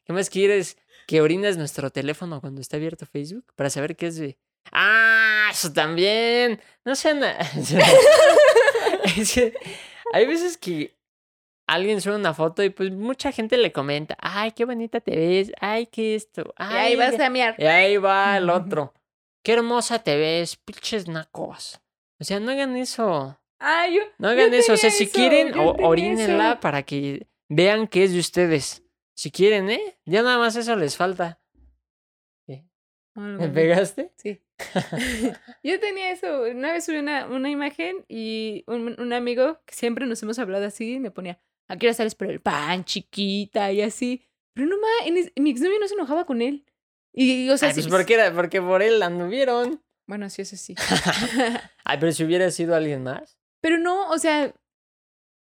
¿Qué 0.06 0.14
más 0.14 0.30
quieres? 0.30 0.78
¿Que 1.08 1.22
orines 1.22 1.58
nuestro 1.58 1.90
teléfono 1.92 2.42
cuando 2.42 2.62
está 2.62 2.78
abierto 2.78 3.06
Facebook? 3.06 3.46
Para 3.56 3.70
saber 3.70 3.96
qué 3.96 4.08
es 4.08 4.16
de. 4.18 4.38
¡Ah! 4.72 5.50
Eso 5.52 5.72
también. 5.74 6.62
No 6.86 6.96
sean. 6.96 7.24
a- 7.24 7.38
Es 9.18 9.34
que 9.34 9.54
hay 10.14 10.26
veces 10.28 10.58
que 10.58 10.96
alguien 11.74 12.02
sube 12.02 12.16
una 12.16 12.34
foto 12.34 12.64
y 12.64 12.70
pues 12.70 12.92
mucha 12.92 13.32
gente 13.32 13.58
le 13.58 13.72
comenta. 13.72 14.16
¡Ay, 14.20 14.52
qué 14.52 14.66
bonita 14.66 15.00
te 15.00 15.16
ves! 15.16 15.52
¡Ay, 15.60 15.88
qué 15.88 16.16
esto! 16.16 16.54
y 16.58 16.64
ahí 16.64 16.92
¡Ay, 16.92 16.96
vas 16.96 17.18
ya-". 17.18 17.26
a 17.26 17.30
mear. 17.30 17.56
Y 17.58 17.66
ahí 17.66 17.98
va 17.98 18.38
el 18.38 18.50
otro. 18.50 18.94
¡Qué 19.44 19.54
hermosa 19.54 20.00
te 20.00 20.18
ves! 20.18 20.58
¡Pinches 20.58 21.08
nacos! 21.08 21.82
O 22.20 22.24
sea, 22.24 22.40
no 22.40 22.52
hagan 22.52 22.76
eso. 22.78 23.40
Ah, 23.60 23.88
yo. 23.88 24.02
No 24.18 24.34
yo 24.34 24.40
hagan 24.40 24.54
eso. 24.54 24.74
O 24.74 24.78
sea, 24.78 24.92
si 24.92 25.06
eso, 25.06 25.14
quieren, 25.14 25.54
orínenla 25.58 26.60
para 26.60 26.84
que 26.84 27.28
vean 27.50 27.88
que 27.88 28.04
es 28.04 28.14
de 28.14 28.20
ustedes. 28.20 28.84
Si 29.16 29.32
quieren, 29.32 29.70
¿eh? 29.70 29.98
Ya 30.06 30.22
nada 30.24 30.38
más 30.38 30.56
eso 30.56 30.76
les 30.76 30.98
falta. 30.98 31.42
¿Me 33.16 33.50
pegaste? 33.50 34.14
Sí. 34.16 34.42
Yo 35.64 35.80
tenía 35.80 36.12
eso. 36.12 36.44
Una 36.44 36.74
vez 36.74 36.86
subí 36.86 36.98
una, 36.98 37.28
una 37.28 37.50
imagen 37.50 38.06
y 38.08 38.64
un, 38.68 39.00
un 39.00 39.14
amigo 39.14 39.60
que 39.66 39.76
siempre 39.76 40.06
nos 40.06 40.22
hemos 40.24 40.40
hablado 40.40 40.66
así 40.66 41.00
me 41.00 41.12
ponía, 41.12 41.40
¿a 41.72 41.78
qué 41.78 41.88
hora 41.88 41.94
sales 41.94 42.16
por 42.16 42.28
el 42.30 42.40
pan, 42.42 42.84
chiquita? 42.86 43.72
Y 43.72 43.82
así. 43.82 44.24
Pero 44.54 44.68
no 44.68 44.76
más, 44.78 45.12
mi 45.38 45.50
exnovio 45.50 45.80
no 45.80 45.88
se 45.88 45.94
enojaba 45.94 46.26
con 46.26 46.42
él. 46.42 46.66
Y, 47.14 47.50
o 47.50 47.58
sea, 47.58 47.70
Ay, 47.70 47.74
pues 47.76 47.86
sí- 47.86 47.92
porque, 47.92 48.14
era, 48.16 48.34
porque 48.34 48.62
por 48.62 48.82
él 48.82 49.02
anduvieron. 49.02 49.82
Bueno, 50.08 50.30
sí, 50.30 50.42
eso 50.42 50.56
sí. 50.58 50.76
Ay, 51.86 51.98
pero 52.00 52.12
si 52.12 52.24
hubiera 52.24 52.52
sido 52.52 52.76
alguien 52.76 53.04
más. 53.04 53.38
Pero 53.62 53.78
no, 53.78 54.10
o 54.10 54.18
sea, 54.18 54.54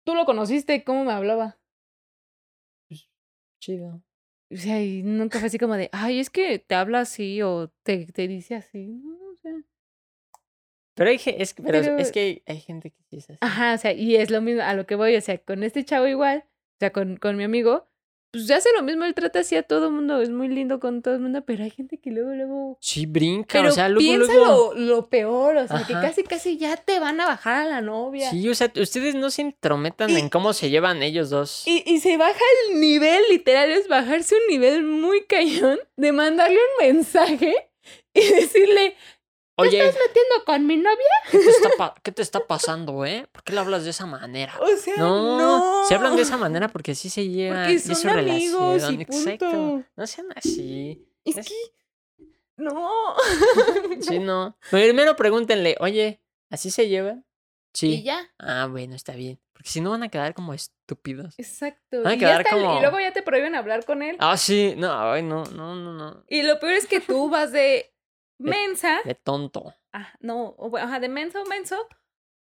tú 0.05 0.15
lo 0.15 0.25
conociste, 0.25 0.85
¿cómo 0.85 1.05
me 1.05 1.13
hablaba? 1.13 1.59
Chido. 3.61 4.03
O 4.53 4.57
sea, 4.57 4.81
y 4.83 5.03
nunca 5.03 5.39
fue 5.41 5.49
así 5.49 5.59
como 5.59 5.75
de, 5.75 5.89
ay, 5.93 6.21
es 6.21 6.31
que 6.31 6.59
te 6.59 6.75
habla 6.75 7.01
así 7.01 7.43
o 7.43 7.69
te, 7.83 8.07
te 8.07 8.29
dice 8.29 8.55
así. 8.55 9.03
Pero, 10.97 11.11
hay, 11.11 11.17
es, 11.25 11.55
que- 11.55 11.63
pero 11.63 11.81
Pero- 11.83 11.99
es 11.99 12.11
que 12.11 12.21
hay, 12.21 12.43
hay 12.47 12.61
gente 12.61 12.91
que 12.91 13.17
es 13.19 13.31
así. 13.31 13.39
Ajá, 13.41 13.75
o 13.75 13.79
sea, 13.79 13.93
y 13.93 14.17
es 14.17 14.31
lo 14.31 14.41
mismo 14.41 14.63
a 14.63 14.75
lo 14.75 14.87
que 14.87 14.97
voy, 14.97 15.15
o 15.15 15.21
sea, 15.21 15.39
con 15.39 15.63
este 15.63 15.85
chavo 15.85 16.09
igual, 16.09 16.45
o 16.47 16.79
sea, 16.81 16.91
con, 16.93 17.17
con 17.19 17.37
mi 17.37 17.45
amigo, 17.45 17.87
pues 18.33 18.49
ya 18.49 18.57
hace 18.57 18.69
lo 18.77 18.83
mismo, 18.83 19.05
él 19.05 19.15
trata 19.15 19.39
así 19.39 19.57
a 19.57 19.63
todo 19.63 19.91
mundo, 19.91 20.21
es 20.21 20.29
muy 20.31 20.49
lindo 20.49 20.79
con 20.81 21.01
todo 21.01 21.15
el 21.15 21.21
mundo, 21.21 21.43
pero 21.47 21.65
hay 21.65 21.71
gente 21.71 21.99
que 21.99 22.11
luego, 22.11 22.33
luego... 22.33 22.77
Sí, 22.81 23.07
brinca. 23.07 23.59
Pero 23.59 23.69
o 23.69 23.73
sea, 23.73 23.89
luego, 23.89 24.01
piensa 24.07 24.35
luego. 24.35 24.75
Lo, 24.75 24.81
lo 24.97 25.09
peor, 25.09 25.57
o 25.59 25.69
sea, 25.69 25.85
que 25.87 25.95
Ajá. 25.95 26.03
casi, 26.09 26.23
casi 26.25 26.59
ya 26.59 26.77
te 26.77 26.99
van 26.99 27.19
a 27.21 27.27
bajar 27.27 27.67
a 27.67 27.71
la 27.71 27.81
novia. 27.81 28.29
Sí, 28.31 28.47
o 28.49 28.55
sea, 28.55 28.71
ustedes 28.79 29.15
no 29.15 29.31
se 29.31 29.43
intrometan 29.43 30.11
Y- 30.11 30.17
en 30.17 30.29
cómo 30.29 30.53
se 30.53 30.69
llevan 30.71 31.03
ellos 31.03 31.31
dos. 31.31 31.63
Y, 31.67 31.83
y 31.87 32.01
se 32.01 32.17
baja 32.19 32.41
el 32.69 32.81
nivel, 32.81 33.23
literal, 33.31 33.71
es 33.71 33.87
bajarse 33.89 34.35
un 34.35 34.47
nivel 34.51 34.83
muy 34.83 35.25
cañón 35.25 35.79
de 35.97 36.13
mandarle 36.13 36.57
un 36.81 36.87
mensaje 36.87 37.55
y 38.13 38.21
decirle, 38.33 38.97
Oye, 39.59 39.79
¿estás 39.79 39.95
metiendo 40.07 40.45
con 40.45 40.67
mi 40.67 40.77
novia? 40.77 40.97
¿qué 41.31 41.39
te, 41.39 41.49
está 41.49 41.69
pa- 41.79 41.95
qué 42.03 42.13
te 42.13 42.23
está 42.23 42.47
pasando, 42.47 43.05
eh? 43.07 43.27
¿Por 43.33 43.43
qué 43.43 43.53
le 43.55 43.61
hablas 43.61 43.85
de 43.85 43.91
esa 43.91 44.05
manera? 44.07 44.55
O 44.61 44.69
sea, 44.77 44.97
No, 44.99 45.39
no. 45.39 45.85
se 45.87 45.95
hablan 45.95 46.15
de 46.17 46.23
esa 46.23 46.37
manera 46.37 46.69
porque 46.69 46.93
así 46.93 47.09
se 47.09 47.27
llevan. 47.29 47.65
Porque 47.65 47.73
y 47.75 47.79
son 47.79 47.97
su 47.97 48.09
amigos 48.09 48.83
relación. 48.83 49.01
y 49.01 49.03
Exacto. 49.03 49.51
punto. 49.51 49.89
No 49.97 50.07
sean 50.07 50.27
así. 50.37 51.09
Es 51.25 51.39
Es- 51.39 51.49
que... 51.49 51.55
No. 52.59 53.15
Sí, 54.01 54.19
no. 54.19 54.57
Primero 54.71 55.17
pregúntenle, 55.17 55.77
oye, 55.81 56.21
¿así 56.51 56.71
se 56.71 56.89
llevan? 56.89 57.25
Y 57.75 57.79
Sí. 57.79 58.03
ya. 58.03 58.31
Ah, 58.39 58.67
bueno, 58.71 58.95
está 58.95 59.15
bien. 59.15 59.39
Porque 59.53 59.71
si 59.71 59.81
no 59.81 59.91
van 59.91 60.03
a 60.03 60.09
quedar 60.11 60.35
como 60.35 60.53
estúpidos. 60.55 61.35
Exacto. 61.39 62.03
Van 62.03 62.13
a 62.13 62.15
y, 62.15 62.19
quedar 62.19 62.43
está- 62.43 62.53
como- 62.57 62.77
y 62.79 62.81
luego 62.81 63.01
ya 63.01 63.13
te 63.13 63.23
prohíben 63.23 63.55
hablar 63.55 63.85
con 63.87 64.03
él. 64.03 64.17
Ah, 64.19 64.37
sí. 64.37 64.75
No, 64.77 65.13
ay, 65.13 65.23
no, 65.23 65.45
no, 65.47 65.75
no, 65.75 65.93
no. 65.95 66.25
Y 66.29 66.43
lo 66.43 66.59
peor 66.59 66.73
es 66.73 66.87
que 66.87 67.01
tú 67.01 67.29
vas 67.31 67.53
de 67.53 67.91
mensa, 68.39 69.01
De 69.05 69.15
tonto. 69.15 69.75
ah, 69.93 70.13
no, 70.21 70.55
o 70.59 70.71
bueno, 70.71 70.87
ajá, 70.87 71.01
de 71.01 71.09
mensa 71.09 71.43
o 71.43 71.47
menso, 71.47 71.77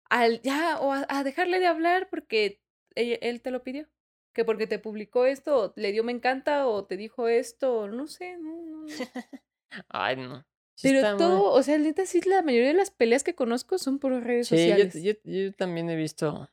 al 0.09 0.41
ya, 0.43 0.79
o 0.81 0.93
a, 0.93 1.07
a 1.09 1.25
dejarle 1.25 1.59
de 1.61 1.67
hablar 1.67 2.09
porque 2.11 2.61
él, 2.95 3.19
él 3.23 3.41
te 3.43 3.51
lo 3.51 3.63
pidió. 3.63 3.89
Que 4.35 4.45
porque 4.47 4.67
te 4.67 4.79
publicó 4.79 5.27
esto, 5.27 5.59
o 5.59 5.73
le 5.77 5.93
dio 5.93 6.05
me 6.05 6.13
encanta, 6.13 6.67
o 6.67 6.87
te 6.87 6.97
dijo 6.97 7.29
esto, 7.29 7.81
o 7.81 7.89
no 7.89 8.07
sé, 8.07 8.39
no, 8.39 8.63
no. 8.63 8.87
Ay, 9.89 10.17
no. 10.17 10.47
Sí 10.75 10.89
Pero 10.89 11.17
todo, 11.19 11.53
o 11.53 11.63
sea, 11.63 11.77
neta, 11.77 12.07
sí, 12.07 12.21
la 12.23 12.41
mayoría 12.41 12.69
de 12.69 12.75
las 12.75 12.91
peleas 12.91 13.25
que 13.25 13.35
conozco 13.35 13.77
son 13.77 13.99
por 13.99 14.13
redes 14.25 14.49
Sí, 14.49 14.57
yo, 14.57 14.63
sociales. 14.77 15.03
yo, 15.03 15.13
yo 15.25 15.53
también 15.53 15.91
he 15.91 15.97
visto. 15.97 16.49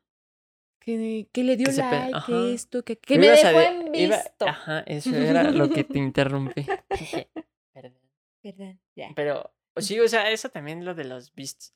Que, 0.81 1.29
que 1.31 1.43
le 1.45 1.55
dio 1.55 1.67
que 1.67 1.73
like, 1.73 2.15
ajá. 2.17 2.25
que 2.25 2.53
esto, 2.53 2.83
que, 2.83 2.97
que 2.97 3.17
me 3.17 3.27
dejó 3.29 3.59
de- 3.59 3.65
en 3.65 3.95
iba- 3.95 4.17
visto. 4.17 4.45
Ajá, 4.47 4.79
eso 4.85 5.15
era 5.15 5.51
lo 5.51 5.69
que 5.69 5.83
te 5.85 5.97
interrumpí. 5.99 6.65
Perdón. 7.73 8.08
Perdón. 8.41 8.79
Pero, 9.15 9.53
o 9.75 9.81
sí, 9.81 9.99
o 9.99 10.07
sea, 10.07 10.29
eso 10.31 10.49
también 10.49 10.85
lo 10.85 10.95
de 10.95 11.03
los 11.05 11.33
vistos. 11.33 11.73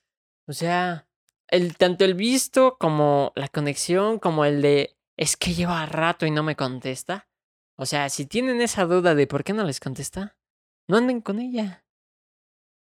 O 0.47 0.53
sea, 0.53 1.07
el, 1.47 1.75
tanto 1.77 2.05
el 2.05 2.13
visto 2.15 2.77
como 2.79 3.31
la 3.35 3.47
conexión, 3.47 4.19
como 4.19 4.45
el 4.45 4.61
de 4.61 4.97
es 5.17 5.37
que 5.37 5.53
lleva 5.53 5.85
rato 5.85 6.25
y 6.25 6.31
no 6.31 6.43
me 6.43 6.55
contesta. 6.55 7.27
O 7.75 7.85
sea, 7.85 8.09
si 8.09 8.25
tienen 8.25 8.61
esa 8.61 8.85
duda 8.85 9.15
de 9.15 9.27
por 9.27 9.43
qué 9.43 9.53
no 9.53 9.63
les 9.63 9.79
contesta, 9.79 10.37
no 10.87 10.97
anden 10.97 11.21
con 11.21 11.39
ella. 11.39 11.85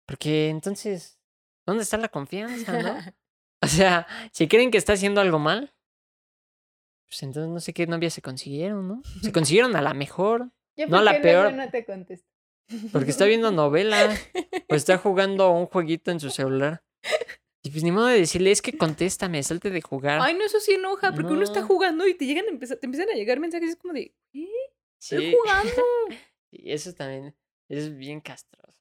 Porque 0.07 0.49
entonces, 0.49 1.19
¿dónde 1.65 1.84
está 1.84 1.97
la 1.97 2.09
confianza, 2.09 2.82
no? 2.82 2.95
O 3.63 3.67
sea, 3.67 4.07
si 4.32 4.47
creen 4.47 4.71
que 4.71 4.79
está 4.79 4.93
haciendo 4.93 5.21
algo 5.21 5.38
mal, 5.38 5.71
pues 7.07 7.21
entonces 7.21 7.51
no 7.51 7.59
sé 7.59 7.73
qué 7.73 7.86
novia 7.86 8.09
se 8.09 8.21
consiguieron, 8.23 8.88
¿no? 8.88 9.01
Se 9.21 9.32
consiguieron 9.32 9.75
a 9.75 9.84
la 9.84 9.93
mejor, 9.93 10.49
No, 10.88 11.01
la 11.03 11.11
porque 11.11 11.32
luego 11.34 11.43
peor- 11.49 11.53
no 11.53 11.69
te 11.69 11.86
contesto. 11.86 12.27
Porque 12.91 13.12
está 13.12 13.26
viendo 13.26 13.51
novela 13.51 14.16
o 14.70 14.76
está 14.76 14.97
jugando 14.97 15.51
un 15.51 15.66
jueguito 15.66 16.12
en 16.12 16.20
su 16.20 16.30
celular. 16.30 16.84
Y 17.64 17.70
pues 17.70 17.84
ni 17.84 17.91
modo 17.91 18.07
de 18.07 18.18
decirle, 18.20 18.51
es 18.51 18.62
que 18.62 18.78
contéstame, 18.78 19.43
salte 19.43 19.70
de 19.70 19.82
jugar. 19.82 20.20
Ay, 20.22 20.34
no, 20.34 20.43
eso 20.43 20.59
sí 20.59 20.74
enoja, 20.74 21.14
porque 21.14 21.34
uno 21.34 21.43
está 21.43 21.62
No. 21.62 21.68
jugando 21.68 22.07
y 22.07 22.16
te 22.16 22.26
llegan 22.26 22.45
te 22.59 22.86
empiezan 22.86 23.09
a 23.09 23.14
llegar 23.14 23.39
mensajes 23.39 23.70
es 23.70 23.76
como 23.76 23.93
de, 23.93 24.16
¿qué? 24.32 24.47
Estoy 24.99 25.30
Sí. 25.32 25.36
jugando. 25.38 25.72
Y 26.53 26.72
eso 26.74 26.93
también 26.93 27.34
es 27.70 27.95
bien 27.95 28.20
castroso. 28.20 28.78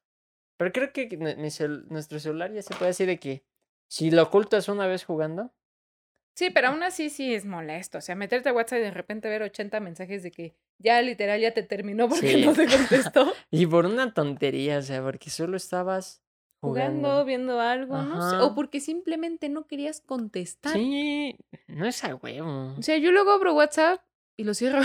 Pero 0.59 0.73
creo 0.73 0.93
que 0.93 1.07
mi 1.17 1.49
cel- 1.51 1.85
nuestro 1.89 2.19
celular 2.19 2.53
ya 2.53 2.63
se 2.63 2.75
puede 2.75 2.91
decir 2.91 3.07
de 3.07 3.21
que 3.21 3.45
si 3.89 4.11
lo 4.11 4.25
ocultas 4.25 4.69
una 4.69 4.87
vez 4.89 5.05
jugando, 5.05 5.55
Sí, 6.35 6.51
pero 6.51 6.69
aún 6.69 6.83
así 6.83 7.11
sí 7.11 7.35
es 7.35 7.45
molesto. 7.45 7.99
O 7.99 8.01
sea, 8.01 8.15
meterte 8.15 8.49
a 8.49 8.53
WhatsApp 8.53 8.79
y 8.79 8.83
de 8.83 8.91
repente 8.91 9.29
ver 9.29 9.43
80 9.43 9.79
mensajes 9.81 10.23
de 10.23 10.31
que 10.31 10.55
ya 10.79 11.03
literal 11.03 11.41
ya 11.41 11.53
te 11.53 11.63
terminó 11.63 12.09
porque 12.09 12.33
Sí. 12.35 12.45
no 12.45 12.53
te 12.55 12.67
contestó. 12.67 13.33
y 13.51 13.67
por 13.67 13.85
una 13.87 14.15
tontería, 14.15 14.79
o 14.79 14.83
sea, 14.83 15.03
porque 15.03 15.29
solo 15.31 15.57
estabas 15.57 16.23
Jugando, 16.63 17.09
jugando. 17.09 17.25
viendo 17.25 17.61
algo, 17.61 18.03
no 18.03 18.31
sé. 18.31 18.37
O 18.37 18.55
porque 18.55 18.81
simplemente 18.81 19.49
no 19.49 19.67
querías 19.67 20.01
contestar. 20.01 20.73
Sí, 20.75 21.37
no 21.67 21.87
es 21.87 22.05
a 22.05 22.15
huevo. 22.15 22.75
O 22.79 22.83
sea, 22.83 22.97
yo 22.99 23.13
luego 23.13 23.31
abro 23.33 23.55
WhatsApp 23.55 24.01
y 24.37 24.45
lo 24.45 24.55
cierro. 24.55 24.81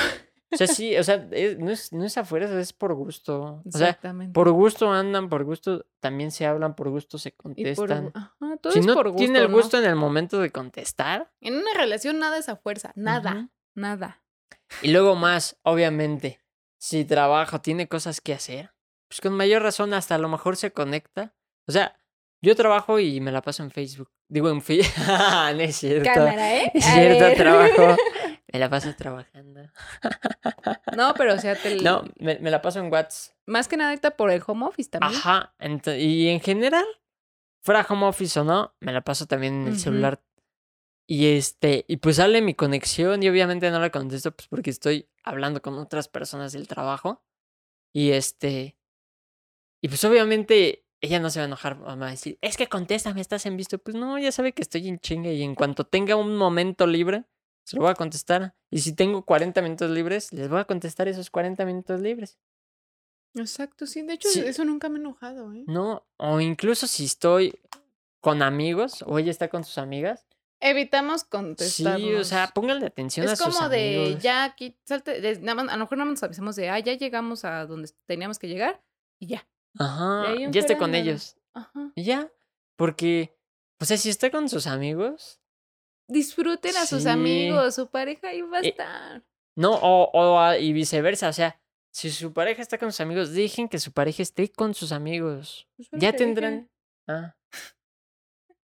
O 0.51 0.57
sea, 0.57 0.67
sí, 0.67 0.95
o 0.95 1.03
sea, 1.03 1.27
es- 1.31 1.57
no, 1.57 1.71
es, 1.71 1.91
no 1.91 2.05
es 2.05 2.17
afuera, 2.17 2.47
es 2.59 2.71
por 2.71 2.93
gusto. 2.93 3.61
O 3.65 3.71
sea, 3.77 3.99
por 4.33 4.51
gusto 4.51 4.91
andan, 4.91 5.27
por 5.27 5.43
gusto 5.43 5.85
también 5.99 6.31
se 6.31 6.45
hablan, 6.45 6.75
por 6.75 6.89
gusto 6.89 7.17
se 7.17 7.29
y 7.29 7.31
por, 7.33 7.43
contestan. 7.43 8.11
ajá, 8.13 8.57
todo 8.61 8.71
si 8.71 8.79
es 8.79 8.85
no 8.85 8.93
por 8.93 9.07
gusto. 9.09 9.17
tiene 9.19 9.39
el 9.39 9.49
¿no? 9.49 9.57
gusto 9.57 9.77
en 9.79 9.85
el 9.85 9.95
momento 9.95 10.39
de 10.39 10.51
contestar. 10.51 11.31
En 11.41 11.55
una 11.55 11.73
relación 11.75 12.19
nada 12.19 12.37
es 12.37 12.47
a 12.47 12.55
fuerza. 12.55 12.91
Nada. 12.95 13.31
ujú. 13.33 13.49
Nada. 13.73 14.23
Y 14.81 14.91
luego 14.91 15.15
más, 15.15 15.57
obviamente, 15.63 16.39
si 16.79 17.03
trabajo, 17.05 17.59
tiene 17.61 17.87
cosas 17.87 18.21
que 18.21 18.33
hacer, 18.33 18.71
pues 19.09 19.21
con 19.21 19.33
mayor 19.33 19.61
razón 19.63 19.93
hasta 19.93 20.15
a 20.15 20.19
lo 20.19 20.29
mejor 20.29 20.55
se 20.57 20.71
conecta. 20.71 21.33
O 21.67 21.71
sea, 21.71 21.97
yo 22.41 22.55
trabajo 22.55 22.99
y 22.99 23.19
me 23.19 23.31
la 23.31 23.41
paso 23.41 23.63
en 23.63 23.71
Facebook. 23.71 24.11
Digo 24.29 24.49
en 24.49 24.61
Facebook. 24.61 24.93
no 25.55 25.59
es 25.61 25.75
cierto. 25.75 26.09
Cámara, 26.13 26.55
¿eh? 26.55 26.71
Es 26.73 26.85
cierto, 26.85 27.35
trabajo. 27.35 27.97
Me 28.51 28.59
la 28.59 28.69
paso 28.69 28.93
trabajando. 28.95 29.61
No, 30.95 31.13
pero 31.15 31.33
o 31.33 31.37
sea, 31.37 31.55
te... 31.55 31.81
No, 31.81 32.03
me, 32.17 32.39
me 32.39 32.51
la 32.51 32.61
paso 32.61 32.79
en 32.79 32.91
WhatsApp. 32.91 33.35
más 33.45 33.67
que 33.67 33.77
nada 33.77 33.95
por 34.15 34.31
el 34.31 34.41
home 34.45 34.65
office 34.65 34.89
también. 34.89 35.15
Ajá. 35.15 35.53
y 35.97 36.27
en 36.29 36.39
general, 36.39 36.85
fuera 37.63 37.85
home 37.87 38.05
office 38.05 38.39
o 38.39 38.43
no, 38.43 38.75
me 38.79 38.93
la 38.93 39.01
paso 39.01 39.25
también 39.25 39.61
en 39.61 39.67
el 39.69 39.79
celular. 39.79 40.21
Y 41.07 41.27
este, 41.35 41.85
y 41.87 41.97
pues 41.97 42.15
sale 42.15 42.41
mi 42.41 42.55
conexión 42.55 43.21
y 43.21 43.29
obviamente 43.29 43.69
no 43.69 43.79
la 43.79 43.91
contesto 43.91 44.31
pues 44.31 44.47
porque 44.47 44.71
estoy 44.71 45.07
hablando 45.23 45.61
con 45.61 45.77
otras 45.77 46.07
personas 46.07 46.53
del 46.53 46.67
trabajo. 46.67 47.23
Y 47.93 48.11
este, 48.11 48.77
y 49.81 49.87
pues 49.87 50.03
obviamente 50.03 50.85
ella 51.01 51.19
no 51.19 51.29
se 51.29 51.39
va 51.39 51.43
a 51.43 51.47
enojar, 51.47 51.77
a 51.85 51.95
decir, 51.95 52.39
es 52.41 52.57
que 52.57 52.67
contéstame, 52.67 53.21
estás 53.21 53.45
en 53.45 53.57
visto. 53.57 53.77
Pues 53.77 53.95
no, 53.95 54.17
ya 54.17 54.31
sabe 54.31 54.53
que 54.53 54.63
estoy 54.63 54.87
en 54.87 54.99
chinga 54.99 55.31
y 55.31 55.43
en 55.43 55.55
cuanto 55.55 55.85
tenga 55.85 56.15
un 56.15 56.35
momento 56.37 56.87
libre, 56.87 57.25
se 57.65 57.75
lo 57.75 57.81
voy 57.81 57.91
a 57.91 57.95
contestar. 57.95 58.55
Y 58.71 58.79
si 58.79 58.93
tengo 58.93 59.25
40 59.25 59.61
minutos 59.61 59.89
libres, 59.91 60.31
les 60.31 60.47
voy 60.49 60.59
a 60.59 60.65
contestar 60.65 61.07
esos 61.09 61.29
40 61.29 61.65
minutos 61.65 61.99
libres. 61.99 62.37
Exacto, 63.33 63.85
sí. 63.85 64.01
De 64.03 64.13
hecho, 64.13 64.29
Sí. 64.29 64.39
eso 64.39 64.63
nunca 64.63 64.87
me 64.87 64.97
ha 64.97 65.01
enojado, 65.01 65.51
¿eh? 65.53 65.63
No, 65.67 66.05
o 66.17 66.39
incluso 66.39 66.87
si 66.87 67.05
estoy 67.05 67.59
con 68.21 68.41
amigos 68.41 69.03
o 69.05 69.19
ella 69.19 69.31
está 69.31 69.49
con 69.49 69.63
sus 69.63 69.77
amigas. 69.77 70.25
Evitamos 70.61 71.21
Sí, 71.21 71.27
contestarnos. 71.29 72.21
o 72.21 72.23
sea, 72.23 72.47
pónganle 72.55 72.85
atención 72.87 73.27
a 73.27 73.33
es 73.33 73.39
sus 73.39 73.55
como 73.57 73.69
de 73.69 73.97
amigos. 74.05 74.23
ya 74.23 74.45
aquí, 74.45 74.77
salte, 74.85 75.19
de- 75.19 75.39
nada 75.41 75.55
más- 75.63 75.73
a 75.73 75.77
lo 75.77 75.83
mejor 75.83 75.97
nada 75.97 76.05
más 76.05 76.13
nos 76.13 76.23
avisamos 76.23 76.55
de, 76.55 76.69
ah, 76.69 76.79
ya 76.79 76.93
llegamos 76.93 77.43
a 77.43 77.65
donde 77.65 77.91
teníamos 78.07 78.39
que 78.39 78.47
llegar 78.47 78.81
y 79.19 79.27
ya. 79.27 79.47
Ajá, 79.77 80.33
ya 80.49 80.59
esté 80.61 80.77
con 80.77 80.95
ellos. 80.95 81.35
Ajá. 81.53 81.91
Y 81.95 82.03
ya, 82.05 82.31
porque, 82.77 83.37
o 83.81 83.85
sea, 83.85 83.97
si 83.97 84.09
está 84.09 84.31
con 84.31 84.47
sus 84.47 84.65
amigos, 84.65 85.41
Disfruten 86.07 86.75
a 86.77 86.85
sus 86.85 87.05
amigos, 87.05 87.75
su 87.75 87.87
pareja 87.89 88.29
ahí 88.29 88.41
va 88.41 88.57
a 88.57 88.61
Eh, 88.61 88.69
estar. 88.69 89.23
no, 89.55 89.73
o, 89.73 90.09
o 90.13 90.53
y 90.55 90.71
viceversa, 90.73 91.29
o 91.29 91.33
sea, 91.33 91.59
si 91.91 92.09
su 92.11 92.33
pareja 92.33 92.61
está 92.61 92.77
con 92.77 92.91
sus 92.91 93.01
amigos, 93.01 93.31
dejen 93.33 93.67
que 93.69 93.79
su 93.79 93.91
pareja 93.91 94.21
esté 94.21 94.49
con 94.51 94.73
sus 94.73 94.91
amigos. 94.91 95.67
Pues 95.77 95.89
Ya 95.93 96.13
tendrán. 96.13 96.69
Ah. 97.07 97.35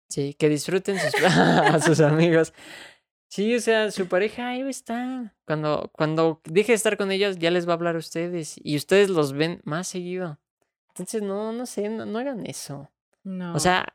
Sí, 0.10 0.34
que 0.34 0.48
disfruten 0.50 0.98
sus, 1.00 1.14
a 1.26 1.80
sus 1.82 2.00
amigos. 2.00 2.54
Sí, 3.30 3.54
o 3.56 3.60
sea, 3.60 3.92
su 3.92 4.08
pareja 4.08 4.48
ahí 4.50 4.62
va 4.62 4.68
a 4.70 4.72
estar. 4.72 5.36
Cuando, 5.46 5.92
cuando 5.94 6.40
deje 6.46 6.72
de 6.72 6.76
estar 6.78 6.96
con 6.98 7.12
ellos, 7.12 7.38
ya 7.38 7.52
les 7.52 7.68
va 7.68 7.74
a 7.74 7.76
hablar 7.76 7.96
a 7.96 8.00
ustedes. 8.00 8.56
Y 8.64 8.78
ustedes 8.78 9.10
los 9.10 9.34
ven 9.34 9.60
más 9.66 9.88
seguido. 9.90 10.40
Entonces, 10.90 11.22
no, 11.22 11.52
no 11.52 11.66
sé, 11.66 11.90
no, 11.90 12.06
no 12.06 12.20
hagan 12.20 12.46
eso. 12.46 12.90
No. 13.24 13.54
O 13.54 13.60
sea, 13.60 13.92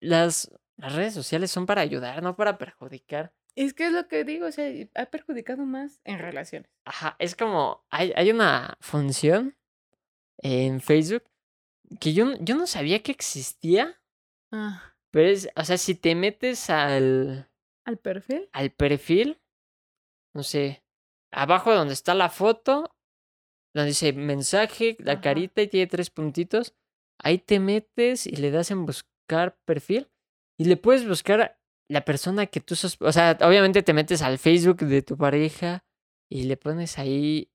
las, 0.00 0.50
las 0.76 0.94
redes 0.94 1.14
sociales 1.14 1.50
son 1.50 1.66
para 1.66 1.80
ayudar, 1.82 2.22
no 2.22 2.36
para 2.36 2.58
perjudicar. 2.58 3.32
es 3.56 3.74
que 3.74 3.86
es 3.86 3.92
lo 3.92 4.08
que 4.08 4.24
digo, 4.24 4.46
o 4.46 4.52
sea, 4.52 4.68
ha 4.94 5.06
perjudicado 5.06 5.64
más 5.64 6.00
en 6.04 6.18
relaciones. 6.18 6.68
Ajá, 6.84 7.16
es 7.18 7.36
como, 7.36 7.84
hay, 7.90 8.12
hay 8.16 8.30
una 8.30 8.76
función 8.80 9.56
en 10.38 10.80
Facebook 10.80 11.22
que 12.00 12.12
yo, 12.12 12.34
yo 12.40 12.56
no 12.56 12.66
sabía 12.66 13.02
que 13.02 13.12
existía, 13.12 14.00
Ah, 14.52 14.94
pero 15.10 15.28
es, 15.28 15.48
o 15.56 15.64
sea, 15.64 15.78
si 15.78 15.94
te 15.94 16.14
metes 16.14 16.70
al, 16.70 17.48
al 17.84 17.98
perfil. 17.98 18.48
al 18.52 18.70
perfil, 18.72 19.40
no 20.34 20.42
sé, 20.42 20.84
abajo 21.32 21.72
donde 21.74 21.94
está 21.94 22.14
la 22.14 22.30
foto, 22.30 22.96
donde 23.74 23.88
dice 23.90 24.12
mensaje, 24.12 24.96
la 24.98 25.12
Ajá. 25.12 25.20
carita 25.20 25.62
y 25.62 25.68
tiene 25.68 25.86
tres 25.86 26.10
puntitos, 26.10 26.74
ahí 27.18 27.38
te 27.38 27.60
metes 27.60 28.26
y 28.26 28.36
le 28.36 28.50
das 28.50 28.70
en 28.72 28.86
buscar 28.86 29.56
perfil 29.64 30.08
y 30.58 30.64
le 30.66 30.76
puedes 30.76 31.06
buscar 31.06 31.58
la 31.90 32.04
persona 32.04 32.46
que 32.46 32.60
tú 32.60 32.76
sos, 32.76 32.96
o 33.00 33.12
sea, 33.12 33.36
obviamente 33.42 33.82
te 33.82 33.92
metes 33.92 34.22
al 34.22 34.38
Facebook 34.38 34.78
de 34.78 35.02
tu 35.02 35.16
pareja 35.16 35.84
y 36.30 36.44
le 36.44 36.56
pones 36.56 36.98
ahí 36.98 37.50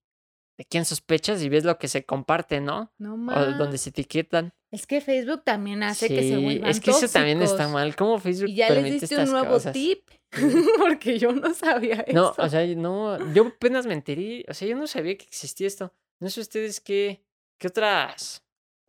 de 0.58 0.66
quién 0.66 0.86
sospechas 0.86 1.42
y 1.42 1.50
ves 1.50 1.64
lo 1.64 1.78
que 1.80 1.88
se 1.88 2.06
comparte, 2.06 2.60
¿no? 2.62 2.94
No 3.00 3.14
O 3.14 3.18
más. 3.18 3.58
donde 3.58 3.78
se 3.78 3.90
etiquetan. 3.90 4.54
Es 4.72 4.86
que 4.86 5.02
Facebook 5.02 5.44
también 5.44 5.82
hace 5.82 6.08
que 6.10 6.22
se 6.22 6.36
Sí, 6.36 6.44
vuelvan 6.44 6.70
es 6.70 6.80
que 6.80 6.92
eso 6.92 7.08
también 7.08 7.42
está 7.42 7.68
mal. 7.70 7.96
¿Cómo 7.96 8.20
Facebook 8.20 8.50
Y 8.50 8.56
ya 8.56 8.68
les 8.70 8.76
permite 8.84 9.00
diste 9.00 9.18
un 9.18 9.32
nuevo 9.32 9.48
cosas? 9.54 9.74
tip. 9.74 10.08
Porque 10.78 11.18
yo 11.18 11.32
no 11.32 11.54
sabía 11.56 12.02
eso. 12.06 12.14
No, 12.16 12.36
o 12.38 12.50
sea, 12.50 12.64
no, 12.76 13.34
yo 13.34 13.48
apenas 13.48 13.88
me 13.88 13.94
enteré, 13.96 14.46
o 14.48 14.54
sea, 14.54 14.68
yo 14.68 14.76
no 14.76 14.86
sabía 14.86 15.18
que 15.18 15.26
existía 15.26 15.66
esto. 15.66 15.92
No 16.22 16.30
sé 16.30 16.42
ustedes 16.42 16.80
qué, 16.82 17.24
qué 17.60 17.68
otras 17.68 18.44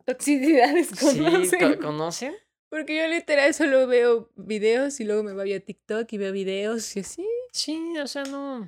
Toxicidades 0.05 0.89
sí, 0.89 1.17
conocen. 1.19 1.73
co- 1.75 1.79
conocen. 1.87 2.35
Porque 2.71 2.97
yo 2.97 3.07
literal 3.07 3.53
solo 3.53 3.85
veo 3.85 4.29
videos 4.35 4.99
y 4.99 5.03
luego 5.03 5.21
me 5.21 5.33
voy 5.33 5.53
a 5.53 5.59
TikTok 5.59 6.11
y 6.13 6.17
veo 6.17 6.31
videos 6.31 6.95
y 6.95 7.01
así. 7.01 7.27
Sí, 7.51 7.93
o 8.01 8.07
sea, 8.07 8.23
no. 8.23 8.61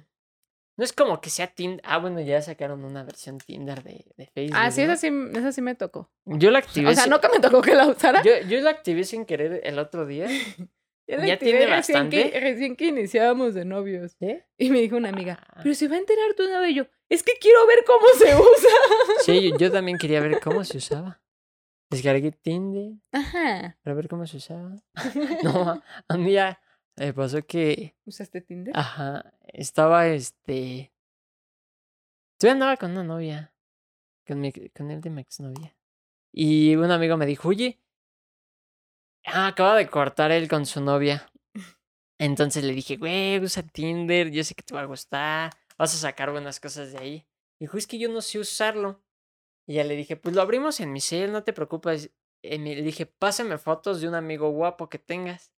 No 0.76 0.84
es 0.84 0.92
como 0.92 1.22
que 1.22 1.30
sea 1.30 1.48
Tinder. 1.48 1.80
Ah, 1.86 2.00
bueno, 2.00 2.20
ya 2.20 2.42
sacaron 2.42 2.84
una 2.84 3.04
versión 3.04 3.38
Tinder 3.38 3.82
de, 3.84 4.06
de 4.18 4.26
Facebook. 4.28 4.58
Ah, 4.60 4.70
sí, 4.72 4.82
¿no? 4.86 4.92
esa 4.94 4.98
sí, 4.98 5.10
esa 5.36 5.52
sí 5.54 5.62
me 5.62 5.74
tocó. 5.76 6.12
Yo 6.26 6.52
la 6.52 6.60
activé. 6.60 6.90
O 6.90 6.94
sea, 6.94 7.04
sin- 7.04 7.12
no 7.12 7.22
que 7.22 7.30
me 7.30 7.40
tocó 7.40 7.62
que 7.62 7.74
la 7.76 7.88
usara. 7.88 8.22
yo, 8.24 8.32
yo 8.50 8.60
la 8.60 8.72
activé 8.72 9.04
sin 9.06 9.26
querer 9.26 9.62
el 9.64 9.80
otro 9.80 10.06
día. 10.06 10.28
Yo 11.06 11.18
la 11.18 11.28
ya 11.28 11.34
activé 11.34 11.52
tiene 11.58 11.66
recién 11.76 12.10
que, 12.10 12.18
bastante. 12.24 12.40
recién 12.40 12.76
que 12.78 12.86
iniciábamos 12.86 13.54
de 13.54 13.66
novios. 13.66 14.16
¿Sí? 14.22 14.40
Y 14.58 14.70
me 14.70 14.80
dijo 14.80 14.96
una 14.96 15.10
amiga, 15.10 15.38
Ah. 15.50 15.60
pero 15.62 15.76
se 15.76 15.90
va 15.90 15.96
a 15.96 16.00
enterar 16.00 16.34
tu 16.34 16.44
novio. 16.48 16.70
Y 16.70 16.76
yo, 16.76 16.86
es 17.10 17.24
que 17.24 17.34
quiero 17.42 17.68
ver 17.68 17.80
cómo 17.86 18.06
se 18.18 18.34
usa. 18.34 18.70
Sí, 19.26 19.50
yo, 19.52 19.58
yo 19.58 19.70
también 19.72 19.98
quería 19.98 20.22
ver 20.22 20.40
cómo 20.40 20.64
se 20.64 20.78
usaba. 20.78 21.22
Descargué 21.94 22.32
Tinder 22.32 22.94
Ajá. 23.12 23.78
para 23.84 23.96
ver 23.96 24.08
cómo 24.08 24.26
se 24.28 24.38
usaba. 24.38 24.76
No, 25.44 25.82
un 26.10 26.26
día 26.26 26.60
me 26.96 27.14
pasó 27.14 27.46
que 27.46 27.96
¿Usaste 28.06 28.42
Tinder? 28.42 28.78
Ajá, 28.78 29.34
estaba 29.48 30.08
este. 30.08 30.94
Todavía 32.38 32.54
andaba 32.54 32.78
con 32.78 32.92
una 32.92 33.04
novia. 33.04 33.54
Con, 34.26 34.40
mi, 34.40 34.52
con 34.52 34.90
él 34.92 35.02
de 35.02 35.10
mi 35.10 35.22
exnovia. 35.22 35.76
Y 36.32 36.76
un 36.76 36.92
amigo 36.92 37.18
me 37.18 37.26
dijo, 37.26 37.50
oye. 37.50 37.80
Ah, 39.26 39.48
acaba 39.48 39.76
de 39.76 39.88
cortar 39.88 40.32
él 40.32 40.48
con 40.50 40.66
su 40.66 40.82
novia. 40.82 41.30
Entonces 42.18 42.64
le 42.64 42.74
dije, 42.74 42.98
güey, 42.98 43.40
usa 43.40 43.64
Tinder, 43.64 44.32
yo 44.32 44.44
sé 44.44 44.56
que 44.56 44.64
te 44.64 44.74
va 44.74 44.82
a 44.82 44.86
gustar. 44.86 45.52
Vas 45.78 45.94
a 45.94 45.98
sacar 45.98 46.32
buenas 46.32 46.60
cosas 46.60 46.92
de 46.92 47.00
ahí. 47.00 47.28
Dijo, 47.60 47.78
es 47.78 47.88
que 47.88 47.98
yo 47.98 48.10
no 48.10 48.22
sé 48.22 48.40
usarlo. 48.40 49.02
Y 49.68 49.76
ya 49.76 49.84
le 49.84 49.96
dije, 49.96 50.16
pues 50.18 50.36
lo 50.36 50.42
abrimos 50.42 50.80
en 50.80 50.92
mi 50.92 51.02
cel, 51.02 51.32
no 51.32 51.44
te 51.44 51.54
preocupes. 51.54 52.12
Y 52.42 52.58
le 52.58 52.82
dije, 52.82 53.06
pásame 53.06 53.58
fotos 53.58 54.02
de 54.02 54.08
un 54.10 54.16
amigo 54.16 54.50
guapo 54.52 54.90
que 54.90 55.00
tengas. 55.00 55.54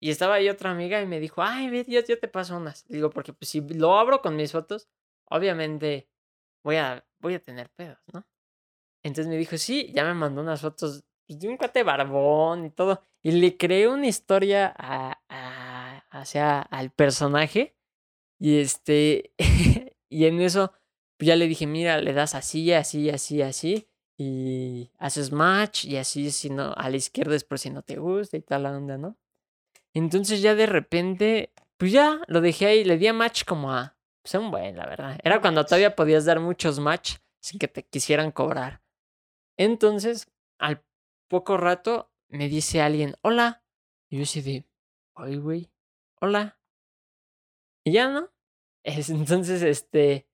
Y 0.00 0.10
estaba 0.10 0.34
ahí 0.34 0.48
otra 0.50 0.70
amiga 0.72 1.00
y 1.00 1.06
me 1.06 1.20
dijo, 1.20 1.42
ay, 1.42 1.70
ve, 1.70 1.84
yo, 1.88 2.00
yo 2.06 2.18
te 2.18 2.28
paso 2.28 2.56
unas. 2.56 2.86
Digo, 2.88 3.10
porque 3.10 3.32
pues, 3.32 3.48
si 3.50 3.60
lo 3.62 3.98
abro 3.98 4.20
con 4.20 4.36
mis 4.36 4.52
fotos, 4.52 4.88
obviamente 5.30 6.08
voy 6.62 6.76
a, 6.76 7.06
voy 7.20 7.34
a 7.34 7.40
tener 7.42 7.70
pedos, 7.70 7.98
¿no? 8.12 8.26
Entonces 9.02 9.28
me 9.28 9.36
dijo, 9.36 9.56
sí, 9.56 9.92
ya 9.94 10.04
me 10.04 10.14
mandó 10.14 10.42
unas 10.42 10.60
fotos 10.60 11.04
pues, 11.26 11.38
de 11.38 11.48
un 11.48 11.56
cuate 11.56 11.82
barbón 11.82 12.66
y 12.66 12.70
todo. 12.70 13.00
Y 13.22 13.32
le 13.32 13.56
creé 13.56 13.88
una 13.88 14.06
historia 14.06 14.74
a, 14.76 15.20
a- 15.28 16.04
hacia 16.10 16.60
al 16.62 16.90
personaje. 16.90 17.76
Y 18.38 18.58
este, 18.60 19.32
y 20.10 20.26
en 20.26 20.40
eso, 20.40 20.72
pues 21.18 21.28
ya 21.28 21.36
le 21.36 21.48
dije, 21.48 21.66
mira, 21.66 22.00
le 22.00 22.12
das 22.12 22.34
así, 22.34 22.72
así, 22.72 23.10
así, 23.10 23.42
así. 23.42 23.88
Y 24.18 24.90
haces 24.98 25.32
match 25.32 25.84
y 25.84 25.96
así, 25.98 26.30
si 26.30 26.50
no, 26.50 26.72
a 26.76 26.88
la 26.90 26.96
izquierda 26.96 27.36
es 27.36 27.44
por 27.44 27.58
si 27.58 27.70
no 27.70 27.82
te 27.82 27.96
gusta 27.96 28.36
y 28.36 28.42
tal 28.42 28.62
la 28.64 28.72
onda, 28.76 28.96
¿no? 28.98 29.16
Entonces 29.94 30.42
ya 30.42 30.54
de 30.54 30.66
repente, 30.66 31.52
pues 31.78 31.92
ya 31.92 32.20
lo 32.28 32.40
dejé 32.40 32.66
ahí, 32.66 32.84
le 32.84 32.98
di 32.98 33.06
a 33.08 33.12
match 33.12 33.44
como 33.44 33.72
a, 33.72 33.96
pues 34.22 34.34
a 34.34 34.40
un 34.40 34.50
buen, 34.50 34.76
la 34.76 34.86
verdad. 34.86 35.18
Era 35.22 35.40
cuando 35.40 35.64
todavía 35.64 35.96
podías 35.96 36.24
dar 36.24 36.40
muchos 36.40 36.78
match 36.80 37.16
sin 37.40 37.58
que 37.58 37.68
te 37.68 37.84
quisieran 37.84 38.32
cobrar. 38.32 38.82
Entonces, 39.58 40.28
al 40.58 40.84
poco 41.28 41.56
rato, 41.56 42.10
me 42.28 42.48
dice 42.48 42.82
alguien, 42.82 43.16
hola. 43.22 43.64
Y 44.10 44.18
yo 44.18 44.22
así 44.24 44.42
de, 44.42 44.66
ay, 45.14 45.36
güey, 45.36 45.70
hola. 46.20 46.58
Y 47.84 47.92
ya, 47.92 48.08
¿no? 48.08 48.30
Es- 48.84 49.10
entonces, 49.10 49.62
este, 49.62 50.26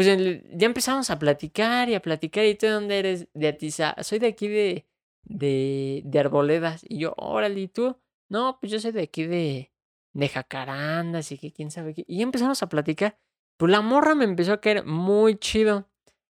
pues 0.00 0.40
ya 0.50 0.66
empezamos 0.66 1.10
a 1.10 1.18
platicar 1.18 1.90
y 1.90 1.94
a 1.94 2.00
platicar. 2.00 2.46
¿Y 2.46 2.54
tú 2.54 2.64
de 2.64 2.72
dónde 2.72 2.98
eres? 2.98 3.28
De 3.34 3.48
Atiza. 3.48 3.94
Soy 4.02 4.18
de 4.18 4.28
aquí 4.28 4.48
de, 4.48 4.86
de, 5.24 6.00
de 6.06 6.18
Arboledas. 6.18 6.86
Y 6.88 7.00
yo, 7.00 7.12
órale, 7.18 7.60
¿y 7.60 7.68
tú? 7.68 7.98
No, 8.30 8.56
pues 8.58 8.72
yo 8.72 8.80
soy 8.80 8.92
de 8.92 9.02
aquí 9.02 9.26
de, 9.26 9.74
de 10.14 10.28
Jacarandas 10.30 11.30
y 11.32 11.36
que 11.36 11.52
quién 11.52 11.70
sabe 11.70 11.92
qué. 11.92 12.06
Y 12.08 12.22
empezamos 12.22 12.62
a 12.62 12.70
platicar. 12.70 13.18
Pues 13.58 13.70
la 13.70 13.82
morra 13.82 14.14
me 14.14 14.24
empezó 14.24 14.54
a 14.54 14.60
caer 14.62 14.86
muy 14.86 15.36
chido. 15.36 15.86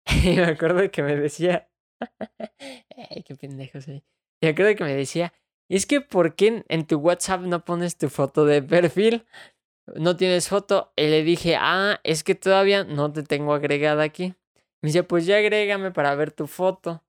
Y 0.24 0.38
me 0.38 0.46
acuerdo 0.46 0.90
que 0.90 1.04
me 1.04 1.16
decía, 1.16 1.70
ay, 3.12 3.22
qué 3.24 3.36
pendejo 3.36 3.80
soy. 3.80 4.04
Y 4.42 4.48
me 4.48 4.50
acuerdo 4.50 4.76
que 4.76 4.84
me 4.86 4.96
decía, 4.96 5.34
es 5.70 5.86
que 5.86 6.02
¿por 6.02 6.34
qué 6.34 6.66
en 6.68 6.88
tu 6.88 6.98
WhatsApp 6.98 7.42
no 7.42 7.64
pones 7.64 7.96
tu 7.96 8.10
foto 8.10 8.44
de 8.46 8.64
perfil? 8.64 9.24
No 9.96 10.16
tienes 10.18 10.48
foto. 10.50 10.94
Y 10.96 11.08
le 11.08 11.24
dije, 11.24 11.56
ah, 11.60 12.00
es 12.04 12.24
que 12.24 12.36
todavía 12.36 12.84
no 12.84 13.12
te 13.12 13.24
tengo 13.24 13.54
agregada 13.54 14.04
aquí. 14.04 14.36
Me 14.82 14.88
dice, 14.88 15.04
pues 15.04 15.26
ya 15.26 15.38
agrégame 15.38 15.92
para 15.92 16.16
ver 16.16 16.32
tu 16.32 16.48
foto. 16.48 17.04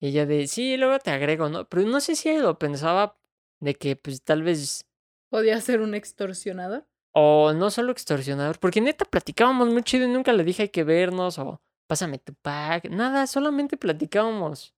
Y 0.00 0.12
yo 0.12 0.26
de, 0.26 0.46
sí, 0.46 0.76
luego 0.76 0.98
te 0.98 1.10
agrego, 1.10 1.48
¿no? 1.48 1.68
Pero 1.68 1.86
no 1.86 2.00
sé 2.00 2.16
si 2.16 2.30
ella 2.30 2.42
lo 2.42 2.58
pensaba 2.58 3.16
de 3.60 3.74
que, 3.74 3.96
pues 3.96 4.22
tal 4.22 4.42
vez, 4.42 4.86
¿Podía 5.30 5.60
ser 5.60 5.80
un 5.80 5.94
extorsionador? 5.94 6.86
o 7.16 7.52
no 7.52 7.70
solo 7.70 7.92
extorsionador, 7.92 8.58
porque 8.58 8.80
neta 8.80 9.04
platicábamos 9.04 9.68
muy 9.68 9.82
chido 9.84 10.04
y 10.04 10.10
nunca 10.10 10.32
le 10.32 10.42
dije 10.42 10.62
hay 10.62 10.68
que 10.70 10.82
vernos 10.82 11.38
o 11.38 11.62
pásame 11.86 12.18
tu 12.18 12.34
pack. 12.34 12.88
Nada, 12.90 13.26
solamente 13.28 13.76
platicábamos. 13.76 14.74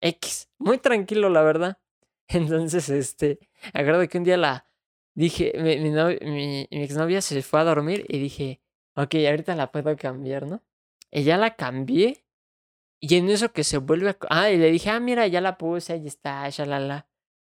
X, 0.00 0.48
muy 0.58 0.78
tranquilo, 0.78 1.28
la 1.28 1.42
verdad. 1.42 1.78
Entonces, 2.28 2.88
este, 2.88 3.40
acuerdo 3.74 4.08
que 4.08 4.18
un 4.18 4.24
día 4.24 4.36
la 4.36 4.66
dije, 5.24 5.52
mi, 5.56 5.78
mi, 5.78 5.90
novia- 5.90 6.18
mi, 6.22 6.68
mi 6.70 6.82
exnovia 6.82 7.20
se 7.20 7.42
fue 7.42 7.60
a 7.60 7.64
dormir 7.64 8.04
y 8.08 8.18
dije, 8.18 8.60
ok, 8.94 9.14
ahorita 9.28 9.54
la 9.56 9.72
puedo 9.72 9.96
cambiar, 9.96 10.46
¿no? 10.46 10.62
Y 11.10 11.24
ya 11.24 11.36
la 11.36 11.56
cambié. 11.56 12.22
Y 13.00 13.16
en 13.16 13.28
eso 13.28 13.52
que 13.52 13.62
se 13.64 13.78
vuelve 13.78 14.10
a... 14.10 14.16
Ah, 14.30 14.50
y 14.50 14.56
le 14.56 14.70
dije, 14.70 14.90
ah, 14.90 15.00
mira, 15.00 15.26
ya 15.26 15.40
la 15.40 15.58
puse, 15.58 15.92
ahí 15.92 16.06
está, 16.06 16.48
shalala. 16.48 17.06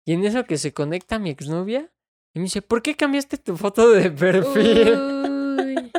Y 0.05 0.13
en 0.13 0.23
eso 0.25 0.45
que 0.45 0.57
se 0.57 0.73
conecta 0.73 1.19
mi 1.19 1.29
exnovia 1.31 1.91
y 2.33 2.39
me 2.39 2.43
dice, 2.43 2.61
¿por 2.61 2.81
qué 2.81 2.95
cambiaste 2.95 3.37
tu 3.37 3.57
foto 3.57 3.89
de 3.89 4.09
perfil? 4.11 4.93
Uy. 4.95 5.91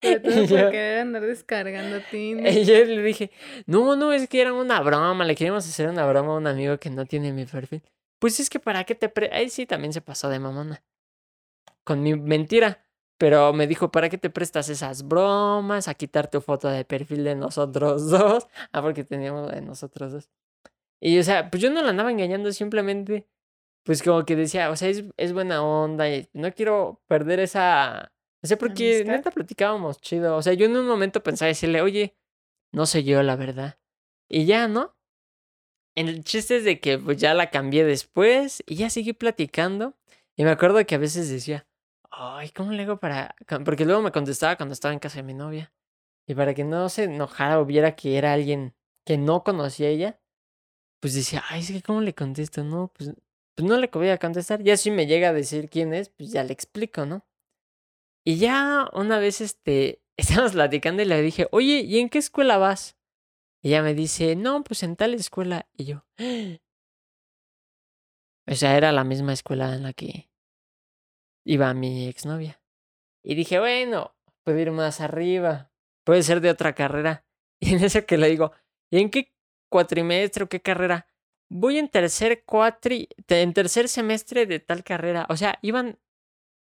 Por 0.00 0.22
yo- 0.46 0.70
querer 0.70 0.98
andar 1.00 1.22
descargando 1.22 2.00
Tinder. 2.10 2.52
Y 2.52 2.64
yo 2.64 2.84
le 2.84 3.02
dije, 3.02 3.30
no, 3.66 3.96
no, 3.96 4.12
es 4.12 4.28
que 4.28 4.40
era 4.40 4.52
una 4.52 4.80
broma, 4.80 5.24
le 5.24 5.34
queríamos 5.34 5.66
hacer 5.68 5.88
una 5.88 6.06
broma 6.06 6.34
a 6.34 6.36
un 6.36 6.46
amigo 6.46 6.78
que 6.78 6.90
no 6.90 7.06
tiene 7.06 7.32
mi 7.32 7.44
perfil. 7.46 7.82
Pues 8.18 8.40
es 8.40 8.50
que 8.50 8.60
para 8.60 8.84
qué 8.84 8.94
te 8.94 9.08
pre... 9.08 9.30
Ahí 9.32 9.48
sí 9.48 9.66
también 9.66 9.92
se 9.92 10.00
pasó 10.00 10.28
de 10.28 10.38
mamona. 10.38 10.82
Con 11.84 12.02
mi 12.02 12.14
mentira. 12.14 12.84
Pero 13.18 13.52
me 13.52 13.66
dijo, 13.66 13.90
¿para 13.90 14.08
qué 14.08 14.18
te 14.18 14.30
prestas 14.30 14.68
esas 14.68 15.06
bromas? 15.06 15.88
A 15.88 15.94
quitar 15.94 16.30
tu 16.30 16.40
foto 16.40 16.68
de 16.68 16.84
perfil 16.84 17.24
de 17.24 17.34
nosotros 17.34 18.10
dos. 18.10 18.46
Ah, 18.72 18.82
porque 18.82 19.04
teníamos 19.04 19.48
la 19.48 19.54
de 19.56 19.62
nosotros 19.62 20.12
dos. 20.12 20.30
Y 21.00 21.18
o 21.18 21.22
sea, 21.22 21.50
pues 21.50 21.62
yo 21.62 21.70
no 21.70 21.82
la 21.82 21.90
andaba 21.90 22.10
engañando, 22.10 22.52
simplemente, 22.52 23.28
pues 23.84 24.02
como 24.02 24.24
que 24.24 24.36
decía, 24.36 24.70
o 24.70 24.76
sea, 24.76 24.88
es, 24.88 25.04
es 25.16 25.32
buena 25.32 25.62
onda 25.62 26.08
y 26.10 26.28
no 26.32 26.52
quiero 26.52 27.02
perder 27.06 27.40
esa... 27.40 28.12
O 28.42 28.46
sea, 28.46 28.58
porque 28.58 28.96
Amistad. 28.98 29.12
neta 29.12 29.30
platicábamos 29.32 30.00
chido. 30.00 30.36
O 30.36 30.42
sea, 30.42 30.52
yo 30.54 30.66
en 30.66 30.76
un 30.76 30.86
momento 30.86 31.22
pensaba 31.22 31.48
decirle, 31.48 31.82
oye, 31.82 32.16
no 32.72 32.86
sé 32.86 33.04
yo, 33.04 33.22
la 33.22 33.36
verdad. 33.36 33.78
Y 34.28 34.46
ya, 34.46 34.68
¿no? 34.68 34.97
El 35.98 36.22
chiste 36.22 36.58
es 36.58 36.64
de 36.64 36.78
que 36.78 36.96
pues 36.96 37.16
ya 37.16 37.34
la 37.34 37.50
cambié 37.50 37.84
después 37.84 38.62
y 38.66 38.76
ya 38.76 38.88
seguí 38.88 39.14
platicando. 39.14 39.96
Y 40.36 40.44
me 40.44 40.50
acuerdo 40.50 40.86
que 40.86 40.94
a 40.94 40.98
veces 40.98 41.28
decía, 41.28 41.66
ay, 42.08 42.50
¿cómo 42.50 42.70
le 42.70 42.84
hago 42.84 42.98
para...? 43.00 43.34
ca-?" 43.46 43.64
Porque 43.64 43.84
luego 43.84 44.00
me 44.00 44.12
contestaba 44.12 44.54
cuando 44.56 44.74
estaba 44.74 44.94
en 44.94 45.00
casa 45.00 45.16
de 45.16 45.24
mi 45.24 45.34
novia. 45.34 45.72
Y 46.28 46.36
para 46.36 46.54
que 46.54 46.62
no 46.62 46.88
se 46.88 47.04
enojara 47.04 47.58
o 47.58 47.64
viera 47.64 47.96
que 47.96 48.16
era 48.16 48.32
alguien 48.32 48.76
que 49.04 49.18
no 49.18 49.42
conocía 49.42 49.88
a 49.88 49.90
ella, 49.90 50.20
pues 51.00 51.14
decía, 51.14 51.42
ay, 51.48 51.62
es 51.62 51.72
que 51.72 51.82
¿cómo 51.82 52.00
le 52.00 52.14
contesto? 52.14 52.62
No, 52.62 52.92
pues, 52.96 53.10
pues 53.56 53.68
no 53.68 53.76
le 53.76 53.88
voy 53.88 54.10
a 54.10 54.18
contestar. 54.18 54.62
Ya 54.62 54.76
si 54.76 54.92
me 54.92 55.06
llega 55.06 55.30
a 55.30 55.32
decir 55.32 55.68
quién 55.68 55.94
es, 55.94 56.10
pues 56.10 56.30
ya 56.30 56.44
le 56.44 56.52
explico, 56.52 57.06
¿no? 57.06 57.26
Y 58.24 58.36
ya 58.38 58.88
una 58.92 59.18
vez, 59.18 59.40
este, 59.40 60.00
estábamos 60.16 60.52
platicando 60.52 61.02
y 61.02 61.06
le 61.06 61.22
dije, 61.22 61.48
oye, 61.50 61.80
¿y 61.80 61.98
en 61.98 62.08
qué 62.08 62.18
escuela 62.18 62.58
vas? 62.58 62.97
Y 63.62 63.68
ella 63.68 63.82
me 63.82 63.94
dice, 63.94 64.36
no, 64.36 64.62
pues 64.62 64.82
en 64.82 64.96
tal 64.96 65.14
escuela. 65.14 65.68
Y 65.76 65.84
yo, 65.84 66.04
o 68.46 68.54
sea, 68.54 68.76
era 68.76 68.92
la 68.92 69.04
misma 69.04 69.32
escuela 69.32 69.74
en 69.74 69.82
la 69.82 69.92
que 69.92 70.30
iba 71.44 71.72
mi 71.74 72.08
exnovia. 72.08 72.60
Y 73.22 73.34
dije, 73.34 73.58
bueno, 73.58 74.16
puedo 74.44 74.58
ir 74.58 74.70
más 74.70 75.00
arriba, 75.00 75.70
puede 76.04 76.22
ser 76.22 76.40
de 76.40 76.50
otra 76.50 76.74
carrera. 76.74 77.24
Y 77.60 77.74
en 77.74 77.82
eso 77.82 78.06
que 78.06 78.16
le 78.16 78.28
digo, 78.28 78.52
¿y 78.88 79.00
en 79.00 79.10
qué 79.10 79.34
cuatrimestre 79.68 80.44
o 80.44 80.48
qué 80.48 80.60
carrera? 80.60 81.08
Voy 81.50 81.76
en 81.76 81.88
tercer 81.88 82.44
cuatri, 82.44 83.08
en 83.26 83.52
tercer 83.52 83.88
semestre 83.88 84.46
de 84.46 84.60
tal 84.60 84.84
carrera. 84.84 85.26
O 85.28 85.36
sea, 85.36 85.58
iban, 85.60 85.98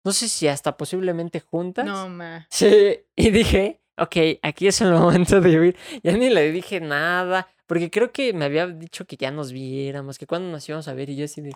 no 0.05 0.11
sé 0.11 0.29
si 0.29 0.49
hasta 0.49 0.77
posiblemente 0.77 1.39
juntas. 1.39 1.87
No, 1.87 2.09
ma. 2.09 2.49
Sí, 2.51 3.05
y 3.15 3.31
dije, 3.31 3.80
ok, 4.01 4.17
aquí 4.43 4.67
es 4.67 4.81
el 4.81 4.93
momento 4.93 5.41
de 5.41 5.61
huir. 5.61 5.77
Ya 6.03 6.13
ni 6.17 6.31
le 6.31 6.51
dije 6.53 6.81
nada, 6.81 7.49
porque 7.67 7.91
creo 7.91 8.13
que 8.13 8.33
me 8.33 8.45
había 8.47 8.67
dicho 8.67 9.07
que 9.07 9.17
ya 9.17 9.31
nos 9.31 9.53
viéramos, 9.53 10.19
que 10.19 10.27
cuando 10.27 10.51
nos 10.51 10.69
íbamos 10.69 10.89
a 10.89 10.95
ver, 10.95 11.11
y 11.11 11.17
yo 11.17 11.25
así 11.25 11.41
de, 11.41 11.53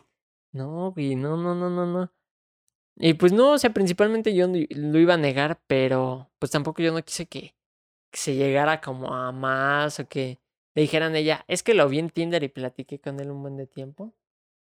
no, 0.53 0.93
güey, 0.93 1.17
no, 1.17 1.37
no, 1.37 1.55
no, 1.55 1.71
no, 1.71 1.87
no. 1.87 2.13
Y 2.97 3.15
pues 3.15 3.33
no, 3.33 3.53
o 3.53 3.59
sea, 3.59 3.71
principalmente 3.71 4.35
yo 4.35 4.47
lo 4.49 4.99
iba 4.99 5.15
a 5.15 5.17
negar, 5.17 5.61
pero 5.67 6.31
pues 6.39 6.53
tampoco 6.53 6.83
yo 6.83 6.93
no 6.93 7.03
quise 7.05 7.27
que, 7.27 7.55
se 8.13 8.37
llegara 8.37 8.81
como 8.81 9.13
a 9.15 9.33
más 9.33 9.99
o 9.99 10.09
que 10.09 10.41
le 10.75 10.83
dijeran 10.83 11.17
ella, 11.17 11.45
es 11.49 11.65
que 11.65 11.75
lo 11.75 11.89
vi 11.89 11.99
en 11.99 12.11
Tinder 12.11 12.43
y 12.45 12.49
platiqué 12.49 13.01
con 13.01 13.19
él 13.21 13.31
un 13.31 13.43
buen 13.43 13.57
de 13.57 13.67
tiempo. 13.67 14.15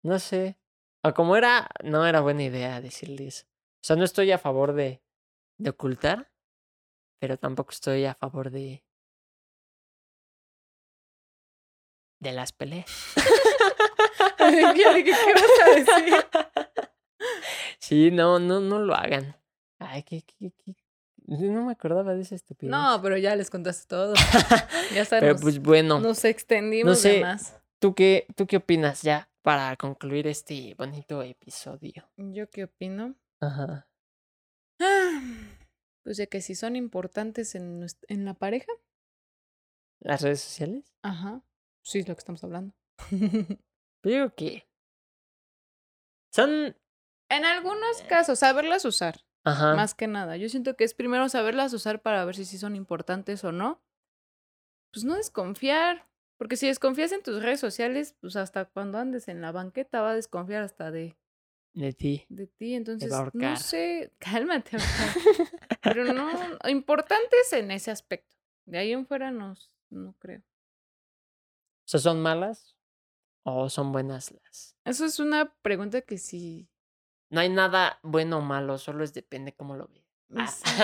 No 0.03 0.19
sé. 0.19 0.57
O 1.03 1.13
como 1.13 1.35
era, 1.35 1.69
no 1.83 2.05
era 2.05 2.21
buena 2.21 2.43
idea 2.43 2.79
decirle 2.81 3.27
eso. 3.27 3.45
O 3.47 3.83
sea, 3.83 3.95
no 3.97 4.05
estoy 4.05 4.31
a 4.31 4.37
favor 4.37 4.73
de, 4.73 5.01
de 5.57 5.69
ocultar, 5.71 6.30
pero 7.21 7.37
tampoco 7.37 7.69
estoy 7.69 8.05
a 8.05 8.15
favor 8.15 8.49
de 8.49 8.83
de 12.19 12.31
las 12.31 12.51
peleas. 12.51 12.87
¿qué 14.37 15.33
vas 15.33 15.61
a 15.63 15.69
decir? 15.75 16.13
Sí, 17.79 18.09
no, 18.09 18.39
no, 18.39 18.59
no 18.59 18.79
lo 18.79 18.95
hagan. 18.95 19.35
Ay, 19.77 20.01
qué, 20.03 20.23
qué, 20.23 20.51
qué- 20.51 20.75
No 21.27 21.65
me 21.65 21.71
acordaba 21.73 22.13
de 22.15 22.21
esa 22.21 22.33
estupidez. 22.35 22.71
No, 22.71 22.99
pero 23.01 23.17
ya 23.17 23.35
les 23.35 23.49
contaste 23.49 23.87
todo. 23.87 24.13
Ya 24.93 25.01
está, 25.03 25.19
pero 25.19 25.35
pues 25.35 25.59
bueno, 25.59 25.99
nos 25.99 26.23
extendimos 26.25 26.99
sé. 26.99 27.13
de 27.15 27.21
más. 27.21 27.59
¿tú 27.79 27.93
qué, 27.93 28.25
¿tú 28.35 28.47
qué 28.47 28.57
opinas 28.57 29.01
ya 29.03 29.29
para 29.43 29.75
concluir 29.77 30.25
este 30.27 30.73
bonito 30.75 31.21
episodio? 31.21 32.09
¿Yo 32.17 32.49
qué 32.49 32.63
opino? 32.65 33.15
Ajá. 33.39 33.87
Ah, 34.79 35.21
Pues 36.03 36.17
de 36.17 36.27
que 36.27 36.41
si 36.41 36.55
son 36.55 36.75
importantes 36.75 37.55
en, 37.55 37.85
en 38.07 38.25
la 38.25 38.33
pareja. 38.33 38.71
¿Las 39.99 40.21
redes 40.21 40.41
sociales? 40.41 40.93
Ajá. 41.03 41.43
Sí, 41.83 41.99
es 41.99 42.07
lo 42.07 42.15
que 42.15 42.19
estamos 42.19 42.43
hablando. 42.43 42.73
Digo 44.03 44.33
que 44.35 44.67
son... 46.33 46.75
en 47.29 47.45
algunos 47.45 48.01
casos, 48.07 48.39
saberlas 48.39 48.85
usar. 48.85 49.21
Ajá. 49.43 49.75
Más 49.75 49.93
que 49.95 50.07
nada. 50.07 50.37
Yo 50.37 50.49
siento 50.49 50.75
que 50.75 50.83
es 50.83 50.93
primero 50.93 51.27
saberlas 51.29 51.73
usar 51.73 52.01
para 52.01 52.23
ver 52.25 52.35
si 52.35 52.45
sí 52.45 52.57
son 52.57 52.75
importantes 52.75 53.43
o 53.43 53.51
no. 53.51 53.83
Pues 54.93 55.03
no 55.05 55.15
desconfiar. 55.15 56.07
Porque 56.37 56.57
si 56.57 56.67
desconfías 56.67 57.11
en 57.11 57.21
tus 57.21 57.41
redes 57.41 57.59
sociales, 57.59 58.15
pues 58.19 58.35
hasta 58.35 58.65
cuando 58.65 58.97
andes 58.97 59.27
en 59.27 59.41
la 59.41 59.51
banqueta 59.51 60.01
va 60.01 60.11
a 60.11 60.15
desconfiar 60.15 60.63
hasta 60.63 60.89
de, 60.89 61.15
De 61.73 61.93
ti. 61.93 62.25
de 62.29 62.47
ti. 62.47 62.73
Entonces, 62.73 63.11
no 63.33 63.55
sé. 63.57 64.11
Cálmate. 64.19 64.77
Pero 65.81 66.13
no, 66.13 66.31
importantes 66.69 67.53
en 67.53 67.71
ese 67.71 67.91
aspecto. 67.91 68.35
De 68.65 68.77
ahí 68.77 68.91
en 68.91 69.05
fuera 69.05 69.31
no, 69.31 69.55
no 69.89 70.13
creo. 70.19 70.39
O 70.39 71.87
sea, 71.91 71.99
¿son 71.99 72.21
malas 72.21 72.75
o 73.43 73.69
son 73.69 73.91
buenas 73.91 74.31
las? 74.31 74.77
Eso 74.85 75.05
es 75.05 75.19
una 75.19 75.53
pregunta 75.61 76.01
que 76.01 76.17
sí. 76.17 76.69
No 77.29 77.39
hay 77.39 77.49
nada 77.49 77.99
bueno 78.03 78.37
o 78.37 78.41
malo, 78.41 78.77
solo 78.77 79.03
es 79.03 79.13
depende 79.13 79.53
cómo 79.53 79.75
lo 79.75 79.87
veas. 79.87 80.05
sí. 80.63 80.81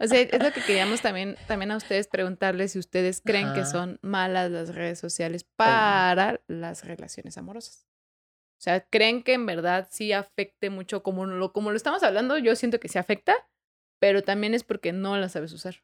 O 0.00 0.06
sea, 0.06 0.20
es 0.20 0.42
lo 0.42 0.52
que 0.52 0.62
queríamos 0.62 1.00
también, 1.00 1.36
también 1.46 1.70
a 1.72 1.76
ustedes 1.76 2.06
preguntarles 2.06 2.72
si 2.72 2.78
ustedes 2.78 3.20
creen 3.20 3.52
que 3.52 3.64
son 3.64 3.98
malas 4.02 4.50
las 4.50 4.74
redes 4.74 4.98
sociales 4.98 5.44
para 5.44 6.40
las 6.46 6.84
relaciones 6.84 7.36
amorosas. 7.36 7.86
O 8.60 8.62
sea, 8.62 8.80
¿creen 8.82 9.22
que 9.22 9.32
en 9.32 9.46
verdad 9.46 9.88
sí 9.90 10.12
afecte 10.12 10.68
mucho 10.68 11.02
como 11.02 11.24
lo, 11.24 11.50
como 11.54 11.70
lo 11.70 11.76
estamos 11.78 12.02
hablando? 12.02 12.36
Yo 12.36 12.54
siento 12.56 12.78
que 12.78 12.88
sí 12.88 12.98
afecta, 12.98 13.34
pero 13.98 14.22
también 14.22 14.52
es 14.52 14.64
porque 14.64 14.92
no 14.92 15.16
la 15.16 15.30
sabes 15.30 15.52
usar. 15.54 15.76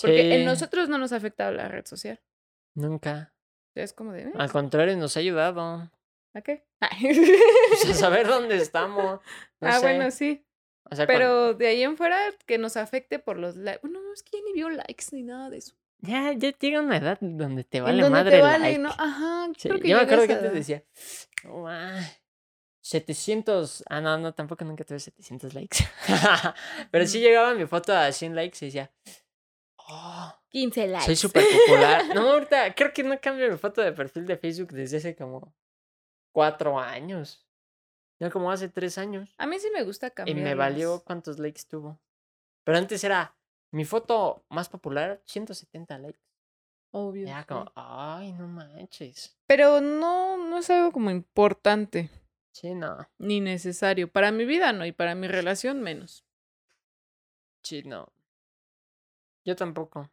Porque 0.00 0.36
en 0.36 0.46
nosotros 0.46 0.88
no 0.88 0.96
nos 0.96 1.12
afecta 1.12 1.50
la 1.50 1.68
red 1.68 1.84
social. 1.84 2.18
Nunca. 2.74 3.34
O 3.34 3.72
sea, 3.74 3.84
es 3.84 3.92
como 3.92 4.12
de, 4.12 4.22
"Eh, 4.22 4.32
Al 4.36 4.50
contrario, 4.50 4.96
nos 4.96 5.16
ha 5.18 5.20
ayudado. 5.20 5.90
¿a 6.34 6.40
qué? 6.40 6.64
Pues, 7.68 7.90
a 7.90 7.94
saber 7.94 8.26
dónde 8.26 8.56
estamos. 8.56 9.20
No 9.60 9.68
ah, 9.68 9.72
sé. 9.78 9.80
bueno, 9.82 10.10
sí. 10.10 10.46
O 10.90 10.96
sea, 10.96 11.04
cuan- 11.04 11.18
Pero 11.18 11.52
de 11.54 11.66
ahí 11.66 11.82
en 11.82 11.98
fuera, 11.98 12.18
que 12.46 12.56
nos 12.56 12.78
afecte 12.78 13.18
por 13.18 13.36
los 13.38 13.56
likes. 13.56 13.80
Bueno, 13.82 14.00
no, 14.00 14.14
es 14.14 14.22
que 14.22 14.38
ya 14.38 14.44
ni 14.46 14.54
vio 14.54 14.70
likes 14.70 15.04
ni 15.12 15.24
nada 15.24 15.50
de 15.50 15.58
eso. 15.58 15.74
Ya, 16.00 16.32
ya 16.32 16.50
llega 16.58 16.80
una 16.80 16.96
edad 16.96 17.18
donde 17.20 17.64
te 17.64 17.80
vale 17.80 18.02
donde 18.02 18.18
madre 18.18 18.36
te 18.36 18.42
vale, 18.42 18.58
like. 18.58 18.78
¿no? 18.78 18.90
Ajá, 18.90 19.48
Sí, 19.56 19.68
creo 19.68 19.80
que 19.80 19.88
yo 19.88 19.96
me 19.96 20.02
acuerdo 20.02 20.26
que 20.26 20.32
antes 20.34 20.52
decía, 20.52 20.84
"No, 21.44 21.58
ma, 21.62 22.00
700, 22.80 23.84
ah, 23.90 24.00
no, 24.00 24.16
no, 24.18 24.32
tampoco 24.34 24.64
nunca 24.64 24.84
tuve 24.84 24.98
700 25.00 25.52
likes. 25.54 25.78
Pero 26.90 27.06
sí 27.06 27.20
llegaba 27.20 27.52
mi 27.54 27.66
foto 27.66 27.92
a 27.94 28.10
100 28.12 28.34
likes 28.34 28.58
y 28.62 28.66
decía, 28.68 28.90
oh, 29.76 30.34
15 30.48 30.86
likes. 30.88 31.04
soy 31.04 31.16
súper 31.16 31.44
popular. 31.44 32.02
No, 32.14 32.30
ahorita 32.30 32.74
creo 32.74 32.92
que 32.92 33.02
no 33.02 33.20
cambio 33.20 33.50
mi 33.50 33.58
foto 33.58 33.82
de 33.82 33.92
perfil 33.92 34.26
de 34.26 34.36
Facebook 34.38 34.72
desde 34.72 34.96
hace 34.98 35.14
como 35.16 35.54
cuatro 36.32 36.78
años. 36.78 37.46
No, 38.20 38.30
como 38.30 38.50
hace 38.50 38.68
tres 38.68 38.96
años. 38.98 39.34
A 39.38 39.46
mí 39.46 39.58
sí 39.60 39.68
me 39.72 39.84
gusta 39.84 40.08
Y 40.08 40.10
cambiar. 40.10 40.38
me 40.38 40.54
valió 40.54 41.02
cuántos 41.04 41.38
likes 41.38 41.62
tuvo. 41.68 42.00
Pero 42.64 42.78
antes 42.78 43.04
era 43.04 43.36
mi 43.70 43.84
foto 43.84 44.44
más 44.48 44.68
popular, 44.68 45.22
170 45.24 45.98
likes. 45.98 46.20
Obvio. 46.90 47.26
Ya 47.26 47.40
sí. 47.40 47.46
como, 47.48 47.70
ay, 47.74 48.32
no 48.32 48.48
manches. 48.48 49.38
Pero 49.46 49.80
no, 49.80 50.36
no 50.38 50.58
es 50.58 50.70
algo 50.70 50.90
como 50.90 51.10
importante 51.10 52.10
Sí, 52.60 52.74
no, 52.74 53.08
ni 53.18 53.40
necesario. 53.40 54.10
Para 54.10 54.32
mi 54.32 54.44
vida 54.44 54.72
no, 54.72 54.84
y 54.84 54.90
para 54.90 55.14
mi 55.14 55.28
relación 55.28 55.80
menos. 55.80 56.24
sí, 57.62 57.84
no. 57.84 58.12
Yo 59.44 59.54
tampoco. 59.54 60.10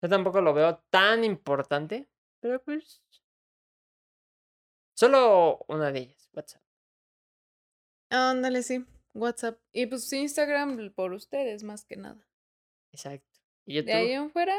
Yo 0.00 0.08
tampoco 0.08 0.40
lo 0.40 0.54
veo 0.54 0.78
tan 0.90 1.24
importante. 1.24 2.08
Pero 2.38 2.62
pues. 2.62 3.02
Solo 4.94 5.64
una 5.66 5.90
de 5.90 5.98
ellas, 6.00 6.30
WhatsApp. 6.32 6.62
Ándale, 8.10 8.62
sí. 8.62 8.86
WhatsApp. 9.12 9.58
Y 9.72 9.86
pues 9.86 10.12
Instagram 10.12 10.92
por 10.94 11.12
ustedes, 11.14 11.64
más 11.64 11.84
que 11.84 11.96
nada. 11.96 12.24
Exacto. 12.96 13.38
Y 13.66 13.82
De 13.82 13.92
ahí 13.92 14.08
YouTube. 14.08 14.24
en 14.24 14.30
fuera. 14.30 14.54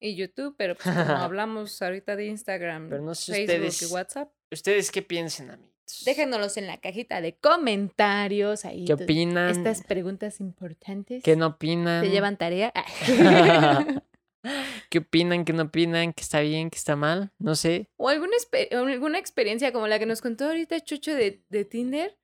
Y 0.00 0.14
YouTube, 0.16 0.54
pero 0.58 0.74
pues 0.74 0.84
como 0.94 0.94
hablamos 1.24 1.80
ahorita 1.80 2.16
de 2.16 2.26
Instagram, 2.26 2.88
Pero 2.88 3.02
no 3.02 3.14
sé 3.14 3.32
Facebook 3.46 3.66
ustedes. 3.68 3.82
y 3.90 3.94
WhatsApp. 3.94 4.32
¿Ustedes 4.50 4.90
qué 4.90 5.02
piensan, 5.02 5.50
amigos? 5.50 5.72
Déjenoslos 6.04 6.56
en 6.56 6.66
la 6.66 6.76
cajita 6.78 7.20
de 7.20 7.36
comentarios. 7.36 8.64
Ahí 8.64 8.84
¿Qué 8.84 8.94
opinan? 8.94 9.50
Estas 9.50 9.82
preguntas 9.84 10.40
importantes. 10.40 11.22
¿Qué 11.22 11.34
no 11.36 11.46
opinan? 11.46 12.02
¿Te 12.02 12.10
llevan 12.10 12.36
tarea? 12.36 12.72
¿Qué 14.90 14.98
opinan? 14.98 15.44
¿Qué 15.44 15.52
no 15.52 15.64
opinan? 15.64 16.12
¿Qué 16.12 16.22
está 16.22 16.40
bien? 16.40 16.70
¿Qué 16.70 16.76
está 16.78 16.96
mal? 16.96 17.32
No 17.38 17.54
sé. 17.54 17.88
o 17.96 18.08
alguna, 18.08 19.18
experiencia 19.18 19.72
como 19.72 19.86
la 19.88 19.98
que 19.98 20.06
nos 20.06 20.20
contó 20.20 20.46
ahorita 20.46 20.80
Chucho 20.80 21.14
de, 21.14 21.42
de 21.48 21.64
Tinder. 21.64 22.16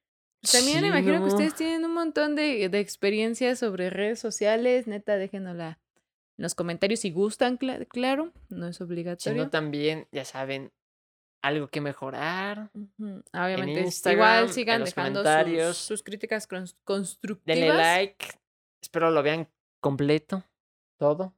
También 0.51 0.77
me 0.83 0.83
Sí, 0.83 0.87
imagino 0.89 1.21
que 1.21 1.29
ustedes 1.33 1.55
tienen 1.55 1.85
un 1.85 1.95
montón 1.95 2.35
de, 2.37 2.69
de 2.69 2.81
experiencias 2.81 3.59
sobre 3.59 3.91
redes 3.91 4.19
sociales. 4.21 4.87
Neta, 4.87 5.17
déjenosla 5.17 5.79
en 6.37 6.43
los 6.43 6.55
comentarios 6.55 7.01
si 7.01 7.11
gustan, 7.11 7.59
cla- 7.59 7.87
claro. 7.89 8.33
No 8.49 8.67
es 8.69 8.77
Si 8.77 8.83
obligatorio. 8.83 9.45
no, 9.45 9.51
también, 9.51 10.07
ya 10.13 10.25
saben, 10.25 10.73
algo 11.43 11.69
que 11.69 11.81
mejorar. 11.81 12.71
Obviamente, 13.33 13.89
igual 14.13 14.51
sigan 14.53 14.85
dejando 14.85 15.23
sus, 15.23 15.77
sus 15.77 16.03
críticas 16.03 16.49
cons- 16.49 16.77
constructivas. 16.85 17.59
Denle 17.59 17.75
like. 17.75 18.27
Espero 18.83 19.11
lo 19.11 19.23
vean 19.23 19.49
completo. 19.81 20.45
Todo. 20.99 21.35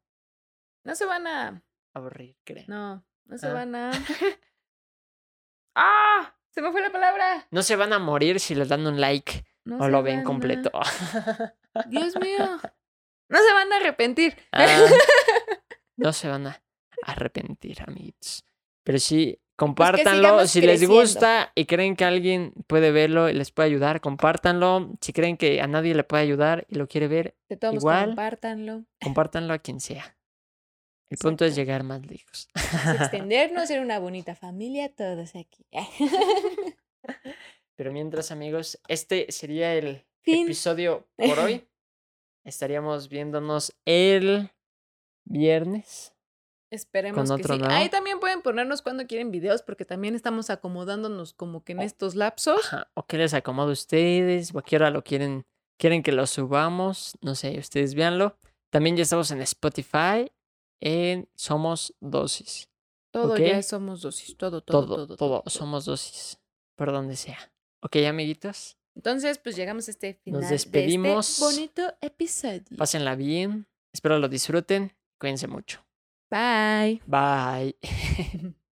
No 0.85 0.95
se 0.95 1.05
van 1.07 1.27
a. 1.27 1.63
Aburrir, 1.95 2.37
creo. 2.45 2.65
No, 2.69 3.05
no 3.25 3.39
se 3.39 3.47
Ah. 3.47 3.53
van 3.53 3.75
a. 3.75 3.91
¡Ah! 5.75 6.36
Se 6.57 6.63
me 6.63 6.73
fue 6.73 6.81
la 6.81 6.91
palabra. 6.91 7.47
No 7.51 7.63
se 7.63 7.77
van 7.77 7.93
a 7.93 7.99
morir 7.99 8.41
si 8.41 8.55
les 8.55 8.69
dan 8.71 8.87
un 8.87 8.99
like 8.99 9.45
No 9.67 9.77
o 9.77 9.89
lo 9.89 10.03
ven 10.03 10.21
a- 10.21 10.25
completo. 10.25 10.71
Dios 11.89 12.17
mío. 12.17 12.39
No 13.29 13.39
se 13.39 13.53
van 13.53 13.73
a 13.73 13.77
arrepentir. 13.79 14.37
Ah, 14.53 14.65
no 15.97 16.13
se 16.13 16.29
van 16.29 16.47
a 16.47 16.63
arrepentir, 17.03 17.83
amigos. 17.85 18.45
Pero 18.85 19.01
sí, 19.01 19.41
compártanlo. 19.57 20.23
sigamos 20.23 20.51
si 20.53 20.61
les 20.61 20.87
gusta 20.89 21.51
y 21.57 21.67
creen 21.67 21.97
que 21.97 22.05
alguien 22.05 22.55
puede 22.69 22.93
verlo 22.93 23.29
y 23.29 23.33
les 23.35 23.51
puede 23.51 23.67
ayudar, 23.67 24.01
compártanlo. 24.01 24.93
Si 25.01 25.13
creen 25.13 25.37
que 25.37 25.61
a 25.61 25.67
nadie 25.67 25.95
le 25.97 26.05
puede 26.05 26.23
ayudar 26.23 26.67
y 26.71 26.77
lo 26.77 26.87
quiere 26.87 27.09
ver, 27.09 27.37
De 27.49 27.57
todos 27.57 27.75
modos, 27.75 27.83
Igual. 27.83 28.07
compártanlo. 28.11 28.85
compártanlo 29.03 29.53
a 29.55 29.59
quien 29.59 29.81
sea. 29.81 30.16
El 31.09 31.19
punto 31.19 31.45
es 31.45 31.55
llegar 31.55 31.83
más 31.85 32.05
lejos. 32.07 32.49
Es 32.55 32.55
extendernos, 33.01 33.69
ser 33.69 33.81
una 33.81 33.99
bonita 33.99 34.35
familia, 34.35 34.93
todos 34.95 35.35
aquí. 35.37 35.65
Pero 37.77 37.93
mientras, 37.93 38.31
amigos, 38.31 38.81
este 38.89 39.31
sería 39.31 39.75
el 39.75 40.05
Fin. 40.23 40.45
episodio 40.47 41.07
por 41.17 41.39
hoy. 41.39 41.67
Estaríamos 42.45 43.09
viéndonos 43.09 43.75
el 43.85 44.51
viernes. 45.25 46.13
Esperemos 46.71 47.31
que 47.31 47.43
sí. 47.43 47.49
nuevo. 47.59 47.67
Ahí 47.73 47.89
también 47.89 48.19
pueden 48.19 48.43
ponernos 48.43 48.83
cuando 48.83 49.07
quieren 49.07 49.31
videos, 49.31 49.63
porque 49.63 49.85
también 49.85 50.15
estamos 50.15 50.51
acomodándonos 50.51 51.33
como 51.33 51.63
que 51.63 51.73
en 51.73 51.79
Oh. 51.81 51.83
estos 51.83 52.15
lapsos. 52.17 52.61
Ajá, 52.73 52.91
O 52.95 53.05
qué 53.07 53.19
les 53.19 53.35
acomoda 53.35 53.69
a 53.71 53.73
ustedes, 53.73 54.53
o 54.55 54.59
a 54.59 54.63
qué 54.63 54.77
hora 54.77 54.91
lo 54.91 55.03
quieren, 55.05 55.47
quieren 55.79 56.03
que 56.03 56.13
lo 56.13 56.27
subamos. 56.27 57.17
No 57.21 57.35
sé, 57.35 57.57
ustedes 57.59 57.95
véanlo. 57.95 58.37
También 58.71 58.97
ya 58.97 59.05
estamos 59.05 59.31
en 59.31 59.43
Spotify, 59.43 60.31
en 60.81 61.29
Somos 61.35 61.95
Dosis. 62.01 62.69
Todo 63.11 63.37
ya 63.39 63.63
somos 63.63 64.03
dosis, 64.03 64.37
todo, 64.37 64.61
todo, 64.61 64.87
Todo, 64.87 65.07
todo, 65.07 65.17
todo, 65.17 65.43
somos 65.47 65.87
dosis. 65.87 66.39
Por 66.75 66.93
donde 66.93 67.17
sea. 67.17 67.39
Ok, 67.81 67.97
amiguitos. 68.07 68.77
Entonces, 68.95 69.39
pues 69.39 69.57
llegamos 69.57 69.89
a 69.89 69.91
este 69.91 70.15
final 70.15 70.41
Nos 70.41 70.51
de 70.51 70.55
despedimos. 70.55 71.29
este 71.31 71.43
bonito 71.45 71.95
episodio. 72.03 72.77
Pásenla 72.77 73.15
bien. 73.15 73.67
Espero 73.95 74.19
lo 74.19 74.29
disfruten. 74.29 74.95
Cuídense 75.19 75.47
mucho. 75.47 75.83
Bye. 76.31 77.01
Bye. 77.07 77.77